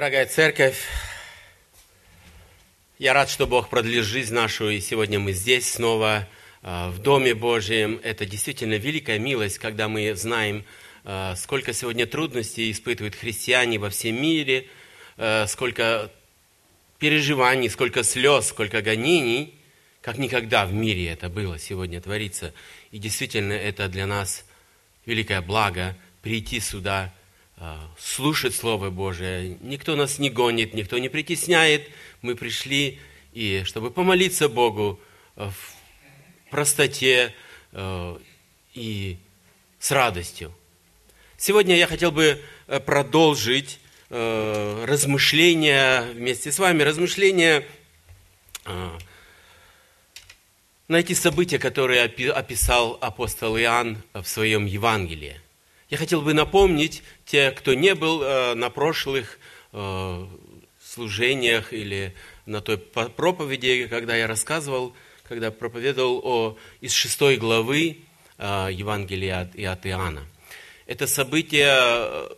Дорогая 0.00 0.24
церковь, 0.24 0.86
я 2.98 3.12
рад, 3.12 3.28
что 3.28 3.46
Бог 3.46 3.68
продлил 3.68 4.02
жизнь 4.02 4.32
нашу, 4.32 4.70
и 4.70 4.80
сегодня 4.80 5.18
мы 5.18 5.32
здесь 5.32 5.70
снова 5.70 6.26
а, 6.62 6.88
в 6.88 7.00
Доме 7.00 7.34
Божьем. 7.34 8.00
Это 8.02 8.24
действительно 8.24 8.76
великая 8.78 9.18
милость, 9.18 9.58
когда 9.58 9.88
мы 9.88 10.14
знаем, 10.14 10.64
а, 11.04 11.36
сколько 11.36 11.74
сегодня 11.74 12.06
трудностей 12.06 12.70
испытывают 12.70 13.14
христиане 13.14 13.78
во 13.78 13.90
всем 13.90 14.22
мире, 14.22 14.68
а, 15.18 15.46
сколько 15.46 16.10
переживаний, 16.98 17.68
сколько 17.68 18.02
слез, 18.02 18.46
сколько 18.46 18.80
гонений, 18.80 19.54
как 20.00 20.16
никогда 20.16 20.64
в 20.64 20.72
мире 20.72 21.08
это 21.08 21.28
было 21.28 21.58
сегодня 21.58 22.00
творится. 22.00 22.54
И 22.90 22.96
действительно 22.96 23.52
это 23.52 23.86
для 23.86 24.06
нас 24.06 24.46
великое 25.04 25.42
благо 25.42 25.94
прийти 26.22 26.58
сюда, 26.58 27.12
слушать 27.98 28.54
Слово 28.54 28.90
Божие. 28.90 29.58
Никто 29.60 29.96
нас 29.96 30.18
не 30.18 30.30
гонит, 30.30 30.74
никто 30.74 30.98
не 30.98 31.08
притесняет. 31.08 31.88
Мы 32.22 32.34
пришли, 32.34 32.98
и 33.32 33.62
чтобы 33.64 33.90
помолиться 33.90 34.48
Богу 34.48 34.98
в 35.36 35.54
простоте 36.50 37.34
э, 37.72 38.18
и 38.74 39.18
с 39.78 39.90
радостью. 39.90 40.54
Сегодня 41.36 41.76
я 41.76 41.86
хотел 41.86 42.12
бы 42.12 42.42
продолжить 42.86 43.78
размышления 44.10 46.02
вместе 46.12 46.50
с 46.50 46.58
вами, 46.58 46.82
размышления 46.82 47.64
на 50.88 50.96
эти 50.96 51.12
события, 51.12 51.58
которые 51.60 52.02
описал 52.02 52.98
апостол 53.00 53.56
Иоанн 53.56 54.02
в 54.12 54.24
своем 54.24 54.66
Евангелии. 54.66 55.40
Я 55.90 55.98
хотел 55.98 56.22
бы 56.22 56.32
напомнить 56.34 57.02
те, 57.26 57.50
кто 57.50 57.74
не 57.74 57.94
был 57.94 58.20
на 58.54 58.70
прошлых 58.70 59.38
служениях 60.80 61.72
или 61.72 62.14
на 62.46 62.60
той 62.60 62.78
проповеди, 62.78 63.86
когда 63.88 64.16
я 64.16 64.26
рассказывал 64.26 64.94
когда 65.30 65.52
проповедовал 65.52 66.20
о, 66.24 66.58
из 66.80 66.92
шестой 66.92 67.36
главы 67.36 67.98
э, 68.36 68.68
Евангелия 68.72 69.42
от, 69.42 69.54
и 69.54 69.64
от 69.64 69.86
Иоанна. 69.86 70.26
Это 70.86 71.06
событие 71.06 71.68
э, 71.70 72.28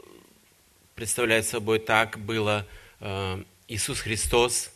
представляет 0.95 1.47
собой 1.47 1.79
так 1.79 2.19
было, 2.19 2.67
э, 3.01 3.43
Иисус 3.69 4.01
Христос 4.01 4.71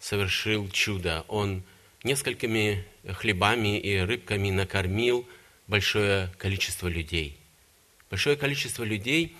совершил 0.00 0.68
чудо. 0.70 1.24
Он 1.28 1.62
несколькими 2.02 2.84
хлебами 3.06 3.78
и 3.78 3.98
рыбками 3.98 4.50
накормил 4.50 5.24
большое 5.68 6.28
количество 6.38 6.88
людей. 6.88 7.38
Большое 8.10 8.36
количество 8.36 8.84
людей. 8.84 9.36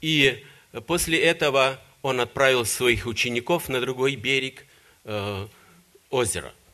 И 0.00 0.42
после 0.86 1.20
этого 1.20 1.80
он 2.02 2.20
отправил 2.20 2.64
своих 2.64 3.06
учеников 3.06 3.68
на 3.68 3.80
другой 3.80 4.16
берег 4.16 4.64
э, 5.04 5.48
озера– 6.10 6.54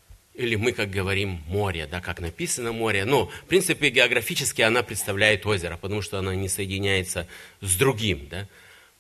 или 0.41 0.55
мы, 0.55 0.73
как 0.73 0.91
говорим, 0.91 1.43
море, 1.49 1.87
да, 1.87 2.01
как 2.01 2.21
написано 2.21 2.73
море. 2.73 3.05
Но, 3.05 3.27
в 3.27 3.45
принципе, 3.45 3.91
географически 3.91 4.63
она 4.63 4.83
представляет 4.83 5.45
озеро, 5.45 5.77
потому 5.77 6.03
что 6.03 6.19
она 6.19 6.35
не 6.35 6.49
соединяется 6.49 7.27
с 7.61 7.77
другим, 7.77 8.27
да, 8.29 8.49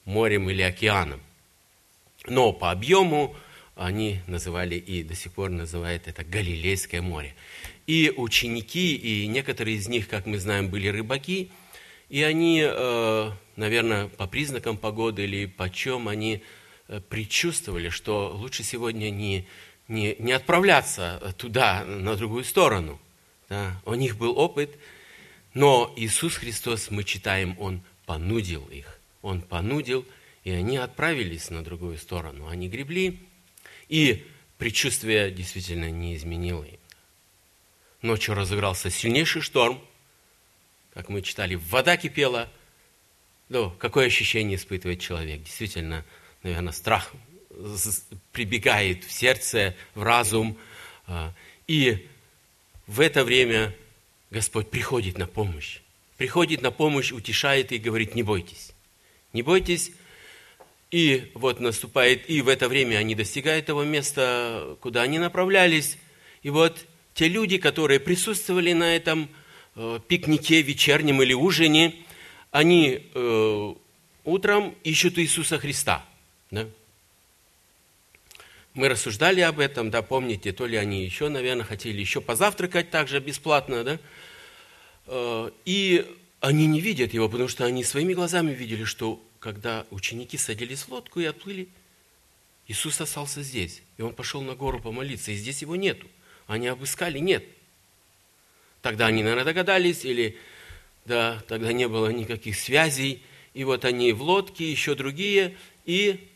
морем 0.04 0.50
или 0.50 0.60
океаном. 0.60 1.20
Но 2.26 2.52
по 2.52 2.70
объему 2.70 3.34
они 3.74 4.20
называли 4.26 4.74
и 4.74 5.02
до 5.02 5.14
сих 5.14 5.32
пор 5.32 5.50
называют 5.50 6.08
это 6.08 6.24
Галилейское 6.24 7.00
море. 7.00 7.34
И 7.86 8.12
ученики, 8.14 8.94
и 8.94 9.26
некоторые 9.26 9.78
из 9.78 9.88
них, 9.88 10.08
как 10.08 10.26
мы 10.26 10.38
знаем, 10.38 10.68
были 10.68 10.88
рыбаки, 10.88 11.50
и 12.10 12.22
они, 12.22 12.62
э, 12.62 13.30
наверное, 13.56 14.08
по 14.08 14.26
признакам 14.26 14.76
погоды 14.76 15.24
или 15.24 15.46
по 15.46 15.70
чем, 15.70 16.08
они 16.08 16.42
э, 16.88 17.00
предчувствовали, 17.08 17.88
что 17.88 18.30
лучше 18.34 18.62
сегодня 18.62 19.08
не 19.10 19.46
не, 19.90 20.14
не 20.20 20.32
отправляться 20.32 21.34
туда, 21.36 21.84
на 21.84 22.16
другую 22.16 22.44
сторону. 22.44 23.00
Да. 23.48 23.82
У 23.84 23.94
них 23.94 24.16
был 24.16 24.38
опыт, 24.38 24.78
но 25.52 25.92
Иисус 25.96 26.36
Христос, 26.36 26.90
мы 26.90 27.02
читаем, 27.02 27.56
Он 27.58 27.82
понудил 28.06 28.64
их. 28.68 29.00
Он 29.20 29.42
понудил, 29.42 30.06
и 30.44 30.52
они 30.52 30.76
отправились 30.76 31.50
на 31.50 31.64
другую 31.64 31.98
сторону. 31.98 32.46
Они 32.46 32.68
гребли, 32.68 33.18
и 33.88 34.24
предчувствие 34.58 35.32
действительно 35.32 35.90
не 35.90 36.14
изменило 36.14 36.62
им. 36.62 36.78
Ночью 38.00 38.34
разыгрался 38.34 38.90
сильнейший 38.90 39.42
шторм, 39.42 39.80
как 40.94 41.08
мы 41.08 41.22
читали, 41.22 41.54
вода 41.54 41.96
кипела. 41.96 42.48
Ну, 43.48 43.70
какое 43.78 44.06
ощущение 44.06 44.56
испытывает 44.56 45.00
человек? 45.00 45.42
Действительно, 45.42 46.04
наверное, 46.42 46.72
страх 46.72 47.12
прибегает 48.32 49.04
в 49.04 49.12
сердце, 49.12 49.74
в 49.94 50.02
разум. 50.02 50.56
А, 51.06 51.32
и 51.66 52.08
в 52.86 53.00
это 53.00 53.24
время 53.24 53.74
Господь 54.30 54.70
приходит 54.70 55.18
на 55.18 55.26
помощь. 55.26 55.80
Приходит 56.16 56.62
на 56.62 56.70
помощь, 56.70 57.12
утешает 57.12 57.72
и 57.72 57.78
говорит, 57.78 58.14
не 58.14 58.22
бойтесь. 58.22 58.72
Не 59.32 59.42
бойтесь. 59.42 59.92
И 60.90 61.30
вот 61.34 61.60
наступает, 61.60 62.28
и 62.28 62.42
в 62.42 62.48
это 62.48 62.68
время 62.68 62.96
они 62.96 63.14
достигают 63.14 63.66
того 63.66 63.84
места, 63.84 64.76
куда 64.80 65.02
они 65.02 65.18
направлялись. 65.18 65.98
И 66.42 66.50
вот 66.50 66.84
те 67.14 67.28
люди, 67.28 67.58
которые 67.58 68.00
присутствовали 68.00 68.72
на 68.72 68.96
этом 68.96 69.28
пикнике 70.08 70.62
вечернем 70.62 71.22
или 71.22 71.32
ужине, 71.32 71.94
они 72.50 73.10
э, 73.14 73.74
утром 74.24 74.74
ищут 74.82 75.18
Иисуса 75.18 75.58
Христа. 75.58 76.04
Да? 76.50 76.66
Мы 78.74 78.88
рассуждали 78.88 79.40
об 79.40 79.58
этом, 79.58 79.90
да, 79.90 80.02
помните, 80.02 80.52
то 80.52 80.66
ли 80.66 80.76
они 80.76 81.04
еще, 81.04 81.28
наверное, 81.28 81.64
хотели 81.64 82.00
еще 82.00 82.20
позавтракать 82.20 82.90
также 82.90 83.20
бесплатно, 83.20 83.84
да, 83.84 83.98
э, 85.06 85.50
и 85.64 86.06
они 86.40 86.66
не 86.66 86.80
видят 86.80 87.12
его, 87.12 87.28
потому 87.28 87.48
что 87.48 87.64
они 87.64 87.84
своими 87.84 88.14
глазами 88.14 88.52
видели, 88.52 88.84
что 88.84 89.22
когда 89.40 89.86
ученики 89.90 90.38
садились 90.38 90.82
в 90.82 90.88
лодку 90.88 91.20
и 91.20 91.24
отплыли, 91.24 91.68
Иисус 92.68 93.00
остался 93.00 93.42
здесь, 93.42 93.82
и 93.98 94.02
он 94.02 94.14
пошел 94.14 94.42
на 94.42 94.54
гору 94.54 94.80
помолиться, 94.80 95.32
и 95.32 95.36
здесь 95.36 95.62
его 95.62 95.74
нету. 95.74 96.06
Они 96.46 96.68
обыскали, 96.68 97.18
нет. 97.18 97.44
Тогда 98.82 99.06
они, 99.06 99.22
наверное, 99.22 99.44
догадались, 99.44 100.04
или 100.04 100.36
да, 101.04 101.42
тогда 101.48 101.72
не 101.72 101.88
было 101.88 102.08
никаких 102.08 102.58
связей, 102.58 103.22
и 103.52 103.64
вот 103.64 103.84
они 103.84 104.12
в 104.12 104.22
лодке, 104.22 104.70
еще 104.70 104.94
другие, 104.94 105.56
и 105.84 106.28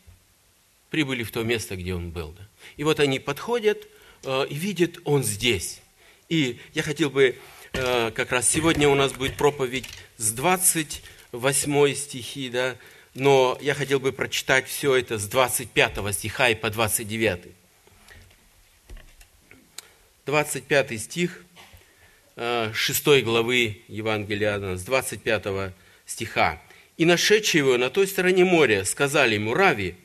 прибыли 0.89 1.23
в 1.23 1.31
то 1.31 1.43
место, 1.43 1.75
где 1.75 1.95
он 1.95 2.11
был. 2.11 2.33
Да. 2.37 2.47
И 2.77 2.83
вот 2.83 2.99
они 2.99 3.19
подходят 3.19 3.87
э, 4.23 4.47
и 4.49 4.55
видят, 4.55 4.99
он 5.05 5.23
здесь. 5.23 5.81
И 6.29 6.59
я 6.73 6.83
хотел 6.83 7.09
бы, 7.09 7.37
э, 7.73 8.11
как 8.11 8.31
раз 8.31 8.49
сегодня 8.49 8.89
у 8.89 8.95
нас 8.95 9.13
будет 9.13 9.37
проповедь 9.37 9.87
с 10.17 10.31
28 10.31 11.95
стихи, 11.95 12.49
да, 12.49 12.75
но 13.13 13.57
я 13.61 13.73
хотел 13.73 13.99
бы 13.99 14.11
прочитать 14.11 14.67
все 14.67 14.95
это 14.95 15.17
с 15.17 15.27
25 15.27 16.13
стиха 16.13 16.49
и 16.49 16.55
по 16.55 16.69
29. 16.69 17.45
25 20.25 21.01
стих 21.01 21.44
6 22.37 23.07
э, 23.07 23.21
главы 23.21 23.81
Евангелия 23.87 24.75
с 24.75 24.83
25 24.83 25.73
стиха. 26.05 26.61
«И 26.97 27.05
нашедшие 27.05 27.59
его 27.59 27.77
на 27.77 27.89
той 27.89 28.07
стороне 28.07 28.45
моря 28.45 28.83
сказали 28.85 29.35
ему, 29.35 29.53
Рави, 29.53 29.95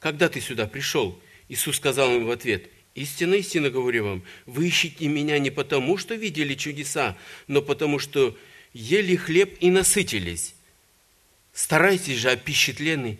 когда 0.00 0.28
ты 0.28 0.40
сюда 0.40 0.66
пришел? 0.66 1.20
Иисус 1.48 1.76
сказал 1.76 2.14
им 2.14 2.24
в 2.24 2.30
ответ, 2.30 2.68
истинно, 2.94 3.34
истинно 3.34 3.70
говорю 3.70 4.04
вам, 4.04 4.22
вы 4.46 4.68
ищете 4.68 5.06
меня 5.06 5.38
не 5.38 5.50
потому, 5.50 5.98
что 5.98 6.14
видели 6.14 6.54
чудеса, 6.54 7.16
но 7.46 7.62
потому, 7.62 7.98
что 7.98 8.36
ели 8.72 9.16
хлеб 9.16 9.56
и 9.60 9.70
насытились. 9.70 10.54
Старайтесь 11.52 12.16
же 12.16 12.30
о 12.30 12.36
пище 12.36 12.72
тленной, 12.72 13.18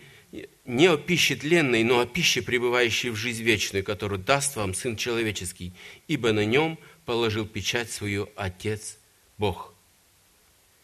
не 0.64 0.86
о 0.86 0.96
пище 0.96 1.36
тленной, 1.36 1.82
но 1.82 2.00
о 2.00 2.06
пище, 2.06 2.40
пребывающей 2.40 3.10
в 3.10 3.16
жизнь 3.16 3.42
вечную, 3.42 3.84
которую 3.84 4.20
даст 4.20 4.56
вам 4.56 4.72
Сын 4.72 4.96
Человеческий, 4.96 5.72
ибо 6.08 6.32
на 6.32 6.44
нем 6.44 6.78
положил 7.04 7.46
печать 7.46 7.90
свою 7.90 8.28
Отец 8.36 8.98
Бог. 9.38 9.74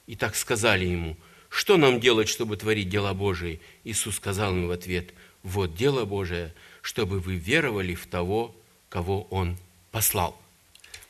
И 0.06 0.16
так 0.16 0.36
сказали 0.36 0.86
ему, 0.86 1.16
что 1.48 1.76
нам 1.76 2.00
делать, 2.00 2.28
чтобы 2.28 2.56
творить 2.56 2.88
дела 2.88 3.14
Божии? 3.14 3.60
Иисус 3.84 4.16
сказал 4.16 4.52
им 4.52 4.68
в 4.68 4.70
ответ– 4.70 5.12
вот 5.42 5.74
дело 5.74 6.04
Божие, 6.04 6.52
чтобы 6.82 7.20
вы 7.20 7.36
веровали 7.36 7.94
в 7.94 8.06
того, 8.06 8.54
кого 8.88 9.22
Он 9.30 9.56
послал. 9.90 10.40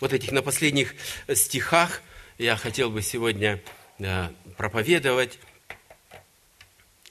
Вот 0.01 0.13
этих 0.13 0.33
на 0.33 0.43
последних 0.43 0.95
стихах 1.35 2.03
я 2.39 2.57
хотел 2.57 2.91
бы 2.91 3.03
сегодня 3.03 3.61
проповедовать. 4.57 5.39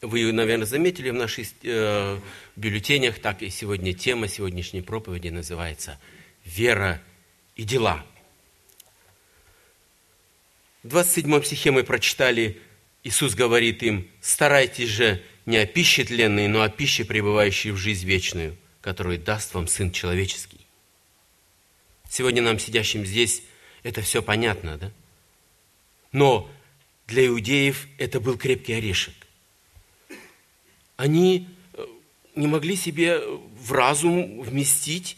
Вы, 0.01 0.31
наверное, 0.31 0.67
заметили 0.67 1.09
в 1.09 1.15
наших 1.15 1.47
э, 1.63 2.19
бюллетенях, 2.55 3.19
так 3.19 3.41
и 3.41 3.49
сегодня 3.49 3.93
тема 3.93 4.27
сегодняшней 4.27 4.81
проповеди 4.81 5.29
называется 5.29 5.99
«Вера 6.45 7.01
и 7.57 7.63
дела». 7.63 8.05
В 10.83 10.87
27 10.87 11.43
стихе 11.43 11.71
мы 11.71 11.83
прочитали, 11.83 12.61
Иисус 13.03 13.35
говорит 13.35 13.83
им, 13.83 14.09
«Старайтесь 14.21 14.89
же 14.89 15.21
не 15.45 15.57
о 15.57 15.65
пище 15.65 16.03
тленной, 16.03 16.47
но 16.47 16.61
о 16.61 16.69
пище, 16.69 17.03
пребывающей 17.03 17.71
в 17.71 17.77
жизнь 17.77 18.05
вечную, 18.05 18.55
которую 18.81 19.17
даст 19.17 19.53
вам 19.53 19.67
Сын 19.67 19.91
Человеческий. 19.91 20.59
Сегодня 22.09 22.41
нам, 22.41 22.59
сидящим 22.59 23.05
здесь, 23.05 23.43
это 23.83 24.01
все 24.01 24.21
понятно, 24.21 24.77
да? 24.77 24.91
Но 26.11 26.49
для 27.07 27.27
иудеев 27.27 27.87
это 27.97 28.19
был 28.19 28.37
крепкий 28.37 28.73
орешек. 28.73 29.13
Они 30.97 31.47
э, 31.73 31.85
не 32.35 32.47
могли 32.47 32.75
себе 32.75 33.19
в 33.19 33.71
разум 33.71 34.41
вместить, 34.41 35.17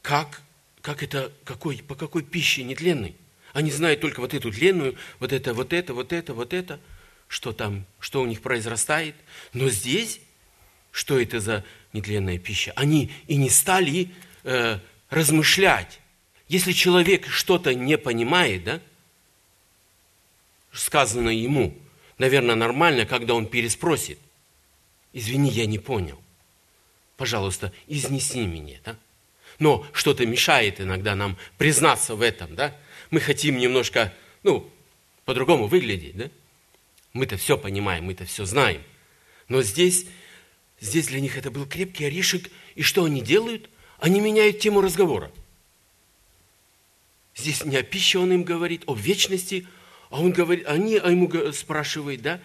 как, 0.00 0.40
как 0.82 1.02
это, 1.02 1.32
какой, 1.44 1.78
по 1.78 1.94
какой 1.94 2.22
пище 2.22 2.64
нетленной. 2.64 3.16
Они 3.52 3.70
знают 3.70 4.00
только 4.00 4.20
вот 4.20 4.34
эту 4.34 4.50
тленную, 4.50 4.96
вот 5.20 5.32
это, 5.32 5.54
вот 5.54 5.72
это, 5.72 5.94
вот 5.94 6.12
это, 6.12 6.34
вот 6.34 6.52
это, 6.52 6.80
что 7.28 7.52
там, 7.52 7.86
что 8.00 8.20
у 8.20 8.26
них 8.26 8.42
произрастает. 8.42 9.14
Но 9.52 9.68
здесь, 9.68 10.20
что 10.90 11.20
это 11.20 11.40
за 11.40 11.64
нетленная 11.92 12.38
пища? 12.38 12.72
Они 12.76 13.12
и 13.28 13.36
не 13.36 13.48
стали 13.48 14.10
э, 14.42 14.78
размышлять. 15.08 16.00
Если 16.48 16.72
человек 16.72 17.28
что-то 17.28 17.74
не 17.74 17.96
понимает, 17.96 18.64
да, 18.64 18.80
сказано 20.72 21.30
ему, 21.30 21.76
наверное, 22.18 22.56
нормально, 22.56 23.06
когда 23.06 23.34
он 23.34 23.46
переспросит. 23.46 24.18
Извини, 25.12 25.50
я 25.50 25.66
не 25.66 25.78
понял. 25.78 26.20
Пожалуйста, 27.16 27.72
изнеси 27.86 28.46
меня, 28.46 28.78
да? 28.84 28.96
Но 29.62 29.86
что-то 29.92 30.26
мешает 30.26 30.80
иногда 30.80 31.14
нам 31.14 31.36
признаться 31.56 32.16
в 32.16 32.20
этом, 32.20 32.56
да? 32.56 32.76
Мы 33.12 33.20
хотим 33.20 33.58
немножко, 33.58 34.12
ну, 34.42 34.68
по-другому 35.24 35.68
выглядеть, 35.68 36.16
да? 36.16 36.30
Мы-то 37.12 37.36
все 37.36 37.56
понимаем, 37.56 38.06
мы-то 38.06 38.24
все 38.24 38.44
знаем. 38.44 38.82
Но 39.46 39.62
здесь, 39.62 40.06
здесь 40.80 41.06
для 41.06 41.20
них 41.20 41.38
это 41.38 41.52
был 41.52 41.64
крепкий 41.64 42.06
орешек. 42.06 42.50
И 42.74 42.82
что 42.82 43.04
они 43.04 43.20
делают? 43.20 43.70
Они 43.98 44.18
меняют 44.18 44.58
тему 44.58 44.80
разговора. 44.80 45.30
Здесь 47.36 47.64
не 47.64 47.76
о 47.76 47.84
пище 47.84 48.18
он 48.18 48.32
им 48.32 48.42
говорит, 48.42 48.82
о 48.88 48.96
вечности, 48.96 49.68
а 50.10 50.20
он 50.20 50.32
говорит, 50.32 50.66
они 50.66 50.96
а 50.96 51.08
ему 51.08 51.30
спрашивают, 51.52 52.20
да, 52.20 52.40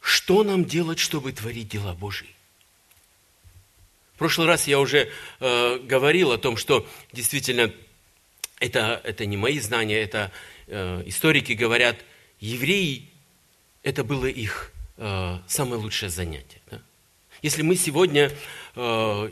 что 0.00 0.44
нам 0.44 0.64
делать, 0.64 1.00
чтобы 1.00 1.32
творить 1.32 1.68
дела 1.68 1.94
Божьи? 1.94 2.37
В 4.18 4.26
прошлый 4.26 4.48
раз 4.48 4.66
я 4.66 4.80
уже 4.80 5.10
э, 5.38 5.78
говорил 5.78 6.32
о 6.32 6.38
том, 6.38 6.56
что 6.56 6.84
действительно 7.12 7.72
это, 8.58 9.00
это 9.04 9.26
не 9.26 9.36
мои 9.36 9.60
знания, 9.60 9.94
это 10.02 10.32
э, 10.66 11.04
историки 11.06 11.52
говорят, 11.52 11.98
евреи, 12.40 13.10
это 13.84 14.02
было 14.02 14.26
их 14.26 14.72
э, 14.96 15.38
самое 15.46 15.80
лучшее 15.80 16.10
занятие. 16.10 16.60
Да? 16.68 16.82
Если 17.42 17.62
мы 17.62 17.76
сегодня 17.76 18.32
э, 18.74 19.30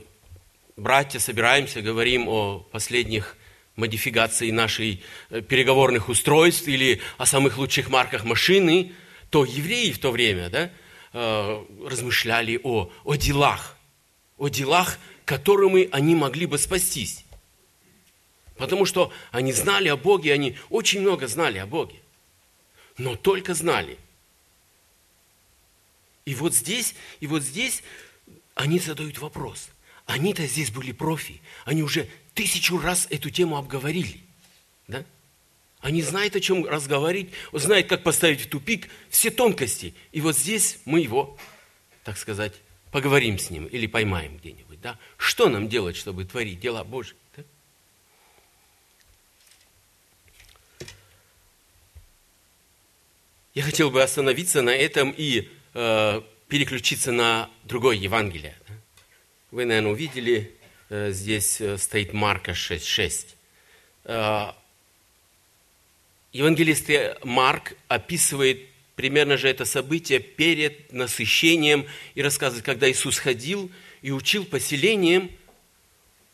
братья, 0.76 1.18
собираемся, 1.18 1.82
говорим 1.82 2.28
о 2.28 2.60
последних 2.70 3.36
модификации 3.74 4.52
наших 4.52 4.98
э, 5.30 5.40
переговорных 5.40 6.08
устройств 6.08 6.68
или 6.68 7.00
о 7.18 7.26
самых 7.26 7.58
лучших 7.58 7.90
марках 7.90 8.22
машины, 8.22 8.92
то 9.30 9.44
евреи 9.44 9.90
в 9.90 9.98
то 9.98 10.12
время 10.12 10.48
да, 10.48 10.70
э, 11.12 11.64
размышляли 11.84 12.60
о, 12.62 12.92
о 13.02 13.16
делах, 13.16 13.75
о 14.38 14.48
делах, 14.48 14.98
которыми 15.24 15.88
они 15.92 16.14
могли 16.14 16.46
бы 16.46 16.58
спастись. 16.58 17.24
Потому 18.56 18.86
что 18.86 19.12
они 19.32 19.52
знали 19.52 19.88
о 19.88 19.96
Боге, 19.96 20.32
они 20.32 20.56
очень 20.70 21.00
много 21.00 21.28
знали 21.28 21.58
о 21.58 21.66
Боге. 21.66 21.96
Но 22.96 23.16
только 23.16 23.54
знали. 23.54 23.98
И 26.24 26.34
вот 26.34 26.54
здесь, 26.54 26.94
и 27.20 27.26
вот 27.26 27.42
здесь 27.42 27.82
они 28.54 28.78
задают 28.78 29.18
вопрос– 29.18 29.68
они-то 30.06 30.46
здесь 30.46 30.70
были 30.70 30.92
профи. 30.92 31.40
Они 31.64 31.82
уже 31.82 32.08
тысячу 32.34 32.78
раз 32.78 33.08
эту 33.10 33.28
тему 33.30 33.56
обговорили. 33.56 34.20
Да? 34.86 35.04
Они 35.80 36.00
знают, 36.00 36.36
о 36.36 36.40
чем 36.40 36.64
разговаривать, 36.64 37.32
знают, 37.52 37.88
как 37.88 38.02
поставить 38.02 38.40
в 38.40 38.48
тупик 38.48 38.88
все 39.10 39.30
тонкости. 39.30 39.94
И 40.12 40.20
вот 40.20 40.36
здесь 40.36 40.78
мы 40.84 41.00
его, 41.00 41.36
так 42.04 42.16
сказать, 42.16 42.54
поговорим 42.96 43.38
с 43.38 43.50
ним 43.50 43.66
или 43.66 43.86
поймаем 43.86 44.38
где-нибудь. 44.38 44.80
Да? 44.80 44.98
Что 45.18 45.50
нам 45.50 45.68
делать, 45.68 45.96
чтобы 45.96 46.24
творить 46.24 46.60
дела 46.60 46.82
Божьи? 46.82 47.14
Да? 47.36 47.42
Я 53.52 53.64
хотел 53.64 53.90
бы 53.90 54.02
остановиться 54.02 54.62
на 54.62 54.70
этом 54.70 55.12
и 55.14 55.46
э, 55.74 56.22
переключиться 56.48 57.12
на 57.12 57.50
другое 57.64 57.96
Евангелие. 57.96 58.56
Вы, 59.50 59.66
наверное, 59.66 59.92
увидели, 59.92 60.56
э, 60.88 61.10
здесь 61.10 61.60
э, 61.60 61.76
стоит 61.76 62.14
Марка 62.14 62.52
6.6. 62.52 63.34
Э, 64.04 64.52
евангелист 66.32 66.88
Марк 67.24 67.74
описывает 67.88 68.66
примерно 68.96 69.36
же 69.36 69.48
это 69.48 69.64
событие 69.64 70.18
перед 70.18 70.92
насыщением 70.92 71.86
и 72.14 72.22
рассказывает, 72.22 72.64
когда 72.64 72.90
Иисус 72.90 73.18
ходил 73.18 73.70
и 74.02 74.10
учил 74.10 74.44
поселением, 74.44 75.30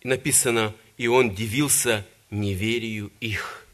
написано, 0.04 0.74
и 0.96 1.08
он 1.08 1.34
дивился 1.34 2.06
неверию 2.30 3.12
их. 3.20 3.66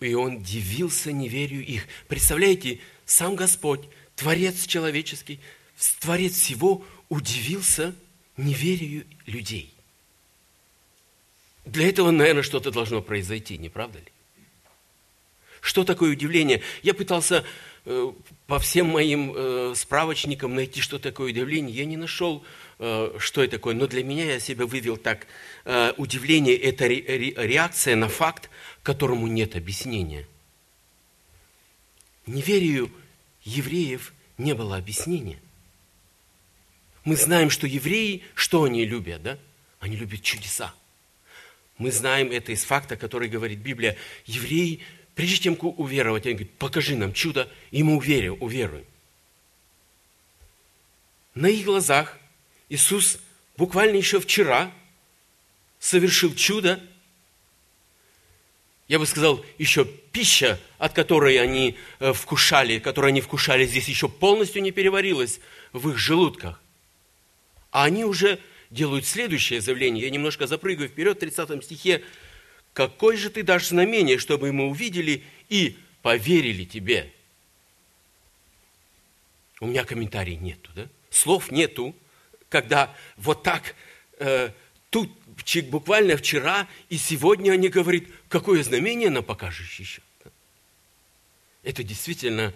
И 0.00 0.14
он 0.14 0.42
дивился 0.42 1.12
неверию 1.12 1.64
их. 1.64 1.86
Представляете, 2.08 2.80
сам 3.06 3.36
Господь, 3.36 3.82
Творец 4.16 4.66
человеческий, 4.66 5.40
Творец 6.00 6.32
всего, 6.32 6.84
удивился 7.08 7.94
неверию 8.36 9.06
людей. 9.26 9.72
Для 11.64 11.88
этого, 11.88 12.10
наверное, 12.10 12.42
что-то 12.42 12.70
должно 12.70 13.00
произойти, 13.00 13.56
не 13.56 13.68
правда 13.68 13.98
ли? 13.98 14.13
Что 15.64 15.82
такое 15.82 16.12
удивление? 16.12 16.60
Я 16.82 16.92
пытался 16.92 17.42
э, 17.86 18.12
по 18.46 18.58
всем 18.58 18.88
моим 18.88 19.32
э, 19.34 19.72
справочникам 19.74 20.54
найти, 20.54 20.82
что 20.82 20.98
такое 20.98 21.30
удивление. 21.30 21.74
Я 21.74 21.86
не 21.86 21.96
нашел, 21.96 22.44
э, 22.78 23.16
что 23.18 23.42
это 23.42 23.52
такое, 23.52 23.74
но 23.74 23.86
для 23.86 24.04
меня 24.04 24.26
я 24.26 24.40
себя 24.40 24.66
вывел 24.66 24.98
так. 24.98 25.26
Удивление– 25.96 26.54
это 26.58 26.86
ре, 26.86 27.00
ре, 27.00 27.30
реакция 27.34 27.96
на 27.96 28.10
факт, 28.10 28.50
которому 28.82 29.26
нет 29.26 29.56
объяснения. 29.56 30.26
Неверию 32.26 32.90
евреев 33.44 34.12
не 34.36 34.52
было 34.52 34.76
объяснения. 34.76 35.38
Мы 37.04 37.16
знаем, 37.16 37.48
что 37.48 37.66
евреи, 37.66 38.22
что 38.34 38.64
они 38.64 38.84
любят, 38.84 39.22
да? 39.22 39.38
Они 39.80 39.96
любят 39.96 40.20
чудеса. 40.20 40.74
Мы 41.78 41.90
знаем 41.90 42.30
это 42.30 42.52
из 42.52 42.64
факта, 42.64 42.96
который 42.96 43.28
говорит 43.28 43.58
Библия. 43.58 43.96
Евреи, 44.26 44.80
прежде 45.14 45.44
чем 45.44 45.58
уверовать, 45.60 46.26
они 46.26 46.34
говорят, 46.34 46.54
покажи 46.58 46.96
нам 46.96 47.12
чудо, 47.12 47.48
и 47.70 47.82
мы 47.82 47.96
уверим, 47.96 48.36
уверуем. 48.40 48.84
На 51.34 51.46
их 51.46 51.64
глазах 51.64 52.18
Иисус 52.68 53.18
буквально 53.56 53.96
еще 53.96 54.20
вчера 54.20 54.72
совершил 55.78 56.34
чудо, 56.34 56.80
я 58.86 58.98
бы 58.98 59.06
сказал, 59.06 59.44
еще 59.58 59.84
пища, 59.84 60.60
от 60.78 60.92
которой 60.92 61.40
они 61.40 61.76
э, 62.00 62.12
вкушали, 62.12 62.78
которую 62.78 63.08
они 63.08 63.20
вкушали 63.20 63.66
здесь, 63.66 63.88
еще 63.88 64.08
полностью 64.08 64.62
не 64.62 64.72
переварилась 64.72 65.40
в 65.72 65.88
их 65.88 65.98
желудках. 65.98 66.60
А 67.70 67.84
они 67.84 68.04
уже 68.04 68.38
делают 68.70 69.06
следующее 69.06 69.60
заявление. 69.60 70.04
Я 70.04 70.10
немножко 70.10 70.46
запрыгаю 70.46 70.88
вперед, 70.88 71.16
в 71.16 71.20
30 71.20 71.64
стихе. 71.64 72.04
«Какой 72.74 73.16
же 73.16 73.30
ты 73.30 73.42
дашь 73.42 73.68
знамение, 73.68 74.18
чтобы 74.18 74.52
мы 74.52 74.66
увидели 74.66 75.24
и 75.48 75.78
поверили 76.02 76.64
тебе?» 76.64 77.10
У 79.60 79.66
меня 79.66 79.84
комментариев 79.84 80.42
нету, 80.42 80.70
да? 80.74 80.88
Слов 81.08 81.50
нету, 81.50 81.96
когда 82.50 82.94
вот 83.16 83.42
так 83.42 83.74
э, 84.18 84.50
тут 84.90 85.10
буквально 85.70 86.18
вчера 86.18 86.68
и 86.90 86.98
сегодня 86.98 87.52
они 87.52 87.68
говорят, 87.68 88.04
какое 88.28 88.62
знамение 88.62 89.08
нам 89.08 89.24
покажешь 89.24 89.80
еще? 89.80 90.02
Это 91.62 91.82
действительно, 91.82 92.52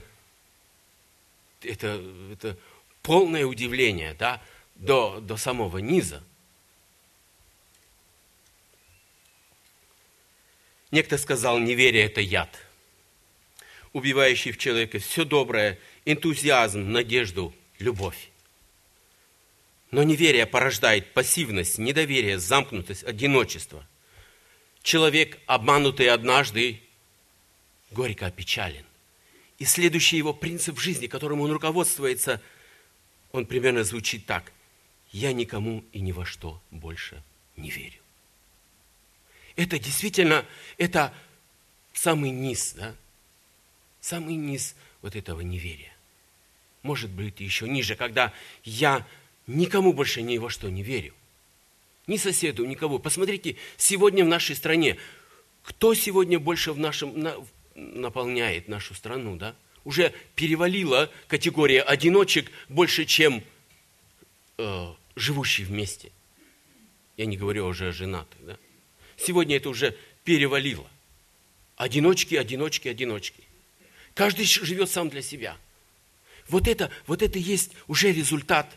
это, 1.62 2.04
это 2.30 2.58
полное 3.02 3.46
удивление, 3.46 4.12
да? 4.14 4.42
до, 4.78 5.20
до 5.20 5.36
самого 5.36 5.78
низа. 5.78 6.22
Некто 10.90 11.18
сказал, 11.18 11.58
неверие– 11.58 12.04
это 12.06 12.20
яд, 12.20 12.48
убивающий 13.92 14.52
в 14.52 14.58
человеке 14.58 14.98
все 14.98 15.24
доброе, 15.24 15.78
энтузиазм, 16.06 16.90
надежду, 16.90 17.54
любовь. 17.78 18.30
Но 19.90 20.02
неверие 20.02 20.46
порождает 20.46 21.12
пассивность, 21.12 21.78
недоверие, 21.78 22.38
замкнутость, 22.38 23.04
одиночество. 23.04 23.86
Человек, 24.82 25.38
обманутый 25.46 26.08
однажды, 26.08 26.80
горько 27.90 28.26
опечален. 28.26 28.84
И 29.58 29.64
следующий 29.64 30.16
его 30.16 30.32
принцип 30.32 30.78
жизни, 30.78 31.06
которым 31.06 31.40
он 31.40 31.50
руководствуется, 31.50 32.40
он 33.32 33.44
примерно 33.44 33.84
звучит 33.84 34.24
так. 34.24 34.52
Я 35.10 35.32
никому 35.32 35.84
и 35.92 36.00
ни 36.00 36.12
во 36.12 36.24
что 36.24 36.62
больше 36.70 37.22
не 37.56 37.70
верю. 37.70 37.97
Это 39.58 39.76
действительно, 39.80 40.46
это 40.76 41.12
самый 41.92 42.30
низ, 42.30 42.74
да? 42.74 42.94
Самый 44.00 44.36
низ 44.36 44.76
вот 45.02 45.16
этого 45.16 45.40
неверия. 45.40 45.92
Может 46.82 47.10
быть, 47.10 47.40
еще 47.40 47.68
ниже, 47.68 47.96
когда 47.96 48.32
я 48.62 49.04
никому 49.48 49.92
больше 49.92 50.22
ни 50.22 50.38
во 50.38 50.48
что 50.48 50.70
не 50.70 50.84
верю. 50.84 51.12
Ни 52.06 52.18
соседу, 52.18 52.64
никого. 52.66 53.00
Посмотрите, 53.00 53.56
сегодня 53.76 54.24
в 54.24 54.28
нашей 54.28 54.54
стране, 54.54 54.96
кто 55.64 55.92
сегодня 55.92 56.38
больше 56.38 56.72
в 56.72 56.78
нашем, 56.78 57.18
на, 57.18 57.34
наполняет 57.74 58.68
нашу 58.68 58.94
страну, 58.94 59.34
да? 59.34 59.56
Уже 59.84 60.14
перевалила 60.36 61.10
категория 61.26 61.82
одиночек 61.82 62.52
больше, 62.68 63.06
чем 63.06 63.42
э, 64.56 64.94
живущие 65.16 65.66
вместе. 65.66 66.12
Я 67.16 67.26
не 67.26 67.36
говорю 67.36 67.66
уже 67.66 67.88
о 67.88 67.92
женатых, 67.92 68.38
да? 68.46 68.56
Сегодня 69.18 69.56
это 69.56 69.68
уже 69.68 69.96
перевалило. 70.24 70.88
Одиночки, 71.76 72.34
одиночки, 72.34 72.88
одиночки. 72.88 73.42
Каждый 74.14 74.44
живет 74.44 74.90
сам 74.90 75.10
для 75.10 75.22
себя. 75.22 75.56
Вот 76.48 76.66
это, 76.66 76.90
вот 77.06 77.22
это 77.22 77.38
есть 77.38 77.72
уже 77.88 78.12
результат 78.12 78.76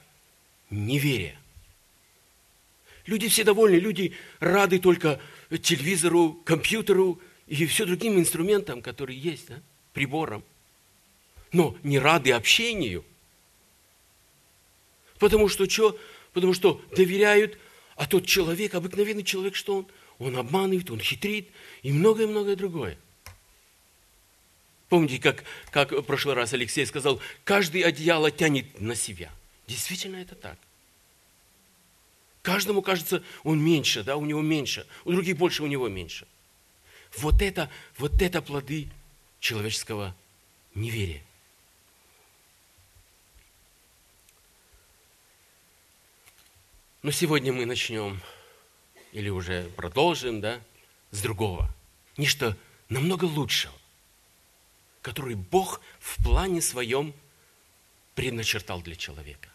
неверия. 0.69 1.37
Люди 3.05 3.27
все 3.27 3.43
довольны, 3.43 3.75
люди 3.75 4.13
рады 4.39 4.79
только 4.79 5.19
телевизору, 5.49 6.33
компьютеру 6.45 7.19
и 7.47 7.65
все 7.65 7.85
другим 7.85 8.19
инструментам, 8.19 8.81
которые 8.81 9.19
есть, 9.19 9.47
да? 9.47 9.61
приборам. 9.93 10.43
Но 11.51 11.75
не 11.83 11.99
рады 11.99 12.31
общению. 12.31 13.03
Потому 15.17 15.49
что 15.49 15.69
что? 15.69 15.97
Потому 16.33 16.53
что 16.53 16.81
доверяют, 16.95 17.57
а 17.95 18.05
тот 18.05 18.25
человек, 18.25 18.73
обыкновенный 18.73 19.23
человек, 19.23 19.55
что 19.55 19.77
он? 19.79 19.87
Он 20.21 20.37
обманывает, 20.37 20.91
он 20.91 20.99
хитрит 20.99 21.49
и 21.81 21.91
многое-многое 21.91 22.55
другое. 22.55 22.95
Помните, 24.87 25.17
как, 25.17 25.43
как 25.71 25.91
в 25.91 26.03
прошлый 26.03 26.35
раз 26.35 26.53
Алексей 26.53 26.85
сказал, 26.85 27.19
каждый 27.43 27.81
одеяло 27.81 28.29
тянет 28.29 28.79
на 28.79 28.93
себя. 28.93 29.31
Действительно 29.65 30.17
это 30.17 30.35
так. 30.35 30.59
Каждому 32.43 32.83
кажется, 32.83 33.23
он 33.43 33.63
меньше, 33.63 34.03
да, 34.03 34.15
у 34.15 34.23
него 34.23 34.43
меньше, 34.43 34.85
у 35.05 35.11
других 35.11 35.37
больше, 35.37 35.63
у 35.63 35.67
него 35.67 35.89
меньше. 35.89 36.27
Вот 37.17 37.41
это, 37.41 37.71
вот 37.97 38.21
это 38.21 38.43
плоды 38.43 38.89
человеческого 39.39 40.15
неверия. 40.75 41.23
Но 47.01 47.09
сегодня 47.09 47.51
мы 47.51 47.65
начнем, 47.65 48.21
или 49.11 49.29
уже 49.29 49.69
продолжим, 49.75 50.41
да, 50.41 50.61
с 51.11 51.21
другого. 51.21 51.73
Нечто 52.17 52.57
намного 52.89 53.25
лучшего, 53.25 53.73
который 55.01 55.35
Бог 55.35 55.81
в 55.99 56.23
плане 56.23 56.61
своем 56.61 57.13
предначертал 58.15 58.81
для 58.81 58.95
человека. 58.95 59.49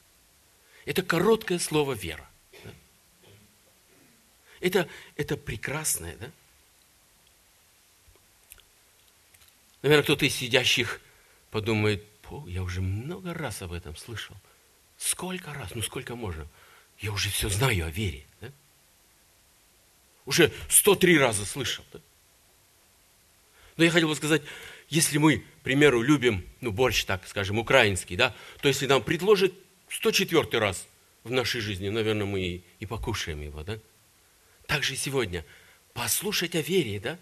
Это 0.84 1.02
короткое 1.02 1.58
слово 1.58 1.92
«вера». 1.92 2.28
Это, 4.60 4.88
это 5.16 5.36
прекрасное, 5.36 6.16
да? 6.16 6.30
Наверное, 9.82 10.02
кто-то 10.02 10.24
из 10.24 10.34
сидящих 10.34 11.00
подумает, 11.50 12.04
я 12.46 12.62
уже 12.62 12.80
много 12.80 13.34
раз 13.34 13.62
об 13.62 13.72
этом 13.72 13.94
слышал. 13.96 14.34
Сколько 14.96 15.52
раз? 15.52 15.74
Ну, 15.74 15.82
сколько 15.82 16.16
можно? 16.16 16.48
Я 16.98 17.12
уже 17.12 17.30
все 17.30 17.48
знаю 17.48 17.86
о 17.86 17.90
вере. 17.90 18.26
Да? 18.40 18.50
Уже 20.26 20.52
103 20.68 21.18
раза 21.18 21.46
слышал. 21.46 21.84
Да? 21.92 22.00
Но 23.76 23.84
я 23.84 23.90
хотел 23.90 24.08
бы 24.08 24.16
сказать, 24.16 24.42
если 24.88 25.18
мы, 25.18 25.38
к 25.38 25.62
примеру, 25.62 26.02
любим, 26.02 26.46
ну, 26.60 26.70
борщ, 26.70 27.04
так 27.04 27.26
скажем, 27.26 27.58
украинский, 27.58 28.16
да, 28.16 28.34
то 28.60 28.68
если 28.68 28.86
нам 28.86 29.02
предложат 29.02 29.52
104 29.88 30.58
раз 30.58 30.86
в 31.24 31.30
нашей 31.30 31.60
жизни, 31.60 31.88
наверное, 31.88 32.26
мы 32.26 32.40
и, 32.40 32.64
и 32.80 32.86
покушаем 32.86 33.40
его, 33.40 33.62
да? 33.62 33.78
также 34.66 34.94
и 34.94 34.96
сегодня 34.96 35.44
послушать 35.92 36.54
о 36.54 36.60
вере, 36.60 37.00
да, 37.00 37.18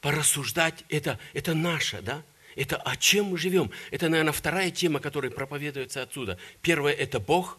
порассуждать, 0.00 0.84
это, 0.88 1.18
это 1.32 1.54
наше, 1.54 2.02
да, 2.02 2.22
это 2.56 2.76
о 2.76 2.96
чем 2.96 3.26
мы 3.26 3.38
живем. 3.38 3.70
Это, 3.90 4.08
наверное, 4.08 4.32
вторая 4.32 4.70
тема, 4.70 5.00
которая 5.00 5.30
проповедуется 5.30 6.02
отсюда. 6.02 6.38
Первая– 6.60 6.94
это 6.94 7.20
Бог, 7.20 7.58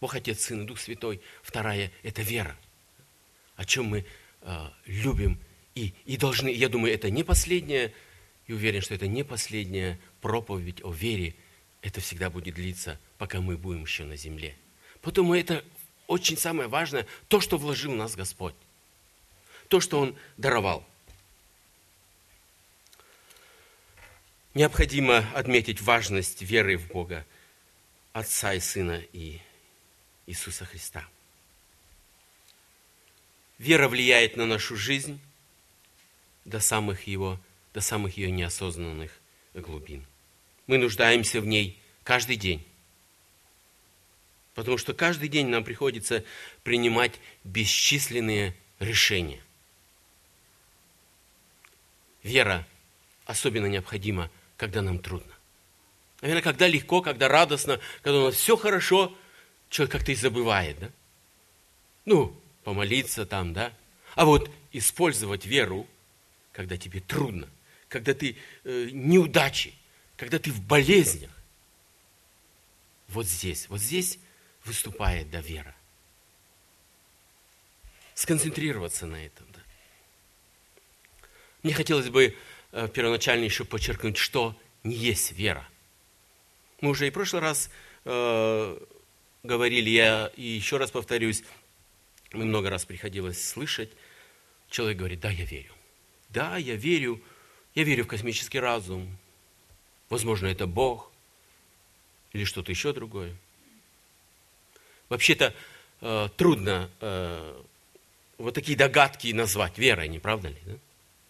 Бог 0.00 0.14
Отец, 0.14 0.44
Сын 0.44 0.62
и 0.62 0.66
Дух 0.66 0.78
Святой. 0.78 1.20
Вторая– 1.42 1.90
это 2.02 2.22
вера, 2.22 2.56
о 3.56 3.64
чем 3.64 3.86
мы 3.86 4.04
э, 4.42 4.68
любим 4.86 5.38
и, 5.74 5.92
и 6.06 6.16
должны, 6.16 6.48
я 6.48 6.68
думаю, 6.68 6.94
это 6.94 7.10
не 7.10 7.22
последняя, 7.22 7.92
и 8.46 8.52
уверен, 8.52 8.80
что 8.80 8.94
это 8.94 9.06
не 9.06 9.24
последняя 9.24 9.98
проповедь 10.20 10.82
о 10.82 10.92
вере, 10.92 11.34
это 11.82 12.00
всегда 12.00 12.30
будет 12.30 12.54
длиться, 12.54 12.98
пока 13.18 13.40
мы 13.40 13.56
будем 13.56 13.82
еще 13.82 14.04
на 14.04 14.16
земле. 14.16 14.56
Поэтому 15.02 15.34
это 15.34 15.64
очень 16.06 16.36
самое 16.36 16.68
важное, 16.68 17.06
то, 17.28 17.40
что 17.40 17.58
вложил 17.58 17.92
в 17.92 17.96
нас 17.96 18.14
Господь. 18.16 18.54
То, 19.68 19.80
что 19.80 20.00
Он 20.00 20.16
даровал. 20.36 20.86
Необходимо 24.54 25.18
отметить 25.34 25.82
важность 25.82 26.40
веры 26.40 26.78
в 26.78 26.88
Бога, 26.88 27.26
Отца 28.14 28.54
и 28.54 28.60
Сына 28.60 29.02
и 29.12 29.40
Иисуса 30.26 30.64
Христа. 30.64 31.06
Вера 33.58 33.88
влияет 33.88 34.36
на 34.36 34.46
нашу 34.46 34.76
жизнь 34.76 35.20
до 36.44 36.60
самых, 36.60 37.06
его, 37.06 37.40
до 37.72 37.80
самых 37.80 38.16
ее 38.16 38.30
неосознанных 38.30 39.10
глубин. 39.54 40.04
Мы 40.66 40.78
нуждаемся 40.78 41.40
в 41.40 41.46
ней 41.46 41.80
каждый 42.02 42.36
день. 42.36 42.66
Потому 44.54 44.78
что 44.78 44.94
каждый 44.94 45.28
день 45.28 45.48
нам 45.48 45.64
приходится 45.64 46.24
принимать 46.62 47.12
бесчисленные 47.44 48.54
решения. 48.78 49.42
Вера 52.22 52.66
особенно 53.26 53.66
необходима, 53.66 54.30
когда 54.56 54.82
нам 54.82 54.98
трудно. 54.98 55.32
Наверное, 56.20 56.42
когда 56.42 56.66
легко, 56.66 57.02
когда 57.02 57.28
радостно, 57.28 57.80
когда 58.02 58.20
у 58.20 58.24
нас 58.24 58.34
все 58.34 58.56
хорошо, 58.56 59.16
человек 59.68 59.92
как-то 59.92 60.12
и 60.12 60.14
забывает, 60.14 60.78
да? 60.78 60.90
Ну, 62.04 62.34
помолиться 62.66 63.24
там, 63.26 63.52
да? 63.52 63.72
А 64.16 64.24
вот 64.24 64.50
использовать 64.72 65.46
веру, 65.46 65.86
когда 66.50 66.76
тебе 66.76 66.98
трудно, 66.98 67.48
когда 67.88 68.12
ты 68.12 68.36
э, 68.64 68.88
неудачи, 68.90 69.72
когда 70.16 70.40
ты 70.40 70.50
в 70.50 70.60
болезнях. 70.62 71.30
Вот 73.06 73.24
здесь, 73.26 73.68
вот 73.68 73.78
здесь 73.78 74.18
выступает 74.64 75.30
да 75.30 75.40
вера. 75.40 75.76
Сконцентрироваться 78.14 79.06
на 79.06 79.24
этом, 79.24 79.46
да. 79.54 79.60
Мне 81.62 81.72
хотелось 81.72 82.08
бы 82.08 82.36
э, 82.72 82.88
первоначально 82.88 83.44
еще 83.44 83.64
подчеркнуть, 83.64 84.16
что 84.16 84.60
не 84.82 84.96
есть 84.96 85.30
вера. 85.30 85.68
Мы 86.80 86.90
уже 86.90 87.06
и 87.06 87.10
в 87.10 87.14
прошлый 87.14 87.42
раз 87.42 87.70
э, 88.04 88.78
говорили, 89.44 89.88
я 89.88 90.32
и 90.34 90.42
еще 90.42 90.78
раз 90.78 90.90
повторюсь, 90.90 91.44
мы 92.36 92.44
много 92.44 92.70
раз 92.70 92.84
приходилось 92.84 93.44
слышать, 93.44 93.90
человек 94.68 94.98
говорит, 94.98 95.20
да, 95.20 95.30
я 95.30 95.44
верю. 95.44 95.72
Да, 96.28 96.56
я 96.56 96.76
верю, 96.76 97.20
я 97.74 97.84
верю 97.84 98.04
в 98.04 98.08
космический 98.08 98.60
разум. 98.60 99.16
Возможно, 100.08 100.46
это 100.46 100.66
Бог 100.66 101.10
или 102.32 102.44
что-то 102.44 102.70
еще 102.70 102.92
другое. 102.92 103.34
Вообще-то 105.08 105.54
э, 106.00 106.28
трудно 106.36 106.90
э, 107.00 107.62
вот 108.38 108.54
такие 108.54 108.76
догадки 108.76 109.32
назвать 109.32 109.78
верой, 109.78 110.08
не 110.08 110.18
правда 110.18 110.48
ли? 110.48 110.58
Да? 110.64 110.74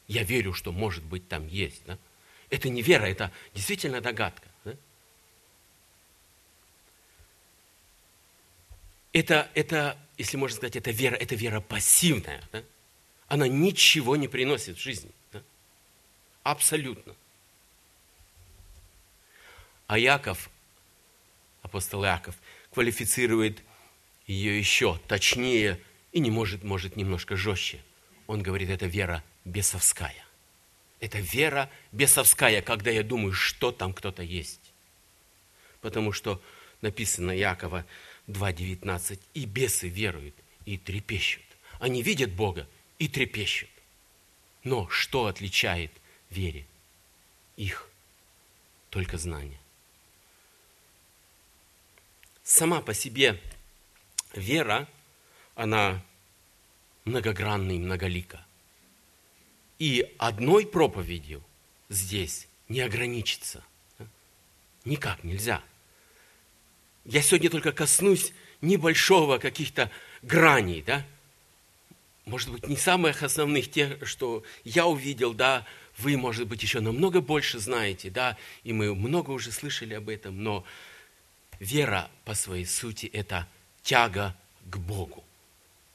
Я 0.09 0.23
верю, 0.23 0.53
что 0.53 0.73
может 0.73 1.05
быть 1.05 1.29
там 1.29 1.47
есть. 1.47 1.83
Да? 1.87 1.99
Это 2.51 2.69
не 2.69 2.83
вера, 2.83 3.05
это 3.05 3.33
действительно 3.55 4.01
догадка. 4.01 4.49
Да? 4.65 4.75
Это, 9.13 9.51
это, 9.55 9.97
если 10.19 10.37
можно 10.37 10.57
сказать, 10.57 10.77
это 10.77 10.91
вера, 10.91 11.15
это 11.15 11.35
вера 11.35 11.61
пассивная. 11.61 12.43
Да? 12.53 12.63
Она 13.29 13.49
ничего 13.49 14.17
не 14.17 14.29
приносит 14.29 14.79
в 14.79 14.81
жизни. 14.81 15.11
Да? 15.33 15.43
Абсолютно. 16.43 17.15
А 19.87 19.99
Яков, 19.99 20.51
апостол 21.63 22.05
Яков, 22.05 22.35
квалифицирует 22.73 23.63
ее 24.27 24.59
еще 24.59 24.99
точнее 25.07 25.81
и 26.13 26.19
не 26.19 26.31
может, 26.31 26.65
может 26.65 26.97
немножко 26.97 27.37
жестче. 27.37 27.83
Он 28.27 28.43
говорит, 28.43 28.71
это 28.71 28.87
вера 28.87 29.23
бесовская. 29.45 30.25
Это 30.99 31.19
вера 31.19 31.71
бесовская, 31.93 32.63
когда 32.63 32.91
я 32.91 33.03
думаю, 33.03 33.33
что 33.33 33.71
там 33.71 33.93
кто-то 33.93 34.23
есть. 34.23 34.73
Потому 35.81 36.11
что 36.13 36.43
написано 36.81 37.31
Якова 37.31 37.85
2.19, 38.29 39.21
и 39.35 39.45
бесы 39.45 39.89
веруют, 39.89 40.35
и 40.65 40.77
трепещут. 40.79 41.45
Они 41.79 42.03
видят 42.03 42.33
Бога 42.33 42.69
и 42.99 43.09
трепещут. 43.09 43.71
Но 44.65 44.89
что 44.89 45.27
отличает 45.27 45.93
вере 46.31 46.67
их? 47.57 47.89
Только 48.91 49.19
знание. 49.19 49.61
Сама 52.43 52.81
по 52.81 52.95
себе 52.95 53.41
вера, 54.33 54.89
она 55.55 56.03
многогранна 57.05 57.73
и 57.73 57.79
многолика. 57.79 58.45
И 59.79 60.15
одной 60.19 60.67
проповедью 60.67 61.43
здесь 61.89 62.49
не 62.69 62.81
ограничится. 62.81 63.63
Никак 64.85 65.23
нельзя. 65.25 65.63
Я 67.07 67.23
сегодня 67.23 67.51
только 67.51 67.73
коснусь 67.73 68.33
небольшого 68.61 69.39
каких-то 69.39 69.91
граней, 70.23 70.83
да? 70.83 71.07
Может 72.25 72.51
быть, 72.51 72.67
не 72.67 72.77
самых 72.77 73.23
основных, 73.23 73.71
тех, 73.71 74.07
что 74.07 74.43
я 74.65 74.87
увидел, 74.87 75.33
да, 75.33 75.65
вы, 75.99 76.17
может 76.17 76.49
быть, 76.49 76.63
еще 76.63 76.81
намного 76.81 77.21
больше 77.21 77.61
знаете, 77.61 78.11
да, 78.11 78.37
и 78.65 78.73
мы 78.73 78.93
много 78.95 79.31
уже 79.31 79.53
слышали 79.53 79.95
об 79.95 80.09
этом, 80.09 80.43
но 80.43 80.65
вера 81.61 82.11
по 82.25 82.35
своей 82.35 82.67
сути– 82.67 83.07
это 83.13 83.49
тяга 83.83 84.37
к 84.65 84.77
Богу, 84.77 85.23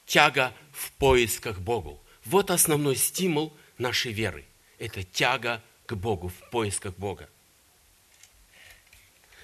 тяга 0.06 0.53
в 0.72 0.94
поисках 0.94 1.60
Богу. 1.60 2.01
Вот 2.24 2.50
основной 2.50 2.96
стимул 2.96 3.53
нашей 3.77 4.13
веры– 4.13 4.46
это 4.80 5.03
тяга 5.03 5.62
к 5.86 5.94
Богу, 5.96 6.30
в 6.30 6.50
поисках 6.50 6.96
Бога. 6.96 7.30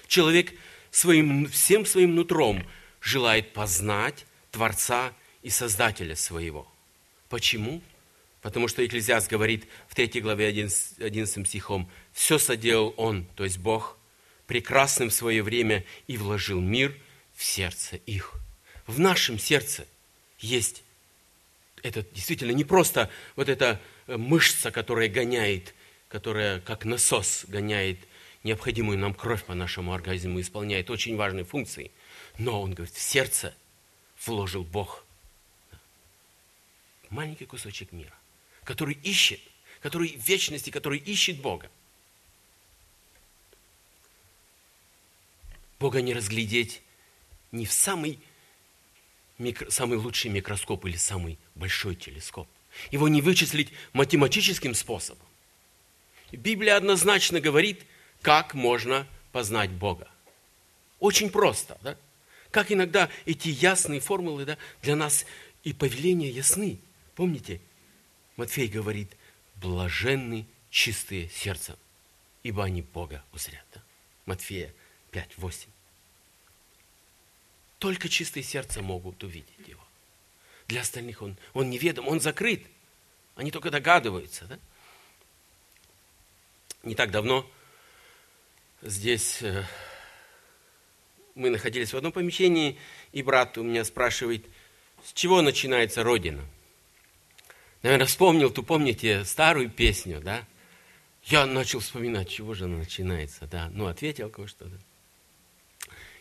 Человек 0.06 0.54
своим, 0.98 1.46
всем 1.46 1.86
своим 1.86 2.16
нутром 2.16 2.66
желает 3.00 3.52
познать 3.52 4.26
Творца 4.50 5.12
и 5.42 5.50
Создателя 5.50 6.16
своего. 6.16 6.66
Почему? 7.28 7.80
Потому 8.42 8.66
что 8.66 8.84
Экклезиаст 8.84 9.30
говорит 9.30 9.66
в 9.88 9.94
3 9.94 10.20
главе 10.20 10.46
11, 10.48 11.00
11 11.00 11.46
стихом, 11.46 11.88
«Все 12.12 12.38
соделал 12.38 12.94
Он, 12.96 13.26
то 13.36 13.44
есть 13.44 13.58
Бог, 13.58 13.96
прекрасным 14.46 15.10
в 15.10 15.14
свое 15.14 15.42
время 15.42 15.84
и 16.08 16.16
вложил 16.16 16.60
мир 16.60 16.96
в 17.34 17.44
сердце 17.44 17.96
их». 18.06 18.34
В 18.86 18.98
нашем 18.98 19.38
сердце 19.38 19.86
есть 20.40 20.82
это 21.84 22.04
действительно 22.12 22.52
не 22.52 22.64
просто 22.64 23.08
вот 23.36 23.48
эта 23.48 23.80
э, 24.08 24.16
мышца, 24.16 24.72
которая 24.72 25.08
гоняет, 25.08 25.74
которая 26.08 26.58
как 26.60 26.84
насос 26.84 27.44
гоняет 27.46 27.98
необходимую 28.44 28.98
нам 28.98 29.14
кровь 29.14 29.44
по 29.44 29.54
нашему 29.54 29.92
организму, 29.92 30.40
исполняет 30.40 30.90
очень 30.90 31.16
важные 31.16 31.44
функции. 31.44 31.90
Но 32.38 32.62
он 32.62 32.74
говорит, 32.74 32.94
в 32.94 33.00
сердце 33.00 33.54
вложил 34.24 34.64
Бог 34.64 35.04
маленький 37.10 37.46
кусочек 37.46 37.92
мира, 37.92 38.14
который 38.64 38.94
ищет, 38.94 39.40
который 39.80 40.16
в 40.16 40.28
вечности, 40.28 40.70
который 40.70 40.98
ищет 40.98 41.40
Бога. 41.40 41.70
Бога 45.78 46.02
не 46.02 46.12
разглядеть 46.12 46.82
не 47.52 47.64
в 47.64 47.72
самый, 47.72 48.18
микро, 49.38 49.70
самый 49.70 49.98
лучший 49.98 50.30
микроскоп 50.30 50.84
или 50.86 50.96
самый 50.96 51.38
большой 51.54 51.94
телескоп. 51.94 52.48
Его 52.90 53.08
не 53.08 53.22
вычислить 53.22 53.72
математическим 53.92 54.74
способом. 54.74 55.26
Библия 56.32 56.76
однозначно 56.76 57.40
говорит, 57.40 57.86
как 58.22 58.54
можно 58.54 59.06
познать 59.32 59.70
Бога. 59.70 60.08
Очень 60.98 61.30
просто, 61.30 61.78
да? 61.82 61.96
Как 62.50 62.72
иногда 62.72 63.10
эти 63.26 63.48
ясные 63.48 64.00
формулы 64.00 64.44
да, 64.44 64.58
для 64.82 64.96
нас 64.96 65.26
и 65.64 65.72
повеления 65.72 66.30
ясны. 66.30 66.80
Помните, 67.14 67.60
Матфей 68.36 68.68
говорит, 68.68 69.14
блаженны 69.56 70.46
чистые 70.70 71.28
сердцем, 71.28 71.76
ибо 72.42 72.64
они 72.64 72.82
Бога 72.82 73.22
узрят. 73.32 73.64
Да? 73.74 73.82
Матфея 74.24 74.72
5, 75.10 75.36
8. 75.36 75.68
Только 77.78 78.08
чистые 78.08 78.42
сердца 78.42 78.82
могут 78.82 79.22
увидеть 79.22 79.66
его. 79.66 79.84
Для 80.66 80.80
остальных 80.80 81.22
он, 81.22 81.36
он 81.54 81.70
неведом, 81.70 82.08
он 82.08 82.20
закрыт. 82.20 82.66
Они 83.36 83.50
только 83.50 83.70
догадываются. 83.70 84.46
Да? 84.46 84.58
Не 86.82 86.94
так 86.94 87.10
давно 87.10 87.48
здесь 88.82 89.42
э, 89.42 89.64
мы 91.34 91.50
находились 91.50 91.92
в 91.92 91.96
одном 91.96 92.12
помещении, 92.12 92.78
и 93.12 93.22
брат 93.22 93.58
у 93.58 93.62
меня 93.62 93.84
спрашивает, 93.84 94.46
с 95.04 95.12
чего 95.12 95.42
начинается 95.42 96.02
Родина– 96.02 96.44
Наверное, 97.82 98.06
вспомнил, 98.06 98.50
ту 98.50 98.62
помните 98.62 99.24
старую 99.24 99.70
песню, 99.70 100.20
да? 100.20 100.44
Я 101.24 101.46
начал 101.46 101.78
вспоминать, 101.80 102.28
чего 102.28 102.54
же 102.54 102.64
она 102.64 102.78
начинается, 102.78 103.46
да? 103.46 103.70
Ну, 103.72 103.86
ответил 103.86 104.30
кое-что, 104.30 104.64
да? 104.64 104.78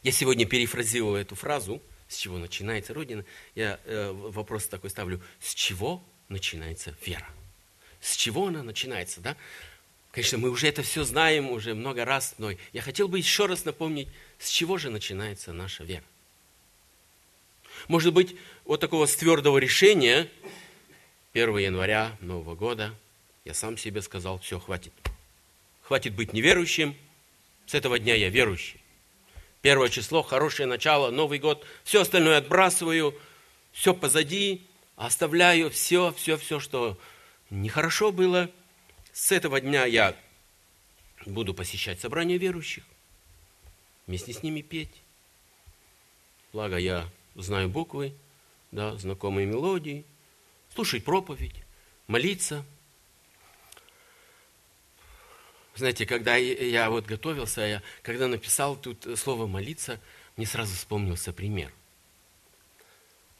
Я 0.03 0.11
сегодня 0.11 0.45
перефразировал 0.45 1.15
эту 1.15 1.35
фразу, 1.35 1.81
с 2.07 2.17
чего 2.17 2.37
начинается 2.37 2.93
Родина. 2.93 3.25
Я 3.55 3.79
э, 3.85 4.11
вопрос 4.11 4.67
такой 4.67 4.91
ставлю, 4.91 5.21
с 5.39 5.55
чего 5.55 6.03
начинается 6.29 6.95
вера? 7.03 7.27
С 8.01 8.15
чего 8.15 8.47
она 8.47 8.61
начинается, 8.61 9.19
да? 9.21 9.35
Конечно, 10.11 10.37
мы 10.37 10.49
уже 10.49 10.67
это 10.67 10.81
все 10.81 11.03
знаем 11.03 11.51
уже 11.51 11.75
много 11.75 12.05
раз, 12.05 12.35
но 12.37 12.51
я 12.73 12.81
хотел 12.81 13.07
бы 13.07 13.17
еще 13.19 13.45
раз 13.45 13.65
напомнить, 13.65 14.07
с 14.39 14.49
чего 14.49 14.77
же 14.77 14.89
начинается 14.89 15.53
наша 15.53 15.83
вера. 15.83 16.03
Может 17.87 18.13
быть, 18.13 18.35
вот 18.65 18.79
такого 18.79 19.05
с 19.05 19.15
твердого 19.15 19.57
решения 19.59 20.29
1 21.33 21.57
января 21.57 22.17
Нового 22.19 22.55
года 22.55 22.93
я 23.45 23.53
сам 23.53 23.77
себе 23.77 24.01
сказал, 24.01 24.39
все, 24.39 24.59
хватит. 24.59 24.91
Хватит 25.81 26.15
быть 26.15 26.33
неверующим, 26.33 26.97
с 27.65 27.75
этого 27.75 27.99
дня 27.99 28.15
я 28.15 28.29
верующий. 28.29 28.81
Первое 29.61 29.89
число, 29.89 30.23
хорошее 30.23 30.67
начало, 30.67 31.11
Новый 31.11 31.39
год, 31.39 31.65
все 31.83 32.01
остальное 32.01 32.37
отбрасываю, 32.37 33.15
все 33.71 33.93
позади, 33.93 34.65
оставляю 34.95 35.69
все, 35.69 36.13
все, 36.17 36.37
все, 36.37 36.59
что 36.59 36.97
нехорошо 37.49 38.11
было. 38.11 38.49
С 39.17 39.31
этого 39.31 39.59
дня 39.59 39.85
я 39.85 40.15
буду 41.25 41.55
посещать 41.55 41.99
собрания 41.99 42.37
верующих, 42.37 42.83
вместе 44.05 44.31
с 44.31 44.43
ними 44.43 44.61
петь. 44.61 45.01
Благо 46.53 46.77
я 46.77 47.09
знаю 47.33 47.67
буквы, 47.67 48.13
да, 48.71 48.95
знакомые 48.95 49.47
мелодии– 49.47 50.05
слушать 50.75 51.03
проповедь, 51.03 51.55
молиться. 52.05 52.63
Знаете, 55.73 56.05
когда 56.05 56.35
я 56.35 56.91
вот 56.91 57.07
готовился, 57.07 57.61
я, 57.61 57.81
когда 58.03 58.27
написал 58.27 58.75
тут 58.75 59.17
слово 59.17 59.47
«молиться», 59.47 59.99
мне 60.35 60.45
сразу 60.45 60.75
вспомнился 60.75 61.33
пример. 61.33 61.73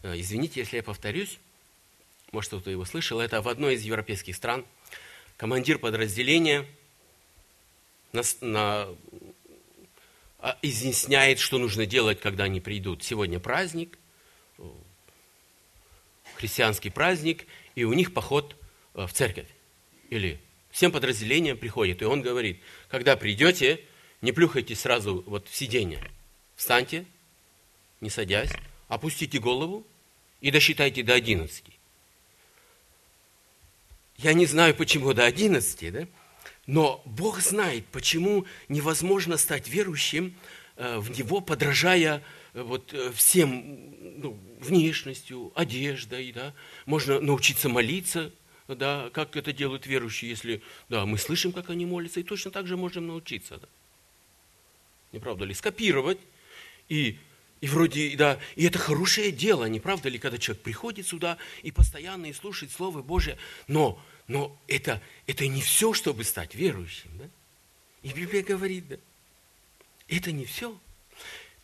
Э, 0.01 0.19
извините, 0.19 0.59
если 0.59 0.77
я 0.77 0.83
повторюсь, 0.83 1.37
может, 2.31 2.47
кто-то 2.47 2.71
его 2.71 2.83
слышал, 2.83 3.19
это 3.19 3.43
в 3.43 3.47
одной 3.47 3.75
из 3.75 3.83
европейских 3.83 4.35
стран 4.35 4.65
командир 5.37 5.79
подразделения 5.79 6.65
на, 8.11 8.23
на, 8.41 8.87
изъясняет, 10.61 11.39
что 11.39 11.57
нужно 11.57 11.85
делать, 11.85 12.19
когда 12.19 12.45
они 12.45 12.59
придут. 12.59 13.03
Сегодня 13.03 13.39
праздник, 13.39 13.97
христианский 16.35 16.89
праздник, 16.89 17.45
и 17.75 17.83
у 17.83 17.93
них 17.93 18.13
поход 18.13 18.55
э, 18.93 19.05
в 19.05 19.13
церковь. 19.13 19.47
Или 20.09 20.39
всем 20.71 20.91
подразделениям 20.91 21.57
приходит, 21.57 22.01
и 22.01 22.05
он 22.05 22.21
говорит, 22.21 22.61
когда 22.89 23.15
придете, 23.15 23.81
не 24.21 24.31
плюхайте 24.31 24.75
сразу 24.75 25.23
вот 25.25 25.47
в 25.47 25.55
сиденье. 25.55 25.99
Встаньте, 26.55 27.05
не 28.01 28.09
садясь, 28.09 28.51
опустите 28.87 29.39
голову 29.39 29.85
и 30.41 30.51
досчитайте 30.51 31.03
до 31.03 31.13
11. 31.13 31.76
Я 34.17 34.33
не 34.33 34.45
знаю, 34.45 34.75
почему 34.75 35.13
до 35.13 35.25
11, 35.25 35.93
да? 35.93 36.07
но 36.65 37.01
Бог 37.05 37.39
знает, 37.39 37.85
почему 37.91 38.45
невозможно 38.67 39.37
стать 39.37 39.67
верующим 39.67 40.35
э, 40.75 40.97
в 40.97 41.17
Него, 41.17 41.41
подражая 41.41 42.23
Э, 42.57 42.63
вот 42.63 42.93
э, 42.93 43.11
всем 43.11 43.93
ну, 44.19 44.37
внешностью, 44.59 45.51
одеждой, 45.55 46.31
да, 46.31 46.53
можно 46.85 47.19
научиться 47.19 47.69
молиться, 47.69 48.31
да, 48.67 49.11
как 49.13 49.35
это 49.35 49.53
делают 49.53 49.85
верующие, 49.85 50.29
если, 50.29 50.61
да, 50.89 51.05
мы 51.05 51.19
слышим, 51.19 51.51
как 51.51 51.69
они 51.69 51.85
молятся, 51.85 52.19
и 52.19 52.23
точно 52.23 52.49
так 52.49 52.65
же 52.65 52.75
можем 52.75 53.07
научиться, 53.07 53.57
да. 53.57 53.67
Не 55.11 55.19
правда 55.19 55.45
ли? 55.45 55.53
Скопировать 55.53 56.19
и 56.89 57.17
И 57.59 57.67
вроде, 57.67 58.15
да, 58.15 58.39
и 58.55 58.65
это 58.65 58.77
хорошее 58.77 59.31
дело, 59.31 59.65
не 59.65 59.79
правда 59.79 60.09
ли, 60.09 60.19
когда 60.19 60.37
человек 60.37 60.63
приходит 60.63 61.07
сюда 61.07 61.37
и 61.63 61.71
постоянно 61.71 62.27
и 62.27 62.33
слушает 62.33 62.71
Слово 62.71 63.01
Божие, 63.01 63.37
но, 63.67 63.99
но 64.27 64.55
это, 64.67 65.01
это 65.25 65.47
не 65.47 65.61
все, 65.61 65.93
чтобы 65.93 66.23
стать 66.23 66.53
верующим, 66.53 67.09
да? 67.17 67.25
И 68.03 68.13
Библия 68.13 68.43
говорит, 68.43 68.87
да, 68.87 68.97
это 70.07 70.31
не 70.31 70.45
все. 70.45 70.77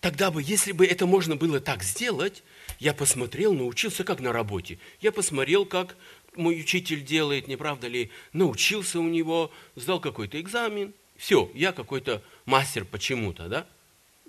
Тогда 0.01 0.31
бы, 0.31 0.41
если 0.41 0.71
бы 0.71 0.85
это 0.85 1.05
можно 1.05 1.35
было 1.35 1.61
так 1.61 1.83
сделать, 1.83 2.43
я 2.79 2.93
посмотрел, 2.93 3.53
научился, 3.53 4.03
как 4.03 4.19
на 4.19 4.33
работе. 4.33 4.79
Я 4.99 5.11
посмотрел, 5.11 5.65
как 5.65 5.95
мой 6.35 6.59
учитель 6.59 7.03
делает, 7.05 7.47
не 7.47 7.55
правда 7.55 7.87
ли, 7.87 8.11
научился 8.33 8.99
у 8.99 9.07
него, 9.07 9.51
сдал 9.75 10.01
какой-то 10.01 10.41
экзамен. 10.41 10.93
Все, 11.15 11.49
я 11.53 11.71
какой-то 11.71 12.23
мастер 12.45 12.83
почему-то, 12.83 13.47
да? 13.47 13.67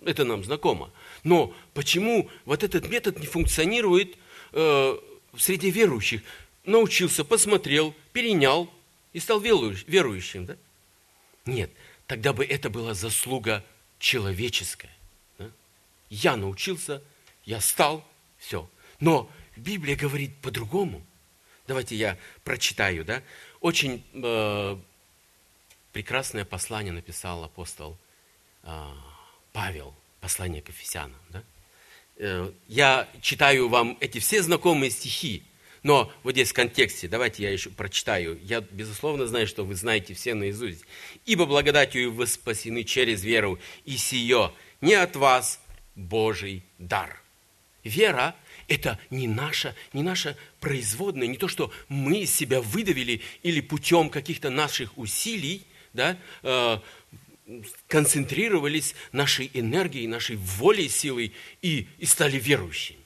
Это 0.02 0.24
нам 0.24 0.44
знакомо. 0.44 0.90
Но 1.22 1.54
почему 1.72 2.30
вот 2.44 2.62
этот 2.62 2.88
метод 2.88 3.18
не 3.18 3.26
функционирует 3.26 4.16
э, 4.52 4.58
в 5.32 5.38
среде 5.38 5.70
верующих? 5.70 6.22
Научился, 6.64 7.24
посмотрел, 7.24 7.94
перенял 8.12 8.70
и 9.12 9.20
стал 9.20 9.40
верующим, 9.40 10.46
да? 10.46 10.56
Нет, 11.46 11.70
тогда 12.06 12.32
бы 12.32 12.44
это 12.44 12.70
была 12.70 12.94
заслуга 12.94 13.64
человеческая. 13.98 14.94
Да? 15.38 15.50
Я 16.10 16.36
научился, 16.36 17.02
я 17.44 17.60
стал, 17.60 18.06
все. 18.38 18.68
Но 19.00 19.30
Библия 19.56 19.96
говорит 19.96 20.34
по-другому. 20.40 21.04
Давайте 21.66 21.96
я 21.96 22.18
прочитаю, 22.42 23.04
да? 23.04 23.22
Очень 23.60 24.04
э, 24.12 24.76
прекрасное 25.92 26.44
послание 26.44 26.92
написал 26.92 27.44
апостол 27.44 27.96
э, 28.62 28.90
Павел, 29.54 29.94
послание 30.20 30.60
к 30.62 30.68
Ефесянам, 30.68 31.20
да? 31.30 31.44
Э, 32.16 32.50
я 32.66 33.08
читаю 33.22 33.68
вам 33.68 33.96
эти 34.00 34.18
все 34.18 34.42
знакомые 34.42 34.90
стихи, 34.90 35.44
но 35.84 36.12
вот 36.24 36.32
здесь 36.32 36.50
в 36.50 36.54
контексте, 36.54 37.06
давайте 37.06 37.44
я 37.44 37.52
еще 37.52 37.70
прочитаю. 37.70 38.36
Я, 38.42 38.62
безусловно, 38.62 39.28
знаю, 39.28 39.46
что 39.46 39.64
вы 39.64 39.76
знаете 39.76 40.12
все 40.12 40.34
наизусть. 40.34 40.84
«Ибо 41.24 41.46
благодатью 41.46 42.12
вы 42.12 42.26
спасены 42.26 42.82
через 42.82 43.22
веру, 43.22 43.60
и 43.84 43.96
сие 43.96 44.52
не 44.80 44.94
от 44.94 45.14
вас 45.14 45.60
Божий 45.94 46.64
дар». 46.80 47.22
Вера– 47.84 48.34
это 48.66 48.98
не 49.10 49.28
наша, 49.28 49.76
не 49.92 50.02
наша 50.02 50.36
производная, 50.58 51.28
не 51.28 51.36
то, 51.36 51.46
что 51.46 51.70
мы 51.88 52.26
себя 52.26 52.60
выдавили 52.60 53.20
или 53.44 53.60
путем 53.60 54.10
каких-то 54.10 54.50
наших 54.50 54.98
усилий 54.98 55.64
да, 55.94 56.18
э, 56.42 56.78
концентрировались 57.88 58.94
нашей 59.12 59.50
энергией, 59.52 60.06
нашей 60.06 60.36
волей, 60.36 60.88
силой 60.88 61.32
и, 61.62 61.86
и 61.98 62.06
стали 62.06 62.38
верующими. 62.38 62.98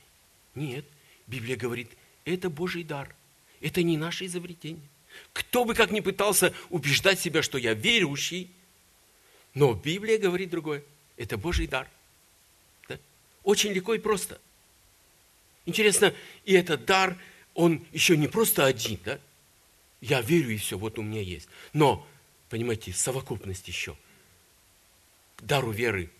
Нет, 0.54 0.84
Библия 1.26 1.56
говорит, 1.56 1.90
это 2.24 2.50
Божий 2.50 2.84
дар. 2.84 3.14
Это 3.60 3.82
не 3.82 3.96
наше 3.96 4.26
изобретение. 4.26 4.88
Кто 5.32 5.64
бы 5.64 5.74
как 5.74 5.90
ни 5.90 6.00
пытался 6.00 6.54
убеждать 6.70 7.18
себя, 7.18 7.42
что 7.42 7.58
я 7.58 7.74
верующий, 7.74 8.50
но 9.54 9.74
Библия 9.74 10.18
говорит 10.18 10.50
другое. 10.50 10.84
Это 11.16 11.36
Божий 11.36 11.66
дар. 11.66 11.88
Да? 12.88 12.98
Очень 13.42 13.72
легко 13.72 13.94
и 13.94 13.98
просто. 13.98 14.40
Интересно, 15.66 16.14
и 16.44 16.54
этот 16.54 16.84
дар, 16.84 17.18
он 17.54 17.84
еще 17.92 18.16
не 18.16 18.28
просто 18.28 18.64
один, 18.64 18.98
да? 19.04 19.18
Я 20.00 20.20
верю, 20.20 20.50
и 20.50 20.56
все, 20.56 20.78
вот 20.78 20.98
у 20.98 21.02
меня 21.02 21.20
есть. 21.20 21.48
Но, 21.72 22.06
понимаете, 22.48 22.92
совокупность 22.92 23.66
еще. 23.66 23.96
Дару 25.38 25.70
веры 25.70 26.10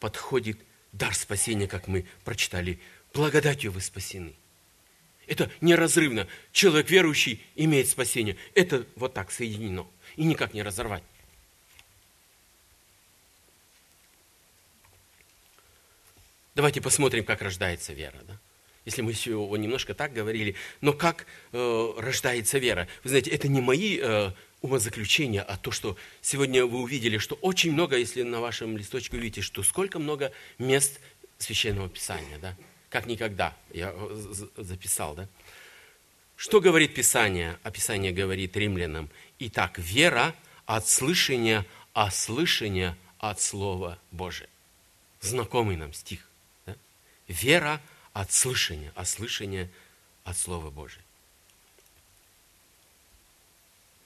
подходит 0.00 0.58
дар 0.92 1.14
спасения, 1.14 1.66
как 1.66 1.88
мы 1.88 2.06
прочитали. 2.24 2.78
Благодатью 3.12 3.72
вы 3.72 3.80
спасены– 3.80 4.34
это 5.26 5.50
неразрывно. 5.60 6.28
Человек 6.52 6.88
верующий 6.88 7.44
имеет 7.56 7.88
спасение. 7.88 8.36
Это 8.54 8.86
вот 8.94 9.12
так 9.14 9.32
соединено. 9.32 9.86
И 10.14 10.24
никак 10.24 10.54
не 10.54 10.62
разорвать. 10.62 11.02
Давайте 16.54 16.80
посмотрим, 16.80 17.24
как 17.24 17.42
рождается 17.42 17.92
вера. 17.92 18.18
Да? 18.22 18.38
Если 18.86 19.02
мы 19.02 19.12
сегодня 19.12 19.64
немножко 19.64 19.92
так 19.92 20.14
говорили, 20.14 20.54
но 20.80 20.94
как 20.94 21.26
э, 21.52 21.92
рождается 21.98 22.58
вера? 22.58 22.88
Вы 23.04 23.10
знаете, 23.10 23.30
это 23.30 23.48
не 23.48 23.60
мои 23.60 23.98
э, 24.00 24.30
умозаключения, 24.62 25.42
а 25.42 25.58
то, 25.58 25.70
что 25.70 25.98
сегодня 26.22 26.64
вы 26.64 26.80
увидели, 26.80 27.18
что 27.18 27.34
очень 27.42 27.72
много, 27.72 27.98
если 27.98 28.22
на 28.22 28.40
вашем 28.40 28.78
листочке 28.78 29.18
увидите, 29.18 29.42
что 29.42 29.62
сколько 29.62 29.98
много 29.98 30.32
мест 30.58 31.00
Священного 31.38 31.90
Писания. 31.90 32.38
Да? 32.40 32.56
как 32.96 33.06
никогда. 33.06 33.54
Я 33.74 33.94
записал, 34.56 35.14
да? 35.14 35.28
Что 36.34 36.60
говорит 36.62 36.94
Писание? 36.94 37.58
А 37.62 37.70
Писание 37.70 38.10
говорит 38.10 38.56
римлянам. 38.56 39.10
Итак, 39.38 39.78
вера 39.78 40.34
от 40.64 40.88
слышания, 40.88 41.66
а 41.92 42.10
слышание 42.10 42.96
от 43.18 43.40
Слова 43.40 43.98
Божия. 44.10 44.48
Знакомый 45.20 45.76
нам 45.76 45.92
стих. 45.92 46.26
Да? 46.64 46.74
Вера 47.28 47.82
от 48.16 48.32
слышания, 48.32 48.92
а 48.94 49.04
слышание 49.04 49.70
от 50.24 50.38
Слова 50.38 50.70
Божия. 50.70 51.04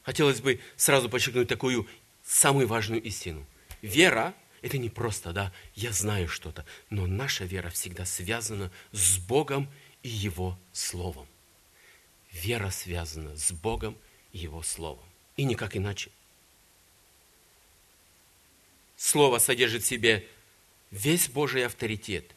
Хотелось 0.03 0.41
бы 0.41 0.61
сразу 0.77 1.09
подчеркнуть 1.09 1.47
такую 1.47 1.87
самую 2.25 2.67
важную 2.67 3.01
истину. 3.05 3.47
Вера 3.83 4.35
это 4.63 4.79
не 4.79 4.91
просто, 4.91 5.33
да, 5.33 5.53
я 5.77 5.93
знаю 5.93 6.27
что-то, 6.27 6.67
но 6.91 7.07
наша 7.07 7.45
вера 7.45 7.71
всегда 7.71 8.05
связана 8.05 8.73
с 8.91 9.19
Богом 9.19 9.71
и 10.03 10.09
Его 10.09 10.59
Словом. 10.73 11.29
Вера 12.33 12.71
связана 12.71 13.37
с 13.37 13.53
Богом 13.53 13.97
и 14.33 14.39
Его 14.39 14.65
Словом. 14.65 15.07
И 15.37 15.45
никак 15.45 15.77
иначе. 15.77 16.11
Слово 18.97 19.39
содержит 19.39 19.85
в 19.85 19.87
себе 19.87 20.27
весь 20.91 21.29
Божий 21.29 21.65
авторитет 21.65 22.35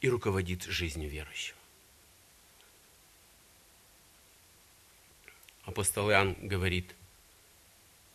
и 0.00 0.08
руководит 0.08 0.64
жизнью 0.64 1.10
верующего. 1.10 1.58
Апостол 5.64 6.10
Иоанн 6.10 6.34
говорит, 6.40 6.94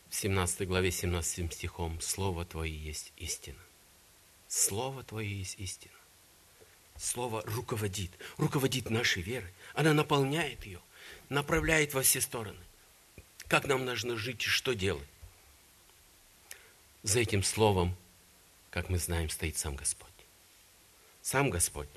в 0.09 0.15
17 0.15 0.67
главе 0.67 0.91
17 0.91 1.53
стихом 1.53 1.99
«Слово 2.01 2.45
Твое 2.45 2.75
есть 2.75 3.11
истина». 3.17 3.59
Слово 4.47 5.03
Твое 5.03 5.39
есть 5.39 5.59
истина. 5.59 5.93
Слово 6.95 7.41
руководит, 7.45 8.11
руководит 8.37 8.89
нашей 8.89 9.23
верой. 9.23 9.51
Она 9.73 9.93
наполняет 9.93 10.65
ее, 10.65 10.79
направляет 11.29 11.93
во 11.93 12.03
все 12.03 12.21
стороны. 12.21 12.59
Как 13.47 13.65
нам 13.65 13.85
нужно 13.85 14.15
жить 14.15 14.43
и 14.43 14.49
что 14.49 14.73
делать? 14.73 15.07
За 17.01 17.19
этим 17.19 17.43
словом, 17.43 17.95
как 18.69 18.89
мы 18.89 18.99
знаем, 18.99 19.29
стоит 19.29 19.57
сам 19.57 19.75
Господь. 19.75 20.12
Сам 21.23 21.49
Господь. 21.49 21.87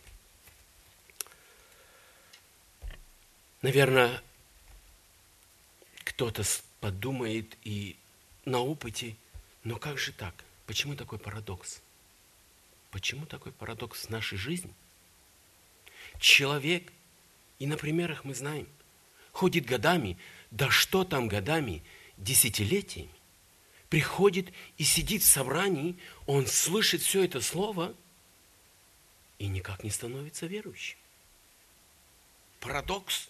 Наверное, 3.60 4.22
кто-то 6.04 6.44
подумает 6.78 7.58
и 7.64 7.96
на 8.44 8.60
опыте. 8.60 9.16
Но 9.64 9.80
как 9.80 9.98
же 9.98 10.12
так? 10.12 10.32
Почему 10.66 10.94
такой 10.94 11.18
парадокс? 11.18 11.80
Почему 12.92 13.26
такой 13.26 13.50
парадокс 13.50 14.06
в 14.06 14.10
нашей 14.10 14.38
жизни? 14.38 14.72
Человек, 16.20 16.92
и 17.58 17.66
на 17.66 17.76
примерах 17.76 18.24
мы 18.24 18.32
знаем, 18.32 18.68
ходит 19.32 19.66
годами, 19.66 20.16
да 20.52 20.70
что 20.70 21.02
там 21.02 21.26
годами, 21.26 21.82
десятилетиями, 22.16 23.10
приходит 23.90 24.52
и 24.78 24.84
сидит 24.84 25.22
в 25.24 25.26
собрании, 25.26 25.98
он 26.26 26.46
слышит 26.46 27.02
все 27.02 27.24
это 27.24 27.40
слово 27.40 27.92
и 29.38 29.48
никак 29.48 29.84
не 29.84 29.90
становится 29.90 30.46
верующим. 30.46 30.98
Парадокс, 32.60 33.28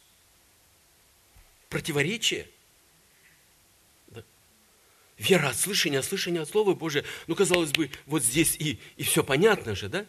противоречие– 1.69 2.49
Вера 5.19 5.49
от 5.49 5.57
слышания, 5.57 6.03
слышание 6.03 6.43
от 6.43 6.49
Слова 6.49 6.75
Божия. 6.75 7.05
Ну, 7.27 7.35
казалось 7.35 7.73
бы, 7.73 7.91
вот 8.05 8.23
здесь 8.23 8.55
и, 8.57 8.79
и 8.97 9.03
все 9.03 9.25
понятно 9.25 9.75
же, 9.75 9.89
да? 9.89 10.07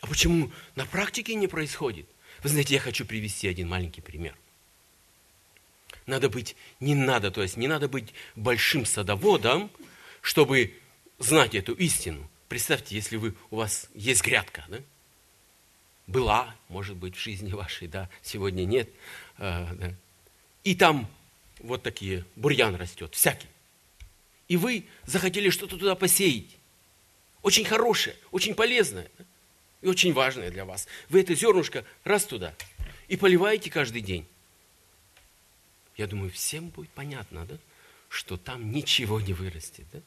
А 0.00 0.06
почему 0.06 0.52
на 0.74 0.84
практике 0.84 1.34
не 1.34 1.46
происходит? 1.46 2.06
Вы 2.42 2.50
знаете, 2.50 2.74
я 2.74 2.80
хочу 2.80 3.06
привести 3.06 3.48
один 3.48 3.68
маленький 3.68 4.02
пример. 4.02 4.36
Надо 6.06 6.28
быть, 6.28 6.56
не 6.80 6.94
надо, 6.94 7.30
то 7.30 7.42
есть 7.42 7.56
не 7.56 7.66
надо 7.66 7.88
быть 7.88 8.12
большим 8.34 8.84
садоводом, 8.84 9.70
чтобы 10.20 10.74
знать 11.18 11.54
эту 11.54 11.72
истину. 11.74 12.30
Представьте, 12.48 12.96
если 12.96 13.16
вы, 13.16 13.34
у 13.50 13.56
вас 13.56 13.88
есть 13.94 14.22
грядка, 14.22 14.64
да? 14.68 14.80
Была, 16.10 16.54
может 16.68 16.96
быть, 16.96 17.16
в 17.16 17.20
жизни 17.20 17.52
вашей, 17.52 17.88
да, 17.88 18.10
сегодня 18.22 18.64
нет. 18.64 18.90
Э. 19.38 19.94
И 20.64 20.74
там 20.74 21.08
вот 21.60 21.82
такие, 21.82 22.24
бурьян 22.36 22.74
растет, 22.74 23.14
всякий 23.14 23.48
и 24.50 24.56
вы 24.56 24.84
захотели 25.06 25.48
что-то 25.48 25.76
туда 25.76 25.94
посеять. 25.94 26.56
Очень 27.40 27.64
хорошее, 27.64 28.16
очень 28.32 28.56
полезное. 28.56 29.08
и 29.80 29.86
очень 29.86 30.12
важное 30.12 30.50
для 30.50 30.64
вас. 30.64 30.88
Вы 31.08 31.20
это 31.20 31.36
зернышко 31.36 31.84
раз 32.02 32.24
туда 32.24 32.52
и 33.06 33.16
поливаете 33.16 33.70
каждый 33.70 34.02
день. 34.02 34.26
Я 35.96 36.08
думаю, 36.08 36.32
всем 36.32 36.70
будет 36.70 36.90
понятно, 36.90 37.46
да, 37.46 37.58
что 38.08 38.36
там 38.36 38.72
ничего 38.72 39.20
не 39.20 39.32
вырастет. 39.34 39.86
Да? 39.92 40.00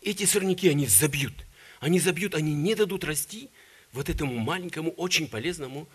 Эти 0.00 0.26
сорняки, 0.26 0.68
они 0.68 0.86
забьют. 0.86 1.34
Они 1.80 1.98
забьют, 1.98 2.36
они 2.36 2.54
не 2.54 2.76
дадут 2.76 3.02
расти 3.02 3.50
вот 3.94 4.10
этому 4.10 4.36
маленькому, 4.36 4.90
очень 4.90 5.28
полезному 5.28 5.88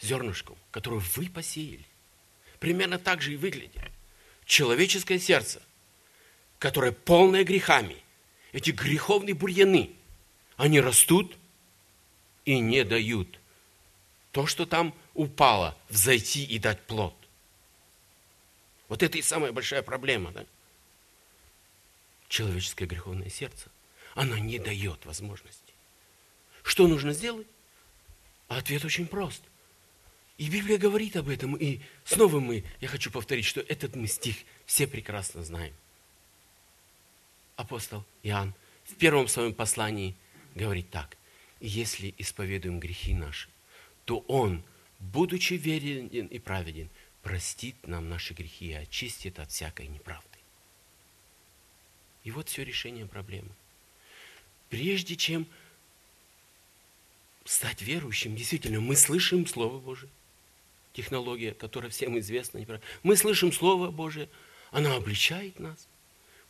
зернышку, 0.00 0.56
которое 0.70 1.02
вы 1.16 1.28
посеяли. 1.28 1.84
Примерно 2.60 2.98
так 2.98 3.22
же 3.22 3.32
и 3.32 3.36
выглядит. 3.36 3.80
Человеческое 4.44 5.18
сердце, 5.18 5.62
которое 6.58 6.92
полное 6.92 7.44
грехами. 7.44 7.96
Эти 8.52 8.70
греховные 8.70 9.34
бурьяны, 9.34 9.90
они 10.56 10.80
растут 10.80 11.36
и 12.44 12.58
не 12.60 12.84
дают 12.84 13.40
то, 14.32 14.46
что 14.46 14.66
там 14.66 14.94
упало, 15.14 15.76
взойти 15.88 16.44
и 16.44 16.58
дать 16.58 16.80
плод. 16.82 17.14
Вот 18.88 19.02
это 19.02 19.18
и 19.18 19.22
самая 19.22 19.52
большая 19.52 19.82
проблема, 19.82 20.32
да? 20.32 20.46
Человеческое 22.28 22.86
греховное 22.86 23.30
сердце. 23.30 23.70
Оно 24.14 24.36
не 24.36 24.58
дает 24.58 25.04
возможности. 25.06 25.67
Что 26.62 26.86
нужно 26.86 27.12
сделать? 27.12 27.46
Ответ 28.48 28.84
очень 28.84 29.06
прост. 29.06 29.42
И 30.38 30.48
Библия 30.48 30.78
говорит 30.78 31.16
об 31.16 31.28
этом. 31.28 31.54
И 31.56 31.80
снова 32.04 32.40
мы, 32.40 32.64
я 32.80 32.88
хочу 32.88 33.10
повторить, 33.10 33.44
что 33.44 33.60
этот 33.60 33.96
мы 33.96 34.06
стих 34.06 34.36
все 34.66 34.86
прекрасно 34.86 35.42
знаем. 35.44 35.74
Апостол 37.56 38.04
Иоанн 38.22 38.54
в 38.84 38.94
первом 38.94 39.26
своем 39.28 39.52
послании 39.52 40.14
говорит 40.54 40.90
так. 40.90 41.16
Если 41.60 42.14
исповедуем 42.18 42.78
грехи 42.78 43.14
наши, 43.14 43.48
то 44.04 44.20
Он, 44.28 44.62
будучи 45.00 45.54
верен 45.54 46.06
и 46.06 46.38
праведен, 46.38 46.88
простит 47.22 47.74
нам 47.86 48.08
наши 48.08 48.32
грехи 48.32 48.68
и 48.68 48.74
очистит 48.74 49.40
от 49.40 49.50
всякой 49.50 49.88
неправды. 49.88 50.38
И 52.22 52.30
вот 52.30 52.48
все 52.48 52.64
решение 52.64 53.06
проблемы. 53.06 53.50
Прежде 54.70 55.16
чем 55.16 55.46
стать 57.48 57.80
верующим, 57.80 58.36
действительно, 58.36 58.80
мы 58.80 58.94
слышим 58.94 59.46
Слово 59.46 59.80
Божие. 59.80 60.10
Технология, 60.92 61.54
которая 61.54 61.90
всем 61.90 62.18
известна. 62.18 62.64
Мы 63.02 63.16
слышим 63.16 63.52
Слово 63.52 63.90
Божие, 63.90 64.28
она 64.70 64.96
обличает 64.96 65.58
нас. 65.58 65.88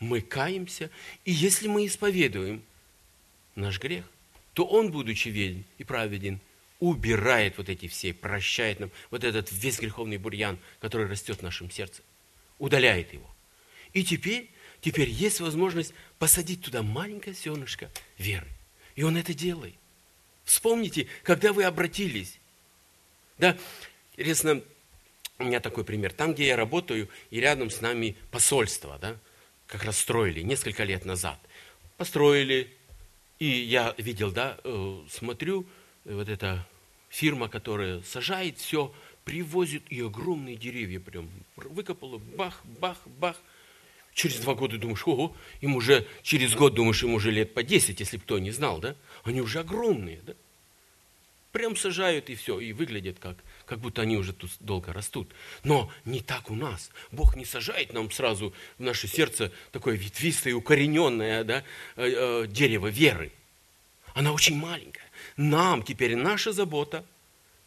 Мы 0.00 0.20
каемся. 0.20 0.90
И 1.24 1.32
если 1.32 1.68
мы 1.68 1.86
исповедуем 1.86 2.62
наш 3.54 3.78
грех, 3.78 4.04
то 4.54 4.64
Он, 4.64 4.90
будучи 4.90 5.28
верен 5.28 5.64
и 5.76 5.84
праведен, 5.84 6.40
убирает 6.80 7.58
вот 7.58 7.68
эти 7.68 7.86
все, 7.86 8.12
прощает 8.12 8.80
нам 8.80 8.90
вот 9.10 9.22
этот 9.22 9.52
весь 9.52 9.78
греховный 9.78 10.16
бурьян, 10.16 10.58
который 10.80 11.06
растет 11.06 11.38
в 11.38 11.42
нашем 11.42 11.70
сердце, 11.70 12.02
удаляет 12.58 13.12
его. 13.12 13.28
И 13.92 14.02
теперь, 14.02 14.50
теперь 14.80 15.10
есть 15.10 15.40
возможность 15.40 15.94
посадить 16.18 16.62
туда 16.62 16.82
маленькое 16.82 17.34
зернышко 17.34 17.90
веры. 18.16 18.48
И 18.96 19.02
он 19.04 19.16
это 19.16 19.34
делает. 19.34 19.76
Вспомните, 20.48 21.06
когда 21.24 21.52
вы 21.52 21.64
обратились. 21.64 22.38
Да, 23.36 23.54
интересно, 24.16 24.62
у 25.38 25.44
меня 25.44 25.60
такой 25.60 25.84
пример. 25.84 26.10
Там, 26.10 26.32
где 26.32 26.46
я 26.46 26.56
работаю, 26.56 27.10
и 27.28 27.38
рядом 27.38 27.68
с 27.68 27.82
нами 27.82 28.16
посольство, 28.30 28.98
да, 28.98 29.18
как 29.66 29.84
раз 29.84 29.98
строили 29.98 30.40
несколько 30.40 30.84
лет 30.84 31.04
назад. 31.04 31.38
Построили, 31.98 32.74
и 33.38 33.46
я 33.46 33.94
видел, 33.98 34.32
да, 34.32 34.56
э, 34.64 35.02
смотрю, 35.10 35.66
вот 36.06 36.30
эта 36.30 36.66
фирма, 37.10 37.50
которая 37.50 38.00
сажает 38.00 38.56
все, 38.56 38.94
привозит 39.26 39.82
и 39.90 40.00
огромные 40.00 40.56
деревья 40.56 40.98
прям 40.98 41.28
выкопала, 41.56 42.16
бах, 42.16 42.62
бах, 42.80 43.06
бах. 43.06 43.36
Через 44.14 44.40
два 44.40 44.54
года 44.54 44.78
думаешь, 44.78 45.06
ого, 45.06 45.34
им 45.60 45.76
уже, 45.76 46.06
через 46.22 46.54
год 46.54 46.74
думаешь, 46.74 47.02
им 47.02 47.14
уже 47.14 47.30
лет 47.30 47.54
по 47.54 47.62
10, 47.62 48.00
если 48.00 48.18
кто 48.18 48.38
не 48.38 48.50
знал, 48.50 48.78
да? 48.78 48.96
Они 49.24 49.40
уже 49.40 49.60
огромные, 49.60 50.20
да? 50.26 50.34
Прям 51.52 51.76
сажают 51.76 52.28
и 52.28 52.34
все, 52.34 52.60
и 52.60 52.72
выглядят 52.72 53.18
как, 53.18 53.36
как 53.64 53.78
будто 53.78 54.02
они 54.02 54.16
уже 54.16 54.32
тут 54.32 54.50
долго 54.60 54.92
растут. 54.92 55.30
Но 55.64 55.90
не 56.04 56.20
так 56.20 56.50
у 56.50 56.54
нас. 56.54 56.90
Бог 57.10 57.36
не 57.36 57.44
сажает 57.44 57.92
нам 57.92 58.10
сразу 58.10 58.52
в 58.76 58.82
наше 58.82 59.08
сердце 59.08 59.50
такое 59.72 59.96
ветвистое, 59.96 60.54
укорененное 60.54 61.44
да, 61.44 61.64
э, 61.96 62.44
э, 62.44 62.46
дерево 62.48 62.88
веры. 62.88 63.32
Она 64.14 64.32
очень 64.32 64.56
маленькая. 64.56 65.08
Нам 65.36 65.82
теперь 65.82 66.16
наша 66.16 66.52
забота 66.52 67.04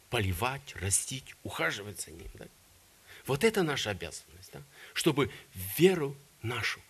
поливать, 0.10 0.76
растить, 0.76 1.36
ухаживать 1.44 2.02
за 2.02 2.12
ним. 2.12 2.30
Да? 2.36 2.46
Вот 3.26 3.44
это 3.44 3.64
наша 3.64 3.90
обязанность, 3.90 4.52
да? 4.54 4.62
чтобы 4.94 5.32
веру 5.78 6.16
нашу 6.42 6.82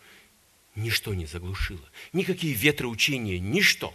ничто 0.75 1.13
не 1.13 1.25
заглушило. 1.25 1.87
Никакие 2.13 2.53
ветры 2.53 2.87
учения, 2.87 3.39
ничто. 3.39 3.93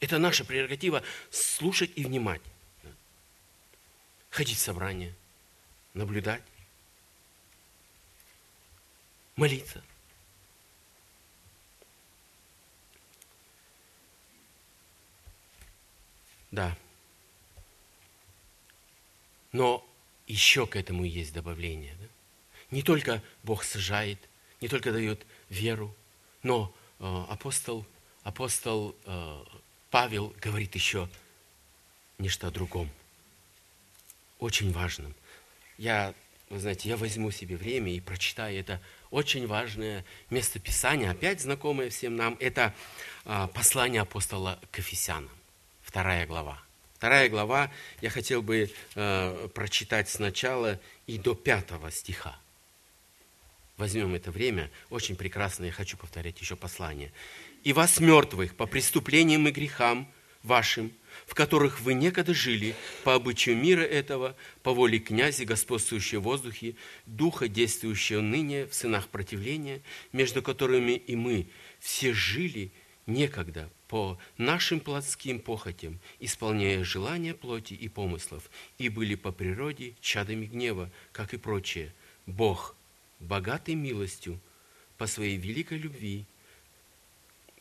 Это 0.00 0.18
наша 0.18 0.44
прерогатива 0.44 1.02
слушать 1.30 1.92
и 1.96 2.04
внимать. 2.04 2.42
Ходить 4.30 4.58
в 4.58 4.60
собрание, 4.60 5.14
наблюдать, 5.92 6.42
молиться. 9.36 9.82
Да. 16.50 16.76
Но 19.52 19.86
еще 20.26 20.66
к 20.66 20.76
этому 20.76 21.04
есть 21.04 21.32
добавление. 21.32 21.94
Да? 21.96 22.09
Не 22.70 22.82
только 22.82 23.22
Бог 23.42 23.64
сажает, 23.64 24.18
не 24.60 24.68
только 24.68 24.92
дает 24.92 25.26
веру, 25.48 25.94
но 26.42 26.74
э, 26.98 27.24
апостол, 27.28 27.86
апостол 28.22 28.96
э, 29.04 29.44
Павел 29.90 30.34
говорит 30.40 30.74
еще 30.74 31.08
нечто 32.18 32.48
о 32.48 32.50
другом, 32.50 32.90
очень 34.38 34.72
важном. 34.72 35.14
Я, 35.78 36.14
вы 36.48 36.60
знаете, 36.60 36.88
я 36.88 36.96
возьму 36.96 37.30
себе 37.30 37.56
время 37.56 37.92
и 37.92 38.00
прочитаю 38.00 38.58
это 38.58 38.80
очень 39.10 39.46
важное 39.46 40.04
местописание, 40.28 41.10
опять 41.10 41.40
знакомое 41.40 41.90
всем 41.90 42.16
нам. 42.16 42.36
Это 42.40 42.74
э, 43.24 43.48
послание 43.52 44.02
апостола 44.02 44.60
к 44.70 44.78
Ефесянам 44.78 45.30
вторая 45.90 46.24
глава. 46.24 46.56
Вторая 46.94 47.28
глава 47.28 47.68
я 48.00 48.10
хотел 48.10 48.42
бы 48.42 48.70
э, 48.94 49.48
прочитать 49.52 50.08
сначала 50.08 50.78
и 51.08 51.18
до 51.18 51.34
пятого 51.34 51.90
стиха. 51.90 52.38
Возьмем 53.80 54.14
это 54.14 54.30
время, 54.30 54.70
очень 54.90 55.16
прекрасно, 55.16 55.64
я 55.64 55.72
хочу 55.72 55.96
повторять 55.96 56.38
еще 56.38 56.54
послание. 56.54 57.14
«И 57.64 57.72
вас, 57.72 57.98
мертвых, 57.98 58.54
по 58.54 58.66
преступлениям 58.66 59.48
и 59.48 59.50
грехам 59.50 60.06
вашим, 60.42 60.92
в 61.26 61.34
которых 61.34 61.80
вы 61.80 61.94
некогда 61.94 62.34
жили, 62.34 62.74
по 63.04 63.14
обычаю 63.14 63.56
мира 63.56 63.80
этого, 63.80 64.36
по 64.62 64.74
воле 64.74 64.98
князя, 64.98 65.46
господствующего 65.46 66.20
в 66.20 66.24
воздухе, 66.24 66.76
духа, 67.06 67.48
действующего 67.48 68.20
ныне 68.20 68.66
в 68.66 68.74
сынах 68.74 69.08
противления, 69.08 69.80
между 70.12 70.42
которыми 70.42 70.92
и 70.92 71.16
мы 71.16 71.48
все 71.78 72.12
жили 72.12 72.72
некогда 73.06 73.70
по 73.88 74.18
нашим 74.36 74.80
плотским 74.80 75.40
похотям, 75.40 76.00
исполняя 76.18 76.84
желания 76.84 77.32
плоти 77.32 77.72
и 77.72 77.88
помыслов, 77.88 78.50
и 78.76 78.90
были 78.90 79.14
по 79.14 79.32
природе 79.32 79.94
чадами 80.02 80.44
гнева, 80.44 80.90
как 81.12 81.32
и 81.32 81.38
прочее. 81.38 81.94
Бог, 82.26 82.76
богатый 83.20 83.74
милостью, 83.74 84.40
по 84.98 85.06
своей 85.06 85.36
великой 85.36 85.78
любви, 85.78 86.26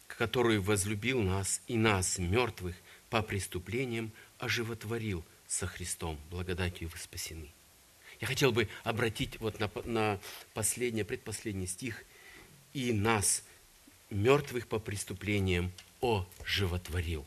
который 0.08 0.60
возлюбил 0.60 1.22
нас 1.22 1.62
и 1.68 1.78
нас, 1.78 2.18
мертвых, 2.18 2.76
по 3.10 3.22
преступлениям, 3.22 4.12
оживотворил 4.40 5.24
со 5.48 5.68
Христом, 5.68 6.20
благодатью 6.30 6.90
вы 6.90 6.98
спасены. 6.98 7.50
Я 8.20 8.28
хотел 8.28 8.52
бы 8.52 8.68
обратить 8.84 9.40
вот 9.40 9.60
на, 9.60 9.72
на 9.86 10.20
последний, 10.54 11.04
предпоследний 11.04 11.68
стих. 11.68 12.04
«И 12.74 12.92
нас, 12.92 13.44
мертвых 14.10 14.68
по 14.68 14.80
преступлениям, 14.80 15.72
оживотворил. 16.02 17.26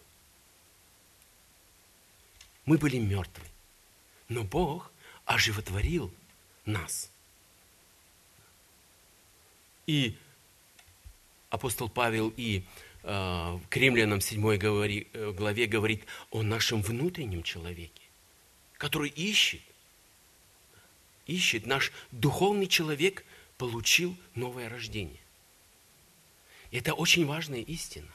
Мы 2.64 2.78
были 2.78 2.98
мертвы, 2.98 3.44
но 4.28 4.44
Бог 4.44 4.92
оживотворил 5.24 6.12
нас. 6.64 7.11
И 9.86 10.16
апостол 11.50 11.88
Павел 11.88 12.32
и 12.36 12.64
э, 13.02 13.58
к 13.68 13.76
римлянам 13.76 14.20
7 14.20 14.56
говори, 14.56 15.08
э, 15.12 15.32
главе 15.32 15.66
говорит 15.66 16.04
о 16.30 16.42
нашем 16.42 16.82
внутреннем 16.82 17.42
человеке, 17.42 18.02
который 18.78 19.10
ищет, 19.10 19.62
ищет, 21.26 21.66
наш 21.66 21.92
духовный 22.10 22.66
человек 22.66 23.24
получил 23.58 24.16
новое 24.34 24.68
рождение. 24.68 25.20
Это 26.70 26.94
очень 26.94 27.26
важная 27.26 27.60
истина. 27.60 28.10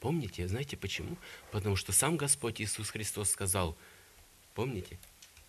Помните, 0.00 0.48
знаете 0.48 0.76
почему? 0.76 1.16
Потому 1.52 1.76
что 1.76 1.92
сам 1.92 2.16
Господь 2.16 2.60
Иисус 2.60 2.90
Христос 2.90 3.30
сказал, 3.30 3.76
помните, 4.54 4.98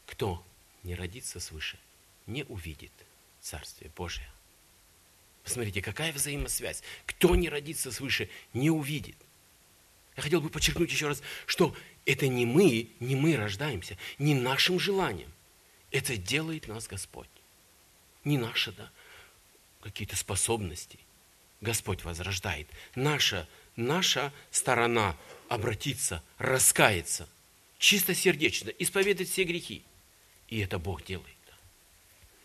кто 0.05 0.45
не 0.83 0.93
родится 0.93 1.39
свыше, 1.39 1.79
не 2.27 2.43
увидит 2.43 2.91
Царствие 3.41 3.91
Божие. 3.95 4.29
Посмотрите, 5.43 5.81
какая 5.81 6.13
взаимосвязь. 6.13 6.83
Кто 7.05 7.35
не 7.35 7.49
родится 7.49 7.91
свыше, 7.91 8.29
не 8.53 8.69
увидит. 8.69 9.17
Я 10.15 10.23
хотел 10.23 10.41
бы 10.41 10.49
подчеркнуть 10.49 10.91
еще 10.91 11.07
раз, 11.07 11.21
что 11.45 11.75
это 12.05 12.27
не 12.27 12.45
мы, 12.45 12.89
не 12.99 13.15
мы 13.15 13.35
рождаемся, 13.35 13.97
не 14.19 14.35
нашим 14.35 14.79
желанием. 14.79 15.31
Это 15.91 16.17
делает 16.17 16.67
нас 16.67 16.87
Господь. 16.87 17.27
Не 18.23 18.37
наши, 18.37 18.71
да, 18.71 18.89
какие-то 19.81 20.15
способности. 20.15 20.97
Господь 21.61 22.03
возрождает. 22.03 22.67
Наша 22.95 23.47
наша 23.75 24.31
сторона 24.51 25.17
обратиться, 25.49 26.23
раскаяться, 26.37 27.27
чисто 27.77 28.13
сердечно, 28.13 28.69
исповедать 28.69 29.29
все 29.29 29.43
грехи. 29.43 29.83
И 30.47 30.59
это 30.59 30.79
Бог 30.79 31.03
делает. 31.03 31.27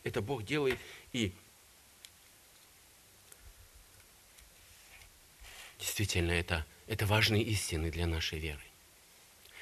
Это 0.05 0.23
Бог 0.23 0.45
делает. 0.45 0.79
И 1.13 1.33
действительно, 5.79 6.33
это, 6.33 6.67
это 6.87 7.07
важные 7.07 7.43
истины 7.43 7.91
для 7.91 8.07
нашей 8.07 8.39
веры. 8.39 8.61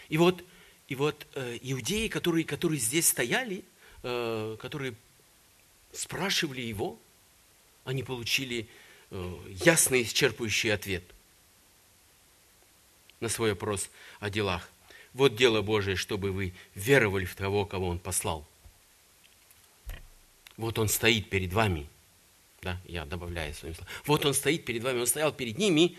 И 0.08 0.18
вот, 0.18 0.44
и 0.88 0.94
вот 0.94 1.26
э, 1.34 1.58
иудеи, 1.62 2.08
которые, 2.08 2.44
которые 2.44 2.78
здесь 2.80 3.08
стояли, 3.08 3.64
э, 4.02 4.56
которые 4.60 4.94
спрашивали 5.92 6.60
его, 6.60 6.98
они 7.84 8.02
получили 8.02 8.68
э, 9.10 9.36
ясный 9.64 10.02
исчерпывающий 10.02 10.72
ответ– 10.72 11.04
на 13.20 13.28
свой 13.28 13.50
вопрос 13.50 13.90
о 14.20 14.30
делах. 14.30 14.70
Вот 15.14 15.36
дело 15.36 15.62
Божие, 15.62 15.96
чтобы 15.96 16.32
вы 16.32 16.52
веровали 16.74 17.24
в 17.24 17.34
того, 17.34 17.64
кого 17.64 17.88
Он 17.88 17.98
послал. 17.98 18.46
Вот 20.56 20.78
Он 20.78 20.88
стоит 20.88 21.30
перед 21.30 21.52
вами. 21.52 21.88
Да, 22.66 22.80
я 22.84 23.04
добавляю 23.04 23.54
своим 23.54 23.76
словом. 23.76 23.92
Вот 24.06 24.26
Он 24.26 24.34
стоит 24.34 24.64
перед 24.64 24.82
вами, 24.82 24.98
Он 24.98 25.06
стоял 25.06 25.32
перед 25.32 25.56
ними. 25.56 25.96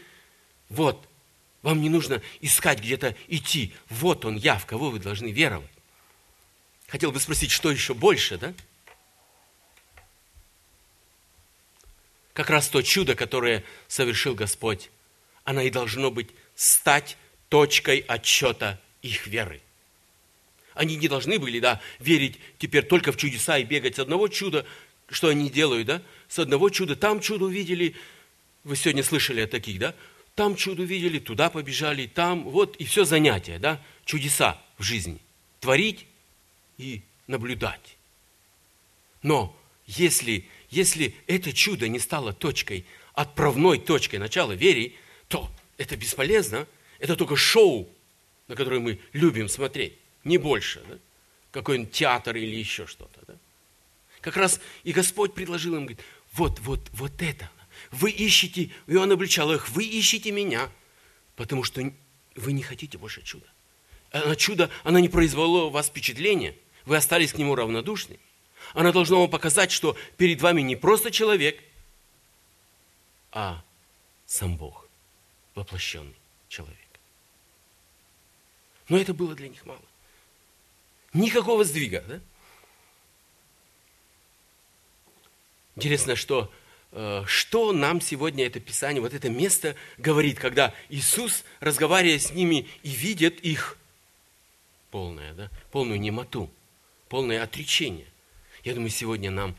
Вот, 0.67 1.07
вам 1.61 1.81
не 1.81 1.87
нужно 1.87 2.21
искать 2.41 2.79
где-то 2.79 3.15
идти. 3.29 3.73
Вот 3.87 4.25
Он, 4.25 4.35
я, 4.35 4.57
в 4.57 4.65
кого 4.65 4.89
вы 4.89 4.99
должны 4.99 5.31
веровать. 5.31 5.69
Хотел 6.89 7.13
бы 7.13 7.21
спросить, 7.21 7.51
что 7.51 7.71
еще 7.71 7.93
больше, 7.93 8.37
да? 8.37 8.53
Как 12.33 12.49
раз 12.49 12.67
то 12.67 12.81
чудо, 12.81 13.15
которое 13.15 13.63
совершил 13.87 14.35
Господь, 14.35 14.89
оно 15.45 15.61
и 15.61 15.69
должно 15.69 16.11
быть 16.11 16.31
стать 16.53 17.15
точкой 17.47 17.99
отчета 18.09 18.77
их 19.01 19.25
веры. 19.25 19.61
Они 20.73 20.97
не 20.97 21.07
должны 21.07 21.39
были, 21.39 21.61
да, 21.61 21.79
верить 21.99 22.37
теперь 22.59 22.85
только 22.85 23.13
в 23.13 23.17
чудеса 23.17 23.57
и 23.57 23.63
бегать 23.63 23.95
с 23.95 23.99
одного 23.99 24.27
чуда, 24.27 24.65
что 25.09 25.29
они 25.29 25.49
делают, 25.49 25.87
да, 25.87 26.01
с 26.27 26.39
одного 26.39 26.69
чуда, 26.69 26.95
там 26.95 27.19
чудо 27.19 27.45
увидели, 27.45 27.95
вы 28.63 28.75
сегодня 28.75 29.03
слышали 29.03 29.41
о 29.41 29.47
таких, 29.47 29.79
да, 29.79 29.95
там 30.35 30.55
чудо 30.55 30.83
увидели, 30.83 31.19
туда 31.19 31.49
побежали, 31.49 32.07
там, 32.07 32.43
вот, 32.43 32.75
и 32.75 32.85
все 32.85 33.05
занятие, 33.05 33.59
да, 33.59 33.81
чудеса 34.05 34.61
в 34.77 34.83
жизни. 34.83 35.19
Творить 35.59 36.05
и 36.77 37.01
наблюдать. 37.27 37.97
Но 39.23 39.57
если, 39.85 40.45
если 40.69 41.15
это 41.25 41.53
чудо 41.53 41.87
не 41.87 41.99
стало 41.99 42.33
точкой, 42.33 42.85
отправной 43.13 43.79
точкой 43.79 44.17
начала 44.17 44.51
веры, 44.51 44.93
то 45.27 45.49
это 45.77 45.95
бесполезно. 45.97 46.67
Это 46.99 47.15
только 47.15 47.35
шоу, 47.35 47.89
на 48.47 48.55
которое 48.55 48.79
мы 48.79 48.99
любим 49.13 49.49
смотреть. 49.49 49.93
Не 50.23 50.37
больше. 50.37 50.83
Да? 50.87 50.97
Какой-нибудь 51.51 51.91
театр 51.91 52.35
или 52.35 52.55
еще 52.55 52.85
что-то. 52.85 53.19
Да? 53.27 53.33
Как 54.27 54.35
раз 54.35 54.59
и 54.83 54.91
Господь 54.91 55.33
предложил 55.33 55.75
им, 55.75 55.85
говорит, 55.85 56.01
вот, 56.33 56.59
вот, 56.59 56.81
вот 56.91 57.21
это. 57.21 57.49
Вы 57.91 58.11
ищете, 58.11 58.71
и 58.85 58.95
он 58.97 59.09
обличал 59.09 59.53
их, 59.53 59.69
вы 59.69 59.85
ищете 59.85 60.31
меня, 60.31 60.69
потому 61.37 61.63
что 61.63 61.81
вы 62.35 62.51
не 62.51 62.61
хотите 62.61 62.97
больше 62.97 63.21
чуда. 63.21 63.45
А 64.11 64.35
чудо, 64.35 64.69
оно 64.83 64.99
не 64.99 65.07
произвело 65.07 65.67
у 65.67 65.69
вас 65.69 65.87
впечатление, 65.87 66.57
вы 66.83 66.97
остались 66.97 67.31
к 67.31 67.37
нему 67.37 67.55
равнодушны. 67.55 68.19
Оно 68.73 68.91
должно 68.91 69.21
вам 69.21 69.29
показать, 69.29 69.71
что 69.71 69.95
перед 70.17 70.41
вами 70.41 70.59
не 70.59 70.75
просто 70.75 71.09
человек, 71.09 71.63
а 73.31 73.63
сам 74.25 74.57
Бог 74.57 74.89
воплощенный 75.55 76.17
человек. 76.49 76.75
Но 78.89 78.97
это 78.97 79.13
было 79.13 79.35
для 79.35 79.47
них 79.47 79.65
мало. 79.65 79.79
Никакого 81.13 81.63
сдвига. 81.63 82.03
Да? 82.09 82.19
Интересно, 85.77 86.15
что, 86.15 86.51
э, 86.91 87.23
что 87.27 87.71
нам 87.71 88.01
сегодня 88.01 88.47
это 88.47 88.59
Писание, 88.59 88.99
вот 88.99 89.13
это 89.13 89.29
место 89.29 89.75
говорит, 89.99 90.39
когда 90.39 90.73
Иисус, 90.89 91.43
разговаривая 91.59 92.17
с 92.17 92.31
ними 92.31 92.67
и 92.81 92.89
видит 92.89 93.39
их 93.41 93.77
полное, 94.89 95.35
да, 95.35 95.51
полную 95.71 95.99
немоту, 95.99 96.51
полное 97.09 97.43
отречение. 97.43 98.07
Я 98.63 98.73
думаю, 98.73 98.89
сегодня 98.89 99.29
нам, 99.29 99.55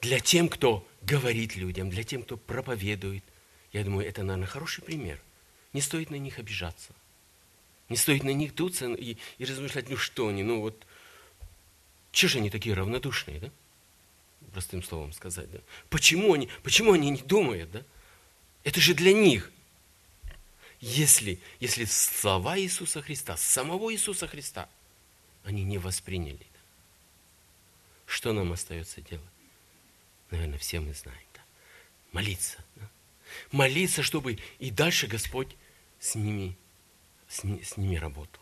для 0.00 0.18
тем, 0.18 0.48
кто 0.48 0.84
говорит 1.02 1.54
людям, 1.54 1.88
для 1.88 2.02
тем, 2.02 2.24
кто 2.24 2.36
проповедует, 2.36 3.22
я 3.72 3.84
думаю, 3.84 4.08
это, 4.08 4.24
наверное, 4.24 4.48
хороший 4.48 4.82
пример. 4.82 5.20
Не 5.72 5.80
стоит 5.80 6.10
на 6.10 6.16
них 6.16 6.40
обижаться. 6.40 6.92
Не 7.88 7.96
стоит 7.96 8.24
на 8.24 8.32
них 8.32 8.56
дуться 8.56 8.92
и, 8.94 9.16
и 9.38 9.44
размышлять, 9.44 9.88
ну 9.88 9.96
что 9.96 10.26
они, 10.26 10.42
ну 10.42 10.60
вот, 10.60 10.84
че 12.10 12.26
же 12.26 12.38
они 12.38 12.50
такие 12.50 12.74
равнодушные, 12.74 13.38
да? 13.38 13.50
Простым 14.52 14.82
словом 14.82 15.12
сказать, 15.12 15.50
да? 15.50 15.58
Почему 15.88 16.34
они, 16.34 16.48
почему 16.62 16.92
они 16.92 17.10
не 17.10 17.22
думают, 17.22 17.70
да? 17.70 17.82
Это 18.64 18.80
же 18.80 18.94
для 18.94 19.12
них. 19.12 19.50
Если, 20.80 21.40
если 21.60 21.84
слова 21.84 22.58
Иисуса 22.58 23.00
Христа, 23.02 23.36
самого 23.36 23.92
Иисуса 23.92 24.26
Христа, 24.26 24.68
они 25.44 25.62
не 25.64 25.78
восприняли, 25.78 26.38
да? 26.52 26.60
что 28.04 28.32
нам 28.32 28.52
остается 28.52 29.00
делать? 29.00 29.24
Наверное, 30.30 30.58
все 30.58 30.80
мы 30.80 30.92
знаем, 30.92 31.26
да? 31.34 31.40
Молиться, 32.12 32.58
да? 32.76 32.90
молиться, 33.52 34.02
чтобы 34.02 34.38
и 34.58 34.70
дальше 34.70 35.06
Господь 35.06 35.56
с 35.98 36.14
ними, 36.14 36.56
с, 37.28 37.40
с 37.40 37.76
ними 37.76 37.96
работал. 37.96 38.41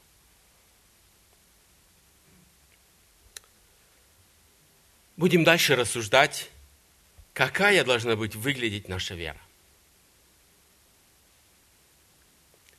Будем 5.21 5.45
дальше 5.45 5.77
рассуждать, 5.77 6.49
какая 7.35 7.85
должна 7.85 8.17
быть 8.17 8.35
выглядеть 8.35 8.89
наша 8.89 9.15
вера. 9.15 9.39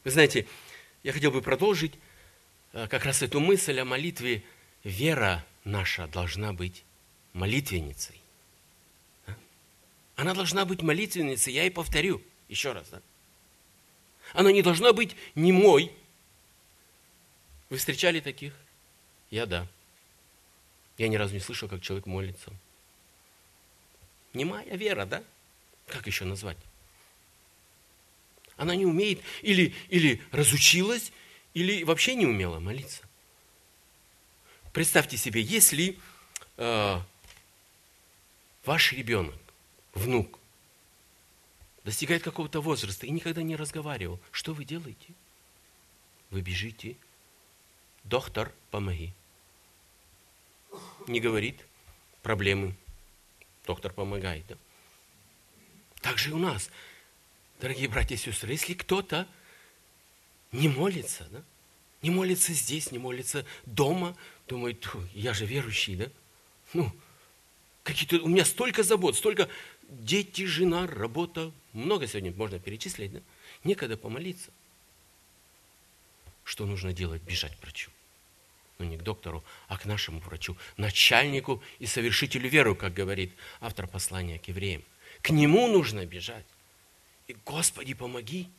Вы 0.04 0.10
знаете, 0.10 0.48
я 1.04 1.14
хотел 1.14 1.30
бы 1.30 1.44
продолжить 1.44 1.94
э, 2.74 2.88
как 2.88 3.06
раз 3.06 3.22
эту 3.22 3.40
мысль 3.40 3.80
о 3.80 3.86
молитве. 3.86 4.44
Вера 4.84 5.46
наша 5.66 6.08
должна 6.08 6.52
быть 6.52 6.84
молитвенницей. 7.34 8.20
Она 10.16 10.34
должна 10.34 10.66
быть 10.66 10.82
молитвенницей, 10.82 11.54
я 11.54 11.66
и 11.66 11.70
повторю 11.70 12.24
еще 12.50 12.72
раз. 12.72 12.90
Да? 12.90 13.04
Она 14.34 14.52
не 14.52 14.64
должна 14.64 14.94
быть 14.94 15.16
немой. 15.36 15.92
Вы 17.70 17.78
встречали 17.78 18.20
таких? 18.20 18.56
Я 19.30 19.46
да. 19.46 19.68
Я 21.02 21.08
ни 21.08 21.16
разу 21.16 21.34
не 21.34 21.40
слышал, 21.40 21.68
как 21.68 21.82
человек 21.82 22.06
молится. 22.06 22.54
Немая 24.36 24.68
вера, 24.78 25.08
да? 25.08 25.24
Как 25.88 26.06
еще 26.06 26.26
назвать? 26.26 26.60
Она 28.56 28.76
не 28.76 28.86
умеет 28.86 29.20
или, 29.42 29.74
или 29.90 30.22
разучилась, 30.32 31.12
или 31.56 31.82
вообще 31.82 32.14
не 32.14 32.28
умела 32.28 32.60
молиться. 32.60 33.02
Представьте 34.74 35.18
себе, 35.18 35.42
если 35.42 35.98
э, 36.58 37.00
ваш 38.64 38.94
ребенок 38.94 39.42
внук, 39.96 40.38
достигает 41.84 42.22
какого-то 42.22 42.62
возраста 42.62 43.08
и 43.08 43.10
никогда 43.10 43.42
не 43.42 43.56
разговаривал, 43.56 44.20
что 44.30 44.54
вы 44.54 44.66
делаете? 44.66 45.16
Вы 46.30 46.42
бежите. 46.42 46.96
Доктор, 48.04 48.54
помоги. 48.70 49.16
Не 51.08 51.20
говорит 51.20 51.66
проблемы. 52.22 52.76
Доктор 53.66 53.94
помогает. 53.94 54.46
Да? 54.48 54.58
Так 56.02 56.18
же 56.18 56.32
и 56.32 56.34
у 56.34 56.38
нас, 56.38 56.70
дорогие 57.60 57.88
братья 57.88 58.16
и 58.16 58.18
сестры, 58.18 58.52
если 58.52 58.74
кто-то 58.74 59.28
не 60.52 60.68
молится, 60.68 61.28
да? 61.32 61.44
не 62.02 62.10
молится 62.10 62.54
здесь, 62.54 62.92
не 62.92 62.98
молится 62.98 63.46
дома, 63.66 64.16
думает, 64.48 64.88
я 65.14 65.34
же 65.34 65.46
верующий, 65.46 65.96
да? 65.96 66.10
Ну, 66.74 66.92
какие-то, 67.84 68.18
у 68.24 68.28
меня 68.28 68.46
столько 68.46 68.84
забот, 68.84 69.16
столько 69.16 69.48
дети, 69.90 70.46
жена, 70.46 70.88
работа, 70.88 71.52
много 71.74 72.08
сегодня 72.08 72.34
можно 72.34 72.60
перечислить, 72.60 73.14
да? 73.14 73.22
некогда 73.64 73.98
помолиться. 73.98 74.52
Что 76.44 76.66
нужно 76.66 76.92
делать? 76.92 77.22
Бежать 77.22 77.56
к 77.58 77.62
врачу. 77.62 77.92
Но 78.82 78.88
не 78.88 78.98
к 78.98 79.04
доктору, 79.04 79.44
а 79.68 79.78
к 79.78 79.86
нашему 79.86 80.20
врачу, 80.22 80.58
начальнику 80.76 81.62
и 81.78 81.86
совершителю 81.86 82.50
веры, 82.50 82.74
как 82.74 82.96
говорит 82.96 83.32
автор 83.60 83.86
послания 83.86 84.40
к 84.40 84.48
евреям. 84.48 84.82
К 85.22 85.30
нему 85.30 85.68
нужно 85.68 86.04
бежать. 86.04 86.48
И, 87.28 87.38
Господи, 87.46 87.94
помоги, 87.94 88.50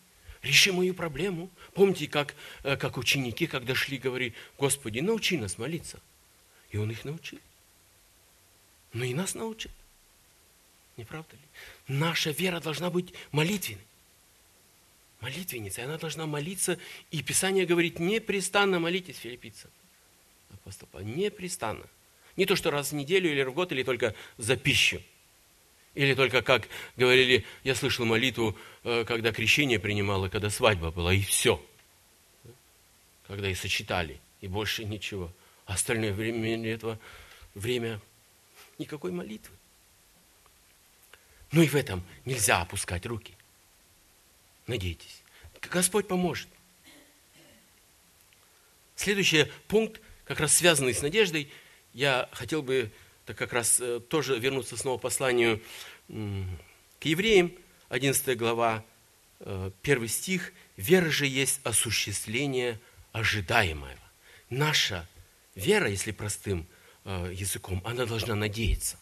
реши 0.40 0.72
мою 0.72 0.94
проблему. 0.94 1.50
Помните, 1.74 2.06
как, 2.06 2.36
э, 2.62 2.76
как 2.76 2.98
ученики, 2.98 3.48
когда 3.48 3.74
шли, 3.74 3.98
говорили, 3.98 4.32
Господи, 4.58 5.00
научи 5.00 5.36
нас 5.36 5.58
молиться. 5.58 6.00
И 6.70 6.76
Он 6.76 6.88
их 6.92 7.04
научил. 7.04 7.40
Ну 8.92 9.02
и 9.02 9.14
нас 9.14 9.34
научит. 9.34 9.72
Не 10.96 11.04
правда 11.04 11.34
ли? 11.34 11.42
Наша 11.88 12.30
вера 12.30 12.60
должна 12.60 12.90
быть 12.90 13.12
молитвенной. 13.32 13.82
Молитвенницей. 15.20 15.82
Она 15.82 15.98
должна 15.98 16.26
молиться. 16.26 16.78
И 17.10 17.24
Писание 17.24 17.66
говорит, 17.66 17.98
непрестанно 17.98 18.78
молитесь, 18.78 19.16
филиппийцам. 19.16 19.72
Апостол 20.52 20.88
Павел, 20.90 21.08
непрестанно. 21.08 21.84
Не 22.36 22.46
то, 22.46 22.56
что 22.56 22.70
раз 22.70 22.92
в 22.92 22.94
неделю 22.94 23.30
или 23.30 23.42
в 23.42 23.52
год, 23.52 23.72
или 23.72 23.82
только 23.82 24.14
за 24.38 24.56
пищу. 24.56 25.02
Или 25.94 26.14
только, 26.14 26.42
как 26.42 26.68
говорили, 26.96 27.44
я 27.64 27.74
слышал 27.74 28.06
молитву, 28.06 28.56
э, 28.84 29.04
когда 29.04 29.32
крещение 29.32 29.78
принимало, 29.78 30.28
когда 30.28 30.48
свадьба 30.48 30.90
была, 30.90 31.12
и 31.12 31.20
все. 31.20 31.62
Когда 33.26 33.48
и 33.48 33.54
сочетали, 33.54 34.18
и 34.40 34.48
больше 34.48 34.84
ничего. 34.84 35.30
А 35.66 35.74
остальное 35.74 36.12
время 36.12 36.66
этого 36.66 36.98
время 37.54 38.00
никакой 38.78 39.12
молитвы. 39.12 39.54
Ну 41.52 41.62
и 41.62 41.66
в 41.66 41.74
этом 41.74 42.02
нельзя 42.24 42.62
опускать 42.62 43.04
руки. 43.04 43.34
Надейтесь. 44.66 45.22
Господь 45.70 46.08
поможет. 46.08 46.48
Следующий 48.96 49.46
пункт, 49.68 50.00
как 50.32 50.40
раз 50.40 50.56
связанный 50.56 50.94
с 50.94 51.02
надеждой, 51.02 51.50
я 51.92 52.26
хотел 52.32 52.62
бы 52.62 52.90
так 53.26 53.36
как 53.36 53.52
раз 53.52 53.78
э, 53.80 54.00
тоже 54.00 54.38
вернуться 54.38 54.78
снова 54.78 54.98
к 54.98 55.02
посланию 55.02 55.62
к 56.08 57.04
евреям, 57.04 57.52
11 57.90 58.38
глава, 58.38 58.82
1 59.40 59.72
э, 59.84 60.08
стих. 60.08 60.52
«Вера 60.78 61.10
же 61.10 61.26
есть 61.26 61.60
осуществление 61.64 62.80
ожидаемого». 63.12 63.94
Наша 64.48 65.06
вера, 65.54 65.88
если 65.88 66.12
простым 66.12 66.66
э, 67.04 67.30
языком, 67.34 67.82
она 67.84 68.06
должна 68.06 68.34
надеяться. 68.34 68.98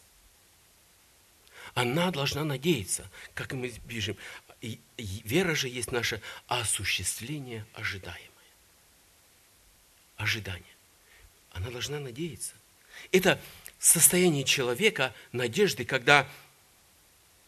Она 1.73 2.11
должна 2.11 2.43
надеяться, 2.43 3.09
как 3.33 3.53
мы 3.53 3.69
бежим. 3.85 4.17
И, 4.59 4.79
вера 4.97 5.55
же 5.55 5.69
есть 5.69 5.93
наше 5.93 6.21
осуществление 6.47 7.65
ожидаемое. 7.73 8.27
Ожидание. 10.17 10.70
Она 11.51 11.69
должна 11.69 11.99
надеяться. 11.99 12.53
Это 13.11 13.39
состояние 13.79 14.43
человека 14.43 15.13
надежды, 15.31 15.85
когда 15.85 16.27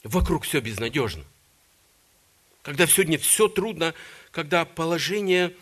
вокруг 0.03 0.43
все 0.43 0.59
безнадежно. 0.59 1.23
Когда 2.61 2.87
сегодня 2.87 3.17
все 3.17 3.47
трудно, 3.47 3.93
когда 4.31 4.65
положение 4.65 5.55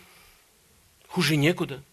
хуже 1.07 1.35
некуда. 1.35 1.83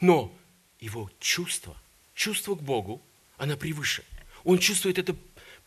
Но 0.00 0.32
его 0.80 1.10
чувство, 1.20 1.76
чувство 2.14 2.54
к 2.54 2.62
Богу, 2.62 3.00
она 3.38 3.56
превыше. 3.56 4.04
Он 4.44 4.58
чувствует 4.58 4.98
это 4.98 5.16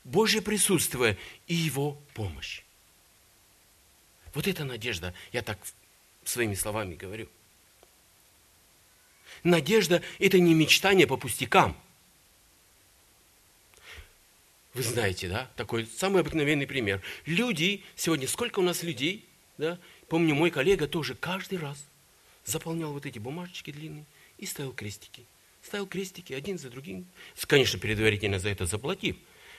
Божье 0.03 0.41
присутствие 0.41 1.17
и 1.47 1.55
Его 1.55 1.93
помощь. 2.13 2.61
Вот 4.33 4.47
эта 4.47 4.63
надежда, 4.63 5.13
я 5.31 5.41
так 5.41 5.57
своими 6.23 6.53
словами 6.53 6.95
говорю. 6.95 7.27
Надежда– 9.47 10.01
это 10.19 10.39
не 10.39 10.53
мечтание 10.53 11.07
по 11.07 11.15
пустякам. 11.15 11.77
Вы 14.73 14.83
знаете, 14.83 15.29
да, 15.29 15.49
такой 15.55 15.85
самый 15.85 16.21
обыкновенный 16.21 16.67
пример. 16.67 17.01
Люди, 17.25 17.81
сегодня 17.95 18.27
сколько 18.27 18.59
у 18.59 18.61
нас 18.61 18.83
людей, 18.83 19.25
да, 19.57 19.79
помню, 20.09 20.35
мой 20.35 20.51
коллега 20.51 20.85
тоже 20.85 21.15
каждый 21.15 21.59
раз 21.59 21.81
заполнял 22.43 22.91
вот 22.91 23.05
эти 23.05 23.19
бумажечки 23.19 23.71
длинные 23.71 24.03
и 24.37 24.45
ставил 24.45 24.73
крестики. 24.73 25.23
Ставил 25.61 25.87
крестики 25.87 26.33
один 26.33 26.59
за 26.59 26.69
другим. 26.69 27.07
Конечно, 27.47 27.79
предварительно 27.79 28.39
за 28.39 28.49
это 28.49 28.65
заплатив. 28.65 29.15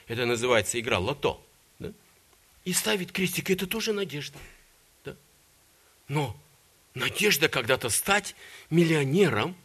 Это 0.07 0.27
называется 0.27 0.79
игра 0.79 0.99
лото. 0.99 1.43
Да? 1.79 1.91
И 2.63 2.73
ставить 2.73 3.11
крестик, 3.11 3.49
это 3.49 3.65
тоже 3.65 3.91
надежда. 3.93 4.37
Да? 5.03 5.15
Но 6.07 6.39
надежда 6.93 7.49
когда-то 7.49 7.89
стать 7.89 8.35
миллионером, 8.69 9.55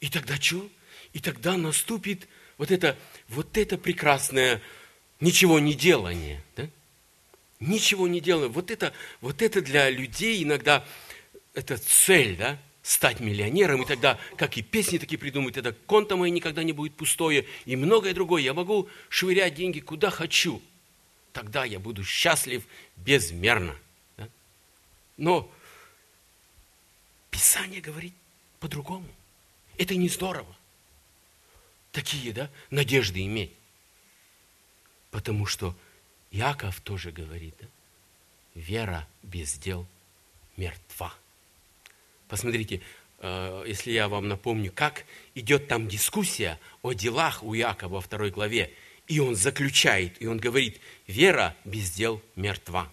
и 0.00 0.08
тогда 0.08 0.36
что? 0.40 0.68
И 1.12 1.20
тогда 1.20 1.56
наступит 1.56 2.28
вот 2.58 2.70
это, 2.70 2.96
вот 3.28 3.56
это 3.56 3.78
прекрасное 3.78 4.62
ничего 5.20 5.58
не 5.58 5.74
делание. 5.74 6.42
Да? 6.56 6.68
Ничего 7.58 8.08
не 8.08 8.20
делание. 8.20 8.50
Вот 8.50 8.70
это, 8.70 8.92
вот 9.20 9.42
это 9.42 9.60
для 9.60 9.90
людей 9.90 10.42
иногда 10.42 10.84
это 11.54 11.76
цель, 11.78 12.36
да? 12.36 12.58
стать 12.82 13.20
миллионером, 13.20 13.82
и 13.82 13.86
тогда, 13.86 14.18
как 14.36 14.56
и 14.56 14.62
песни 14.62 14.98
такие 14.98 15.18
придумают, 15.18 15.54
тогда 15.54 15.72
конто 15.86 16.16
мое 16.16 16.30
никогда 16.30 16.62
не 16.62 16.72
будет 16.72 16.94
пустое, 16.94 17.46
и 17.66 17.76
многое 17.76 18.14
другое. 18.14 18.42
Я 18.42 18.54
могу 18.54 18.88
швырять 19.10 19.54
деньги 19.54 19.80
куда 19.80 20.10
хочу. 20.10 20.62
Тогда 21.32 21.64
я 21.64 21.78
буду 21.78 22.02
счастлив 22.04 22.64
безмерно. 22.96 23.76
Да? 24.16 24.28
Но 25.16 25.50
Писание 27.30 27.80
говорит 27.80 28.14
по-другому. 28.58 29.06
Это 29.80 29.96
не 29.96 30.10
здорово. 30.10 30.54
Такие, 31.90 32.34
да, 32.34 32.50
надежды 32.68 33.24
иметь. 33.24 33.50
Потому 35.10 35.46
что 35.46 35.74
Яков 36.30 36.82
тоже 36.82 37.12
говорит, 37.12 37.54
да, 37.58 37.66
вера 38.54 39.08
без 39.22 39.54
дел 39.54 39.86
мертва. 40.58 41.14
Посмотрите, 42.28 42.82
э, 43.20 43.64
если 43.66 43.92
я 43.92 44.08
вам 44.08 44.28
напомню, 44.28 44.70
как 44.70 45.06
идет 45.34 45.66
там 45.66 45.88
дискуссия 45.88 46.60
о 46.82 46.92
делах 46.92 47.42
у 47.42 47.54
Якова 47.54 47.94
во 47.94 48.00
второй 48.02 48.30
главе. 48.30 48.74
И 49.06 49.18
он 49.18 49.34
заключает, 49.34 50.20
и 50.20 50.26
он 50.26 50.36
говорит, 50.36 50.78
вера 51.06 51.56
без 51.64 51.90
дел 51.90 52.20
мертва. 52.36 52.92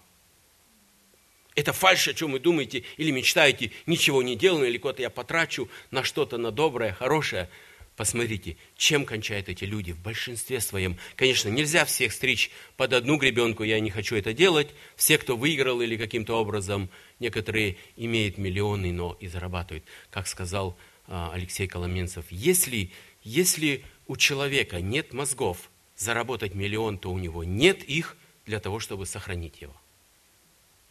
Это 1.58 1.74
фальшь, 1.74 2.08
о 2.08 2.14
чем 2.14 2.34
вы 2.34 2.40
думаете 2.40 2.84
или 2.98 3.10
мечтаете, 3.10 3.72
ничего 3.88 4.22
не 4.22 4.36
делаю, 4.36 4.70
или 4.70 4.78
куда-то 4.78 5.02
я 5.02 5.10
потрачу 5.10 5.68
на 5.90 6.04
что-то, 6.04 6.38
на 6.38 6.52
доброе, 6.52 6.94
хорошее. 6.94 7.50
Посмотрите, 7.96 8.58
чем 8.76 9.06
кончают 9.06 9.50
эти 9.50 9.64
люди 9.64 9.92
в 9.92 10.00
большинстве 10.00 10.62
своем. 10.62 11.00
Конечно, 11.16 11.50
нельзя 11.50 11.84
всех 11.86 12.14
стричь 12.14 12.52
под 12.76 12.94
одну 12.94 13.18
гребенку, 13.18 13.64
я 13.64 13.80
не 13.80 13.90
хочу 13.90 14.16
это 14.16 14.34
делать. 14.34 14.68
Все, 14.96 15.18
кто 15.18 15.36
выиграл 15.36 15.82
или 15.82 15.98
каким-то 15.98 16.36
образом, 16.36 16.92
некоторые 17.20 17.78
имеют 17.96 18.38
миллионы, 18.38 18.94
но 18.94 19.18
и 19.20 19.28
зарабатывают. 19.28 19.84
Как 20.12 20.28
сказал 20.28 20.78
а, 21.08 21.32
Алексей 21.34 21.68
Коломенцев, 21.68 22.26
если, 22.30 22.92
если 23.24 23.84
у 24.06 24.16
человека 24.16 24.80
нет 24.80 25.12
мозгов 25.12 25.72
заработать 25.96 26.54
миллион, 26.54 27.00
то 27.00 27.12
у 27.12 27.18
него 27.18 27.44
нет 27.44 27.84
их 27.84 28.16
для 28.46 28.60
того, 28.60 28.80
чтобы 28.80 29.08
сохранить 29.08 29.60
его. 29.60 29.76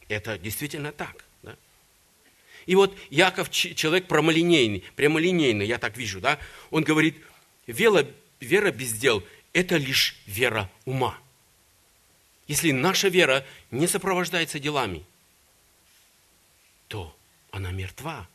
Это 0.08 0.38
действительно 0.38 0.92
так. 0.92 1.24
И 2.66 2.74
вот 2.74 2.96
Яков 3.10 3.50
человек 3.50 4.08
прямолинейный, 4.08 4.82
прямолинейный, 4.96 5.66
я 5.66 5.78
так 5.78 5.96
вижу, 5.96 6.20
да? 6.20 6.38
Он 6.70 6.82
говорит, 6.82 7.16
вера, 7.66 8.06
вера 8.40 8.72
без 8.72 8.92
дел– 8.92 9.22
это 9.52 9.76
лишь 9.76 10.16
вера 10.26 10.70
ума. 10.84 11.16
Если 12.48 12.72
наша 12.72 13.08
вера 13.08 13.46
не 13.70 13.86
сопровождается 13.86 14.58
делами, 14.58 15.04
то 16.88 17.16
она 17.52 17.70
мертва. 17.70 18.28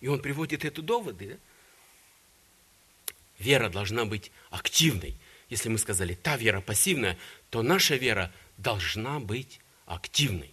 И 0.00 0.08
он 0.08 0.20
приводит 0.20 0.64
это 0.64 0.82
доводы. 0.82 1.28
Да? 1.28 3.14
Вера 3.38 3.68
должна 3.68 4.04
быть 4.04 4.30
активной. 4.50 5.14
Если 5.48 5.68
мы 5.68 5.78
сказали, 5.78 6.14
та 6.14 6.36
вера 6.36 6.60
пассивная, 6.60 7.16
то 7.50 7.62
наша 7.62 7.96
вера 7.96 8.32
должна 8.58 9.18
быть 9.20 9.60
активной. 9.86 10.50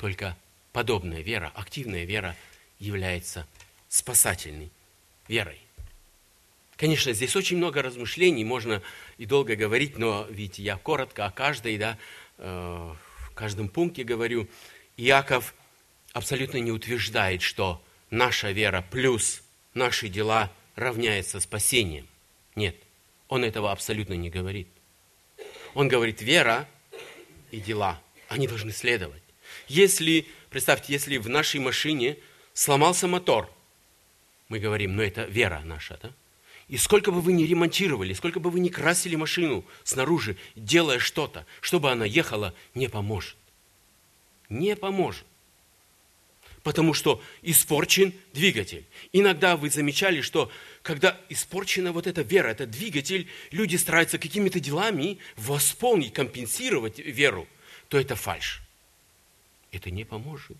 Только 0.00 0.34
подобная 0.72 1.20
вера, 1.20 1.52
активная 1.54 2.06
вера 2.06 2.34
является 2.78 3.46
спасательной 3.90 4.70
верой. 5.28 5.60
Конечно, 6.76 7.12
здесь 7.12 7.36
очень 7.36 7.58
много 7.58 7.82
размышлений, 7.82 8.42
можно 8.42 8.80
и 9.18 9.26
долго 9.26 9.56
говорить, 9.56 9.98
но 9.98 10.26
ведь 10.30 10.58
я 10.58 10.78
коротко 10.78 11.26
о 11.26 11.30
каждой, 11.30 11.76
да, 11.76 11.98
э, 12.38 12.44
в 12.46 13.34
каждом 13.34 13.68
пункте 13.68 14.02
говорю. 14.02 14.48
Иаков 14.96 15.54
абсолютно 16.14 16.56
не 16.56 16.72
утверждает, 16.72 17.42
что 17.42 17.84
наша 18.08 18.52
вера 18.52 18.82
плюс 18.90 19.42
наши 19.74 20.08
дела 20.08 20.50
равняется 20.76 21.40
спасением. 21.40 22.08
Нет, 22.56 22.74
он 23.28 23.44
этого 23.44 23.70
абсолютно 23.70 24.14
не 24.14 24.30
говорит. 24.30 24.68
Он 25.74 25.88
говорит, 25.88 26.22
вера 26.22 26.66
и 27.50 27.60
дела, 27.60 28.00
они 28.28 28.48
должны 28.48 28.72
следовать. 28.72 29.22
Если, 29.70 30.26
представьте, 30.50 30.92
если 30.92 31.16
в 31.18 31.28
нашей 31.28 31.60
машине 31.60 32.16
сломался 32.54 33.06
мотор, 33.06 33.48
мы 34.48 34.58
говорим, 34.58 34.96
ну 34.96 35.02
это 35.02 35.26
вера 35.26 35.62
наша, 35.64 35.96
да? 36.02 36.12
И 36.66 36.76
сколько 36.76 37.12
бы 37.12 37.20
вы 37.20 37.32
ни 37.34 37.44
ремонтировали, 37.44 38.12
сколько 38.12 38.40
бы 38.40 38.50
вы 38.50 38.58
ни 38.58 38.68
красили 38.68 39.14
машину 39.14 39.64
снаружи, 39.84 40.36
делая 40.56 40.98
что-то, 40.98 41.46
чтобы 41.60 41.92
она 41.92 42.04
ехала, 42.04 42.52
не 42.74 42.88
поможет. 42.88 43.36
Не 44.48 44.74
поможет. 44.74 45.24
Потому 46.64 46.92
что 46.92 47.22
испорчен 47.42 48.12
двигатель. 48.32 48.84
Иногда 49.12 49.56
вы 49.56 49.70
замечали, 49.70 50.20
что 50.20 50.50
когда 50.82 51.16
испорчена 51.28 51.92
вот 51.92 52.08
эта 52.08 52.22
вера, 52.22 52.48
этот 52.48 52.72
двигатель, 52.72 53.28
люди 53.52 53.76
стараются 53.76 54.18
какими-то 54.18 54.58
делами 54.58 55.18
восполнить, 55.36 56.12
компенсировать 56.12 56.98
веру, 56.98 57.46
то 57.88 58.00
это 58.00 58.16
фальш. 58.16 58.62
Это 59.72 59.90
не 59.90 60.04
поможет. 60.04 60.56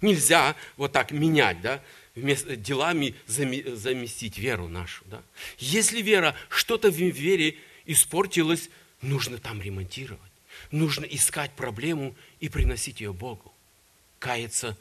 Нельзя 0.00 0.56
вот 0.76 0.92
так 0.92 1.10
менять, 1.10 1.60
да? 1.60 1.82
вместо 2.14 2.56
делами 2.56 3.14
заместить 3.26 4.38
веру 4.38 4.68
нашу. 4.68 5.04
Да? 5.06 5.22
Если 5.58 6.02
вера, 6.02 6.36
что-то 6.48 6.90
в 6.90 6.96
вере 6.96 7.56
испортилось, 7.86 8.68
нужно 9.00 9.38
там 9.38 9.60
ремонтировать. 9.60 10.20
Нужно 10.70 11.04
искать 11.04 11.52
проблему 11.52 12.14
и 12.40 12.48
приносить 12.48 13.00
ее 13.00 13.12
Богу. 13.12 13.52
Каяться 14.18 14.76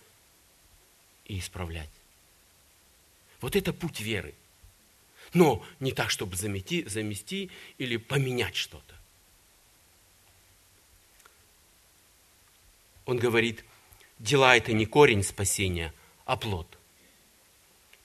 и 1.26 1.39
исправлять. 1.39 1.89
Вот 3.39 3.56
это 3.56 3.74
путь 3.74 4.02
веры. 4.02 4.36
Но 5.34 5.66
не 5.80 5.94
так, 5.94 6.12
чтобы 6.12 6.36
замести, 6.36 6.84
замести 6.88 7.50
или 7.78 7.98
поменять 7.98 8.56
что-то. 8.56 8.96
Он 13.12 13.18
говорит, 13.18 13.64
дела 14.20 14.55
это 14.55 14.74
не 14.74 14.86
корень 14.86 15.24
спасения, 15.24 15.93
а 16.26 16.36
плод– 16.38 16.68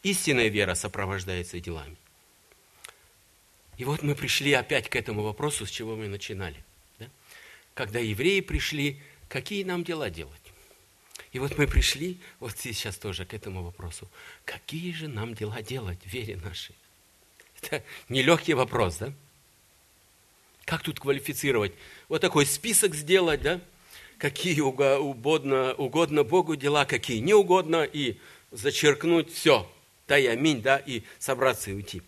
Истинная 0.06 0.46
вера 0.46 0.74
сопровождается 0.74 1.58
делами. 1.58 1.96
И 3.76 3.84
вот 3.84 4.04
мы 4.04 4.14
пришли 4.14 4.52
опять 4.52 4.88
к 4.88 4.94
этому 4.94 5.24
вопросу, 5.24 5.66
с 5.66 5.70
чего 5.70 5.96
мы 5.96 6.06
начинали. 6.06 6.62
Да? 7.00 7.08
Когда 7.74 7.98
евреи 7.98 8.38
пришли, 8.38 9.02
какие 9.28 9.64
нам 9.64 9.82
дела 9.82 10.08
делать? 10.08 10.52
И 11.32 11.40
вот 11.40 11.58
мы 11.58 11.66
пришли, 11.66 12.20
вот 12.38 12.56
сейчас 12.56 12.96
тоже 12.98 13.26
к 13.26 13.34
этому 13.34 13.64
вопросу. 13.64 14.08
Какие 14.44 14.92
же 14.92 15.08
нам 15.08 15.34
дела 15.34 15.60
делать 15.60 15.98
вере 16.04 16.36
нашей? 16.36 16.76
Это 17.60 17.82
нелегкий 18.08 18.54
вопрос, 18.54 18.98
да? 18.98 19.12
Как 20.66 20.84
тут 20.84 21.00
квалифицировать? 21.00 21.72
Вот 22.08 22.20
такой 22.20 22.46
список 22.46 22.94
сделать, 22.94 23.42
да? 23.42 23.60
Какие 24.18 24.60
угодно, 24.60 25.74
угодно 25.74 26.24
Богу 26.24 26.56
дела, 26.56 26.84
какие 26.84 27.18
не 27.18 27.34
угодно, 27.34 27.84
и 27.84 28.16
зачеркнуть 28.50 29.32
все 29.32 29.68
да 30.06 30.18
и 30.18 30.26
аминь, 30.26 30.62
да, 30.62 30.78
и 30.78 31.02
собраться 31.18 31.70
и 31.70 31.74
уйти. 31.74 32.02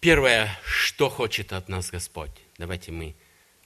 Первое, 0.00 0.58
что 0.64 1.08
хочет 1.08 1.52
от 1.52 1.68
нас 1.68 1.90
Господь. 1.90 2.30
Давайте 2.58 2.92
мы 2.92 3.14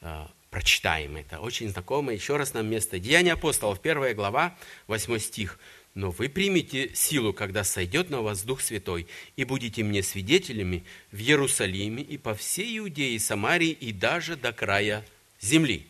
э, 0.01 0.26
прочитаем 0.51 1.16
это. 1.16 1.41
Очень 1.41 1.68
знакомое. 1.68 2.14
Еще 2.14 2.37
раз 2.37 2.55
нам 2.55 2.68
место. 2.68 2.99
Деяния 2.99 3.33
апостолов, 3.33 3.81
первая 3.81 4.14
глава, 4.14 4.57
8 4.87 5.18
стих. 5.18 5.59
«Но 5.95 6.12
вы 6.12 6.29
примете 6.29 6.95
силу, 6.95 7.33
когда 7.33 7.64
сойдет 7.64 8.09
на 8.09 8.20
вас 8.20 8.45
Дух 8.45 8.61
Святой, 8.61 9.09
и 9.35 9.43
будете 9.43 9.83
мне 9.83 10.05
свидетелями 10.05 10.85
в 11.11 11.18
Иерусалиме 11.18 12.05
и 12.05 12.18
по 12.18 12.35
всей 12.35 12.79
Иудее, 12.79 13.18
Самарии 13.18 13.70
и 13.70 13.93
даже 13.93 14.37
до 14.37 14.53
края 14.53 15.05
земли». 15.41 15.86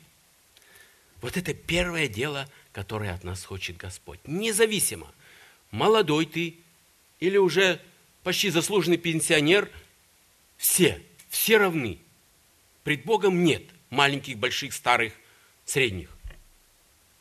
Вот 1.20 1.36
это 1.36 1.54
первое 1.54 2.08
дело, 2.08 2.48
которое 2.72 3.12
от 3.12 3.24
нас 3.24 3.44
хочет 3.44 3.76
Господь. 3.76 4.20
Независимо, 4.24 5.12
молодой 5.70 6.26
ты 6.26 6.56
или 7.20 7.36
уже 7.36 7.80
почти 8.22 8.50
заслуженный 8.50 8.98
пенсионер, 8.98 9.70
все, 10.56 11.02
все 11.28 11.58
равны. 11.58 11.98
Пред 12.84 13.04
Богом 13.04 13.42
нет 13.42 13.64
маленьких, 13.90 14.38
больших, 14.38 14.72
старых, 14.72 15.12
средних. 15.64 16.10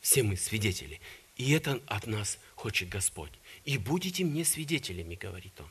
Все 0.00 0.22
мы 0.22 0.36
свидетели. 0.36 1.00
И 1.36 1.52
это 1.52 1.80
от 1.86 2.06
нас 2.06 2.38
хочет 2.54 2.88
Господь. 2.88 3.32
И 3.64 3.78
будете 3.78 4.24
мне 4.24 4.44
свидетелями, 4.44 5.16
говорит 5.16 5.52
Он. 5.60 5.68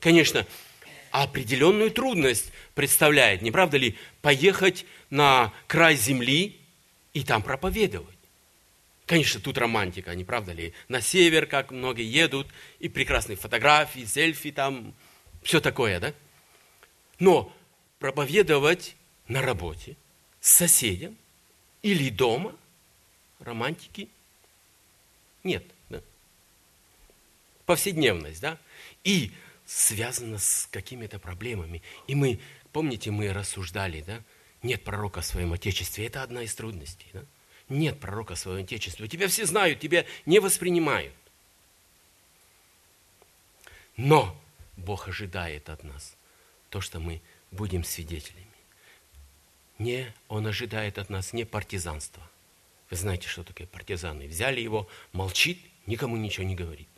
Конечно, 0.00 0.46
определенную 1.10 1.90
трудность 1.90 2.52
представляет, 2.74 3.42
не 3.42 3.50
правда 3.50 3.76
ли, 3.76 3.96
поехать 4.22 4.86
на 5.10 5.52
край 5.66 5.96
земли 5.96 6.56
и 7.12 7.24
там 7.24 7.42
проповедовать. 7.42 8.18
Конечно, 9.06 9.40
тут 9.40 9.56
романтика, 9.56 10.14
не 10.14 10.24
правда 10.24 10.52
ли? 10.52 10.74
На 10.88 11.00
север, 11.00 11.46
как 11.46 11.70
многие 11.70 12.04
едут, 12.04 12.46
и 12.78 12.88
прекрасные 12.88 13.36
фотографии, 13.36 14.04
селфи 14.04 14.50
там, 14.50 14.94
все 15.42 15.60
такое, 15.60 15.98
да? 15.98 16.12
Но 17.18 17.50
проповедовать 17.98 18.96
на 19.26 19.40
работе, 19.40 19.96
с 20.40 20.50
соседем 20.50 21.16
или 21.82 22.10
дома, 22.10 22.54
романтики 23.40 24.08
нет. 25.42 25.64
Да? 25.88 26.00
Повседневность, 27.64 28.40
да? 28.40 28.58
И 29.04 29.32
связано 29.68 30.38
с 30.38 30.66
какими-то 30.72 31.18
проблемами. 31.18 31.82
И 32.06 32.14
мы, 32.14 32.40
помните, 32.72 33.10
мы 33.10 33.32
рассуждали, 33.32 34.00
да? 34.00 34.22
Нет 34.62 34.82
пророка 34.82 35.20
в 35.20 35.26
своем 35.26 35.52
Отечестве. 35.52 36.06
Это 36.06 36.22
одна 36.22 36.42
из 36.42 36.54
трудностей, 36.54 37.06
да? 37.12 37.22
нет 37.68 38.00
пророка 38.00 38.34
в 38.34 38.38
своем 38.38 38.64
Отечестве. 38.64 39.06
Тебя 39.08 39.28
все 39.28 39.44
знают, 39.44 39.78
тебя 39.78 40.06
не 40.24 40.40
воспринимают. 40.40 41.14
Но 43.96 44.34
Бог 44.76 45.06
ожидает 45.06 45.68
от 45.68 45.84
нас 45.84 46.16
то, 46.70 46.80
что 46.80 46.98
мы 46.98 47.20
будем 47.50 47.84
свидетелями. 47.84 48.46
Не, 49.78 50.12
Он 50.28 50.46
ожидает 50.46 50.98
от 50.98 51.10
нас 51.10 51.32
не 51.34 51.44
партизанства. 51.44 52.22
Вы 52.90 52.96
знаете, 52.96 53.28
что 53.28 53.44
такое 53.44 53.66
партизаны. 53.66 54.28
Взяли 54.28 54.60
его, 54.60 54.88
молчит, 55.12 55.60
никому 55.86 56.16
ничего 56.16 56.46
не 56.46 56.56
говорит. 56.56 56.88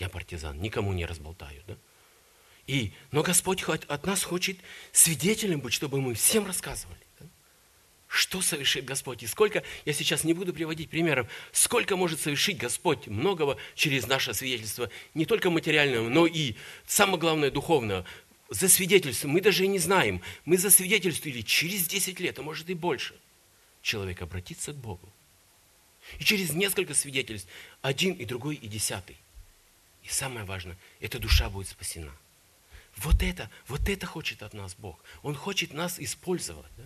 Да? 0.00 0.06
Я 0.06 0.08
партизан, 0.08 0.60
никому 0.60 0.92
не 0.92 1.04
разболтаю. 1.04 1.62
Да? 1.66 1.76
И, 2.66 2.92
но 3.12 3.22
Господь 3.22 3.62
от 3.64 4.06
нас 4.06 4.22
хочет 4.22 4.58
свидетелем 4.92 5.60
быть, 5.60 5.74
чтобы 5.74 6.00
мы 6.00 6.14
всем 6.14 6.46
рассказывали. 6.46 6.98
Что 8.08 8.42
совершит 8.42 8.84
Господь? 8.86 9.22
И 9.22 9.28
сколько, 9.28 9.62
я 9.84 9.92
сейчас 9.92 10.24
не 10.24 10.32
буду 10.32 10.52
приводить 10.52 10.90
примеров, 10.90 11.28
сколько 11.52 11.96
может 11.96 12.18
совершить 12.20 12.56
Господь 12.56 13.06
многого 13.06 13.56
через 13.76 14.08
наше 14.08 14.34
свидетельство, 14.34 14.90
не 15.14 15.26
только 15.26 15.48
материального, 15.48 16.08
но 16.08 16.26
и, 16.26 16.56
самое 16.88 17.18
главное, 17.18 17.52
духовного. 17.52 18.04
За 18.48 18.68
свидетельство 18.68 19.28
мы 19.28 19.40
даже 19.40 19.64
и 19.64 19.68
не 19.68 19.78
знаем. 19.78 20.22
Мы 20.44 20.58
засвидетельствовали 20.58 21.42
через 21.42 21.86
10 21.86 22.18
лет, 22.18 22.36
а 22.40 22.42
может 22.42 22.68
и 22.68 22.74
больше. 22.74 23.14
Человек 23.80 24.22
обратится 24.22 24.72
к 24.72 24.76
Богу. 24.76 25.08
И 26.18 26.24
через 26.24 26.52
несколько 26.52 26.94
свидетельств, 26.94 27.48
один 27.80 28.14
и 28.14 28.24
другой 28.24 28.56
и 28.56 28.66
десятый. 28.66 29.16
И 30.02 30.08
самое 30.08 30.44
важное, 30.44 30.76
эта 31.00 31.18
душа 31.18 31.50
будет 31.50 31.68
спасена. 31.68 32.12
Вот 32.96 33.22
это, 33.22 33.50
вот 33.68 33.88
это 33.88 34.06
хочет 34.06 34.42
от 34.42 34.52
нас 34.54 34.74
Бог. 34.74 34.98
Он 35.22 35.34
хочет 35.34 35.72
нас 35.72 35.98
использовать. 35.98 36.70
Да? 36.76 36.84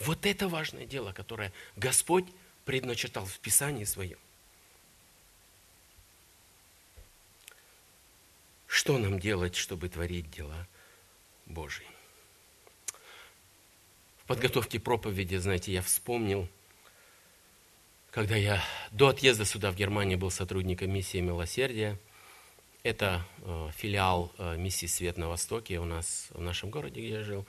Вот 0.00 0.26
это 0.26 0.48
важное 0.48 0.86
дело, 0.86 1.12
которое 1.12 1.52
Господь 1.76 2.26
предначертал 2.64 3.26
в 3.26 3.38
Писании 3.40 3.84
своем. 3.84 4.18
Что 8.66 8.98
нам 8.98 9.18
делать, 9.18 9.56
чтобы 9.56 9.88
творить 9.88 10.30
дела 10.30 10.66
Божьи? 11.46 11.86
В 14.22 14.26
подготовке 14.26 14.78
проповеди, 14.78 15.36
знаете, 15.36 15.72
я 15.72 15.82
вспомнил, 15.82 16.48
когда 18.18 18.34
я 18.34 18.60
до 18.90 19.10
отъезда 19.10 19.44
сюда, 19.44 19.70
в 19.70 19.76
Германию, 19.76 20.18
был 20.18 20.32
сотрудником 20.32 20.90
миссии 20.90 21.18
милосердия. 21.18 21.96
Это 22.82 23.24
э, 23.42 23.70
филиал 23.76 24.32
э, 24.38 24.56
миссии 24.56 24.86
«Свет 24.86 25.18
на 25.18 25.28
Востоке» 25.28 25.78
у 25.78 25.84
нас 25.84 26.26
в 26.30 26.40
нашем 26.40 26.68
городе, 26.68 27.00
где 27.00 27.10
я 27.10 27.22
жил. 27.22 27.46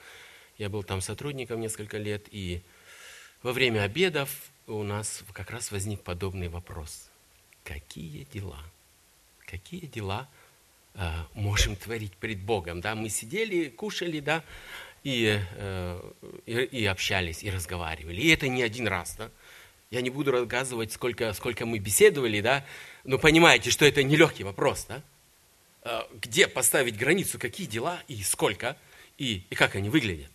Я 0.59 0.69
был 0.69 0.83
там 0.83 1.01
сотрудником 1.01 1.59
несколько 1.59 1.97
лет, 1.97 2.27
и 2.29 2.61
во 3.41 3.51
время 3.51 3.81
обедов 3.81 4.29
у 4.67 4.83
нас 4.83 5.23
как 5.33 5.49
раз 5.49 5.71
возник 5.71 6.01
подобный 6.01 6.49
вопрос. 6.49 7.09
Какие 7.63 8.27
дела? 8.31 8.63
Какие 9.47 9.87
дела 9.87 10.29
э, 10.93 11.09
можем 11.33 11.77
творить 11.77 12.13
пред 12.13 12.43
Богом? 12.43 12.79
Да, 12.79 12.93
мы 12.93 13.09
сидели, 13.09 13.69
кушали, 13.69 14.19
да, 14.19 14.43
и, 15.03 15.41
и, 16.45 16.53
и 16.53 16.85
общались, 16.85 17.41
и 17.41 17.49
разговаривали. 17.49 18.21
И 18.21 18.27
это 18.27 18.47
не 18.47 18.61
один 18.61 18.87
раз, 18.87 19.15
да. 19.15 19.31
Я 19.91 20.01
не 20.01 20.11
буду 20.11 20.31
рассказывать, 20.31 20.91
сколько, 20.91 21.33
сколько 21.33 21.65
мы 21.65 21.79
беседовали, 21.79 22.41
да, 22.41 22.63
но 23.03 23.17
понимаете, 23.17 23.71
что 23.71 23.85
это 23.85 24.03
нелегкий 24.03 24.43
вопрос, 24.43 24.85
да. 24.87 25.01
э, 25.83 26.01
где 26.21 26.47
поставить 26.47 26.95
границу, 26.95 27.39
какие 27.39 27.65
дела 27.65 27.99
и 28.07 28.21
сколько, 28.21 28.77
и, 29.17 29.43
и 29.49 29.55
как 29.55 29.75
они 29.75 29.89
выглядят. 29.89 30.31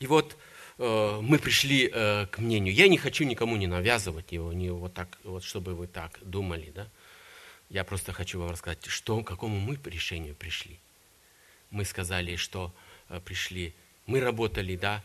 И 0.00 0.08
вот 0.08 0.36
э, 0.78 1.18
мы 1.22 1.38
пришли 1.38 1.88
э, 1.92 2.26
к 2.26 2.38
мнению. 2.38 2.74
Я 2.74 2.88
не 2.88 2.98
хочу 2.98 3.24
никому 3.24 3.56
не 3.56 3.68
навязывать 3.68 4.32
его, 4.32 4.52
не 4.52 4.70
вот 4.70 4.94
так, 4.94 5.16
вот 5.22 5.44
чтобы 5.44 5.74
вы 5.76 5.86
так 5.86 6.18
думали, 6.22 6.72
да. 6.74 6.88
Я 7.70 7.84
просто 7.84 8.12
хочу 8.12 8.40
вам 8.40 8.50
рассказать, 8.50 8.84
что, 8.86 9.22
к 9.22 9.26
какому 9.26 9.60
мы 9.60 9.78
решению 9.84 10.34
пришли. 10.34 10.78
Мы 11.70 11.84
сказали, 11.84 12.34
что 12.34 12.72
э, 13.08 13.20
пришли, 13.20 13.72
мы 14.06 14.20
работали, 14.20 14.74
да, 14.74 15.04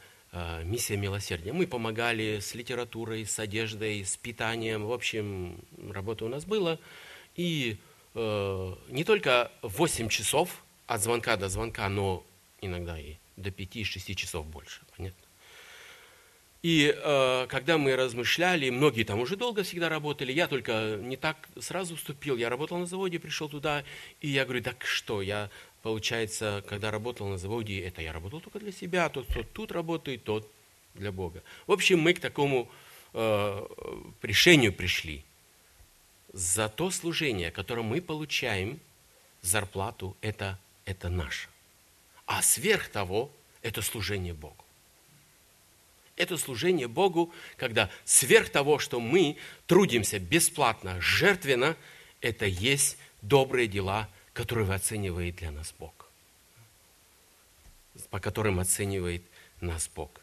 миссия 0.64 0.98
милосердия. 0.98 1.54
Мы 1.54 1.68
помогали 1.68 2.40
с 2.40 2.56
литературой, 2.56 3.26
с 3.26 3.38
одеждой, 3.40 4.04
с 4.04 4.18
питанием. 4.18 4.86
В 4.86 4.92
общем, 4.92 5.60
работа 5.92 6.26
у 6.26 6.30
нас 6.30 6.46
была. 6.46 6.80
И 7.36 7.78
э, 8.16 8.76
не 8.90 9.04
только 9.04 9.52
8 9.62 10.10
часов 10.10 10.64
от 10.88 11.02
звонка 11.02 11.38
до 11.38 11.50
звонка, 11.50 11.88
но 11.90 12.26
иногда 12.62 13.00
и 13.00 13.16
до 13.38 13.50
5-6 13.50 14.14
часов 14.16 14.46
больше. 14.48 14.82
Понятно? 14.96 15.24
И 16.64 16.96
э, 16.96 17.48
когда 17.50 17.78
мы 17.78 17.98
размышляли, 17.98 18.70
многие 18.70 19.04
там 19.04 19.20
уже 19.20 19.36
долго 19.36 19.64
всегда 19.64 19.90
работали, 19.90 20.32
я 20.32 20.48
только 20.48 20.98
не 21.02 21.18
так 21.18 21.50
сразу 21.60 21.98
вступил, 21.98 22.38
я 22.38 22.50
работал 22.50 22.78
на 22.78 22.86
заводе, 22.86 23.20
пришел 23.20 23.50
туда, 23.50 23.84
и 24.22 24.30
я 24.30 24.46
говорю, 24.46 24.64
так 24.64 24.86
что, 24.86 25.22
я, 25.22 25.50
получается, 25.84 26.64
когда 26.68 26.90
работал 26.90 27.28
на 27.28 27.38
заводе, 27.38 27.80
это 27.82 28.02
я 28.02 28.14
работал 28.14 28.40
только 28.40 28.60
для 28.60 28.72
себя, 28.72 29.10
тот, 29.10 29.28
кто 29.28 29.44
тут 29.44 29.72
работает, 29.72 30.24
тот 30.24 30.50
для 30.96 31.12
Бога. 31.12 31.44
В 31.68 31.72
общем, 31.72 32.00
мы 32.00 32.14
к 32.14 32.20
такому 32.20 32.72
э, 33.14 33.68
решению 34.24 34.74
пришли. 34.74 35.24
За 36.32 36.70
то 36.70 36.90
служение, 36.90 37.52
которое 37.52 37.84
мы 37.84 38.02
получаем, 38.02 38.80
зарплату, 39.42 40.16
это, 40.22 40.58
это 40.86 41.10
наше. 41.10 41.50
А 42.26 42.42
сверх 42.42 42.88
того, 42.88 43.30
это 43.62 43.82
служение 43.82 44.34
Богу. 44.34 44.66
Это 46.16 46.38
служение 46.38 46.88
Богу, 46.88 47.34
когда 47.58 47.90
сверх 48.06 48.50
того, 48.50 48.80
что 48.80 49.00
мы 49.02 49.36
трудимся 49.68 50.18
бесплатно, 50.18 51.00
жертвенно, 51.02 51.76
это 52.22 52.46
есть 52.46 52.98
добрые 53.22 53.68
дела, 53.68 54.08
которые 54.34 54.72
оценивает 54.74 55.36
для 55.38 55.52
нас 55.52 55.74
Бог. 55.78 56.10
По 58.10 58.20
которым 58.20 58.60
оценивает 58.60 59.24
нас 59.62 59.90
Бог. 59.96 60.20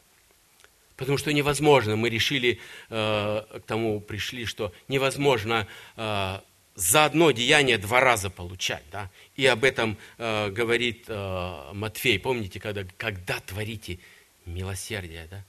Потому 0.96 1.16
что 1.16 1.32
невозможно, 1.32 1.96
мы 1.96 2.10
решили, 2.10 2.60
э, 2.90 3.60
к 3.60 3.62
тому 3.66 4.00
пришли, 4.00 4.44
что 4.44 4.74
невозможно 4.88 5.66
э, 5.96 6.40
за 6.74 7.04
одно 7.04 7.30
деяние 7.30 7.78
два 7.78 8.00
раза 8.00 8.28
получать. 8.28 8.82
Да? 8.90 9.10
И 9.36 9.46
об 9.46 9.64
этом 9.64 9.96
э, 10.18 10.50
говорит 10.50 11.04
э, 11.08 11.70
Матфей. 11.72 12.18
Помните, 12.18 12.60
когда, 12.60 12.84
когда 12.98 13.40
творите 13.40 13.98
милосердие, 14.44 15.26
да? 15.30 15.42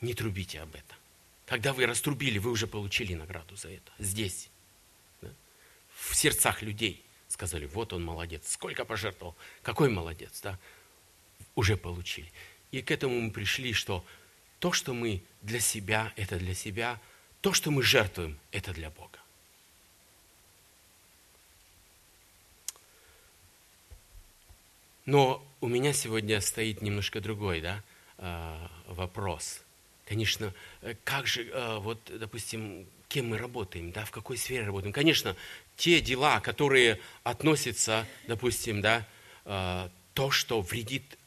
не 0.00 0.12
трубите 0.12 0.60
об 0.60 0.74
этом. 0.74 0.98
Когда 1.46 1.72
вы 1.72 1.86
раструбили, 1.86 2.38
вы 2.38 2.50
уже 2.50 2.66
получили 2.66 3.14
награду 3.14 3.56
за 3.56 3.68
это. 3.68 3.92
Здесь. 3.98 4.50
Да? 5.22 5.28
В 5.94 6.14
сердцах 6.14 6.60
людей. 6.60 7.02
Сказали, 7.32 7.64
вот 7.64 7.94
он 7.94 8.04
молодец. 8.04 8.52
Сколько 8.52 8.84
пожертвовал? 8.84 9.34
Какой 9.62 9.88
молодец, 9.88 10.40
да? 10.42 10.58
Уже 11.54 11.78
получили. 11.78 12.30
И 12.72 12.82
к 12.82 12.90
этому 12.90 13.18
мы 13.18 13.30
пришли, 13.30 13.72
что 13.72 14.04
то, 14.58 14.72
что 14.72 14.92
мы 14.92 15.22
для 15.40 15.58
себя, 15.58 16.12
это 16.16 16.38
для 16.38 16.52
себя. 16.52 17.00
То, 17.40 17.54
что 17.54 17.70
мы 17.70 17.82
жертвуем, 17.82 18.38
это 18.50 18.74
для 18.74 18.90
Бога. 18.90 19.18
Но 25.06 25.42
у 25.62 25.68
меня 25.68 25.94
сегодня 25.94 26.38
стоит 26.42 26.82
немножко 26.82 27.22
другой 27.22 27.62
да, 27.62 27.82
а, 28.18 28.70
вопрос– 28.88 29.62
Конечно, 30.12 30.52
э, 30.82 30.94
как 31.04 31.26
же, 31.26 31.48
э, 31.48 31.78
вот, 31.78 31.98
допустим, 32.18 32.86
кем 33.08 33.28
мы 33.28 33.38
работаем, 33.38 33.92
да, 33.92 34.04
в 34.04 34.10
какой 34.10 34.36
сфере 34.36 34.66
работаем. 34.66 34.92
Конечно, 34.92 35.36
те 35.76 36.00
дела, 36.00 36.40
которые 36.40 37.00
относятся, 37.22 38.06
допустим, 38.26 38.80
да, 38.80 39.06
э, 39.44 39.88
то, 40.14 40.30
что 40.30 40.60
вредит 40.60 41.18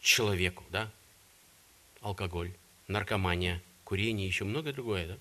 человеку, 0.00 0.64
да, 0.70 0.90
алкоголь, 2.00 2.52
наркомания, 2.88 3.62
курение, 3.84 4.26
еще 4.26 4.44
много 4.44 4.72
другое, 4.72 5.06
да, 5.06 5.16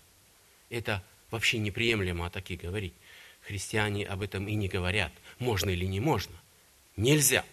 это 0.70 1.04
вообще 1.32 1.58
неприемлемо 1.60 2.26
о 2.26 2.30
таких 2.30 2.62
говорить. 2.62 2.94
Христиане 3.42 4.06
об 4.06 4.22
этом 4.22 4.48
и 4.48 4.56
не 4.56 4.68
говорят, 4.68 5.12
можно 5.40 5.70
или 5.70 5.86
не 5.86 6.00
можно. 6.00 6.36
Нельзя, 6.98 7.46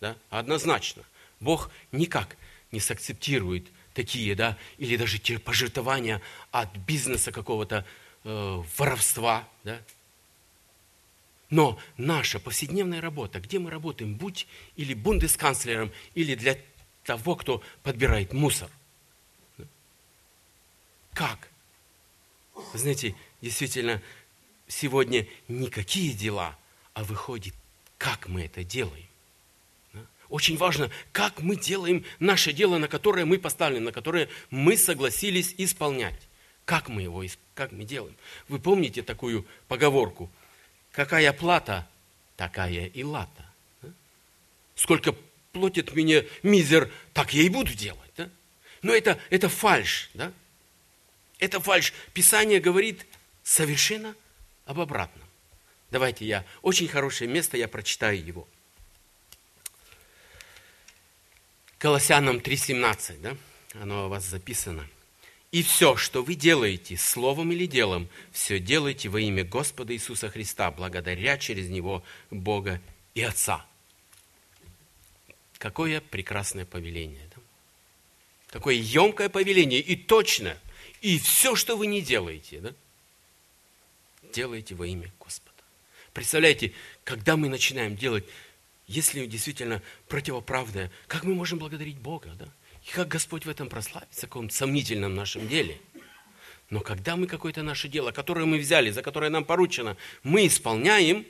да, 0.00 0.16
однозначно. 0.30 1.02
Бог 1.40 1.70
никак 1.92 2.36
не 2.72 2.80
сакцептирует 2.80 3.66
такие, 3.94 4.34
да, 4.34 4.56
или 4.78 4.96
даже 4.96 5.18
те 5.18 5.38
пожертвования 5.38 6.20
от 6.50 6.74
бизнеса 6.76 7.32
какого-то, 7.32 7.84
э, 8.24 8.62
воровства, 8.76 9.48
да. 9.64 9.80
Но 11.50 11.78
наша 11.96 12.40
повседневная 12.40 13.00
работа, 13.00 13.40
где 13.40 13.58
мы 13.58 13.70
работаем, 13.70 14.14
будь 14.14 14.46
или 14.76 14.94
бундесканцлером, 14.94 15.92
или 16.14 16.34
для 16.34 16.58
того, 17.04 17.36
кто 17.36 17.62
подбирает 17.82 18.32
мусор. 18.32 18.70
Как? 21.12 21.48
знаете, 22.74 23.14
действительно, 23.40 24.02
сегодня 24.66 25.26
никакие 25.48 26.12
дела, 26.12 26.56
а 26.94 27.04
выходит, 27.04 27.54
как 27.98 28.28
мы 28.28 28.44
это 28.44 28.64
делаем. 28.64 29.06
Очень 30.28 30.56
важно, 30.56 30.90
как 31.12 31.40
мы 31.40 31.54
делаем 31.54 32.04
наше 32.18 32.52
дело, 32.52 32.78
на 32.78 32.88
которое 32.88 33.24
мы 33.24 33.38
поставлены, 33.38 33.86
на 33.86 33.92
которое 33.92 34.28
мы 34.50 34.76
согласились 34.76 35.54
исполнять. 35.56 36.20
Как 36.64 36.88
мы 36.88 37.02
его, 37.02 37.24
как 37.54 37.70
мы 37.70 37.84
делаем. 37.84 38.16
Вы 38.48 38.58
помните 38.58 39.02
такую 39.02 39.46
поговорку? 39.68 40.28
Какая 40.96 41.30
плата, 41.34 41.86
такая 42.38 42.86
и 42.86 43.04
лата. 43.04 43.44
Сколько 44.74 45.14
платит 45.52 45.92
мне 45.92 46.26
мизер, 46.42 46.90
так 47.12 47.34
я 47.34 47.42
и 47.42 47.50
буду 47.50 47.74
делать. 47.74 48.10
Да? 48.16 48.30
Но 48.80 48.94
это, 48.94 49.20
это 49.28 49.50
фальш. 49.50 50.08
Да? 50.14 50.32
Это 51.38 51.60
фальш. 51.60 51.92
Писание 52.14 52.60
говорит 52.60 53.04
совершенно 53.42 54.14
об 54.64 54.80
обратном. 54.80 55.28
Давайте 55.90 56.24
я, 56.24 56.46
очень 56.62 56.88
хорошее 56.88 57.30
место, 57.30 57.58
я 57.58 57.68
прочитаю 57.68 58.24
его. 58.24 58.48
Колоссянам 61.76 62.38
3.17, 62.38 63.20
да? 63.20 63.36
Оно 63.74 64.06
у 64.06 64.08
вас 64.08 64.24
записано. 64.24 64.88
И 65.56 65.62
все, 65.62 65.96
что 65.96 66.22
вы 66.22 66.34
делаете, 66.34 66.98
словом 66.98 67.50
или 67.50 67.64
делом, 67.64 68.10
все 68.30 68.58
делайте 68.58 69.08
во 69.08 69.18
имя 69.18 69.42
Господа 69.42 69.94
Иисуса 69.94 70.28
Христа, 70.28 70.70
благодаря 70.70 71.38
через 71.38 71.70
Него 71.70 72.04
Бога 72.30 72.78
и 73.14 73.22
Отца. 73.22 73.64
Какое 75.56 76.02
прекрасное 76.02 76.66
повеление. 76.66 77.26
Да? 77.34 77.40
Какое 78.48 78.74
емкое 78.74 79.30
повеление 79.30 79.80
и 79.80 79.96
точно. 79.96 80.58
И 81.00 81.18
все, 81.18 81.56
что 81.56 81.78
вы 81.78 81.86
не 81.86 82.02
делаете, 82.02 82.60
да? 82.60 82.74
делайте 84.34 84.74
во 84.74 84.86
имя 84.86 85.10
Господа. 85.18 85.62
Представляете, 86.12 86.74
когда 87.02 87.38
мы 87.38 87.48
начинаем 87.48 87.96
делать 87.96 88.26
если 88.88 89.24
действительно 89.24 89.82
противоправное, 90.06 90.92
как 91.08 91.24
мы 91.24 91.34
можем 91.34 91.58
благодарить 91.58 91.96
Бога, 91.96 92.34
да? 92.38 92.46
И 92.86 92.90
как 92.92 93.08
Господь 93.08 93.44
в 93.44 93.48
этом 93.48 93.68
прославится, 93.68 94.26
в 94.26 94.30
каком-то 94.30 94.54
сомнительном 94.54 95.14
нашем 95.14 95.48
деле. 95.48 95.80
Но 96.70 96.80
когда 96.80 97.16
мы 97.16 97.26
какое-то 97.26 97.62
наше 97.62 97.88
дело, 97.88 98.12
которое 98.12 98.46
мы 98.46 98.58
взяли, 98.58 98.90
за 98.90 99.02
которое 99.02 99.28
нам 99.28 99.44
поручено, 99.44 99.96
мы 100.22 100.46
исполняем, 100.46 101.26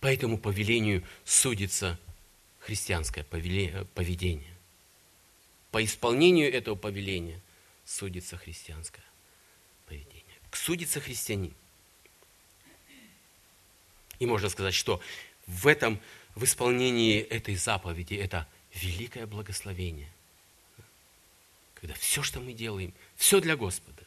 по 0.00 0.06
этому 0.06 0.38
повелению 0.38 1.02
судится 1.24 1.98
христианское 2.60 3.24
поведение. 3.24 4.54
По 5.72 5.84
исполнению 5.84 6.52
этого 6.52 6.76
повеления 6.76 7.40
судится 7.84 8.36
христианское 8.36 9.04
поведение. 9.86 10.22
Судится 10.52 11.00
христианин. 11.00 11.54
И 14.20 14.26
можно 14.26 14.48
сказать, 14.48 14.74
что 14.74 15.00
в 15.46 15.66
этом, 15.66 16.00
в 16.34 16.44
исполнении 16.44 17.20
этой 17.20 17.56
заповеди, 17.56 18.14
это 18.14 18.46
великое 18.76 19.26
благословение. 19.26 20.10
Когда 21.74 21.94
все, 21.94 22.22
что 22.22 22.40
мы 22.40 22.52
делаем, 22.52 22.92
все 23.16 23.40
для 23.40 23.56
Господа, 23.56 24.02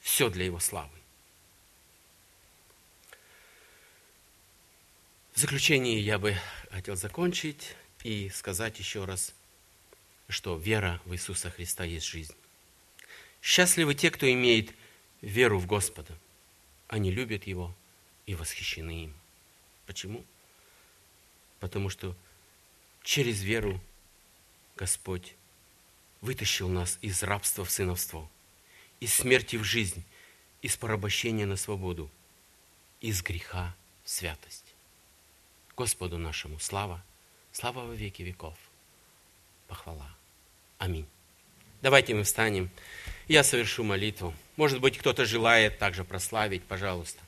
все 0.00 0.30
для 0.30 0.44
Его 0.44 0.60
славы. 0.60 0.96
В 5.34 5.40
заключение 5.40 6.00
я 6.00 6.18
бы 6.18 6.36
хотел 6.70 6.96
закончить 6.96 7.74
и 8.02 8.28
сказать 8.30 8.78
еще 8.78 9.04
раз, 9.04 9.34
что 10.28 10.56
вера 10.56 11.00
в 11.04 11.14
Иисуса 11.14 11.50
Христа 11.50 11.84
есть 11.84 12.06
жизнь. 12.06 12.34
Счастливы 13.40 13.94
те, 13.94 14.10
кто 14.10 14.30
имеет 14.30 14.72
веру 15.20 15.58
в 15.58 15.66
Господа. 15.66 16.16
Они 16.88 17.10
любят 17.10 17.44
Его– 17.46 17.74
и 18.28 18.34
восхищены 18.34 19.04
им. 19.04 19.14
Почему? 19.86 20.22
Потому 21.60 21.88
что 21.88 22.14
через 23.08 23.40
веру 23.42 23.80
Господь 24.76 25.34
вытащил 26.20 26.68
нас 26.68 26.98
из 27.00 27.22
рабства 27.22 27.64
в 27.64 27.70
сыновство, 27.70 28.28
из 29.00 29.14
смерти 29.14 29.56
в 29.56 29.64
жизнь, 29.64 30.04
из 30.60 30.76
порабощения 30.76 31.46
на 31.46 31.56
свободу, 31.56 32.10
из 33.00 33.22
греха 33.22 33.74
в 34.04 34.10
святость. 34.10 34.74
Господу 35.74 36.18
нашему 36.18 36.58
слава, 36.60 37.02
слава 37.50 37.86
во 37.86 37.94
веки 37.94 38.20
веков. 38.20 38.58
Похвала. 39.68 40.14
Аминь. 40.76 41.06
Давайте 41.80 42.14
мы 42.14 42.24
встанем. 42.24 42.68
Я 43.26 43.42
совершу 43.42 43.84
молитву. 43.84 44.34
Может 44.56 44.82
быть, 44.82 44.98
кто-то 44.98 45.24
желает 45.24 45.78
также 45.78 46.04
прославить, 46.04 46.62
пожалуйста. 46.62 47.22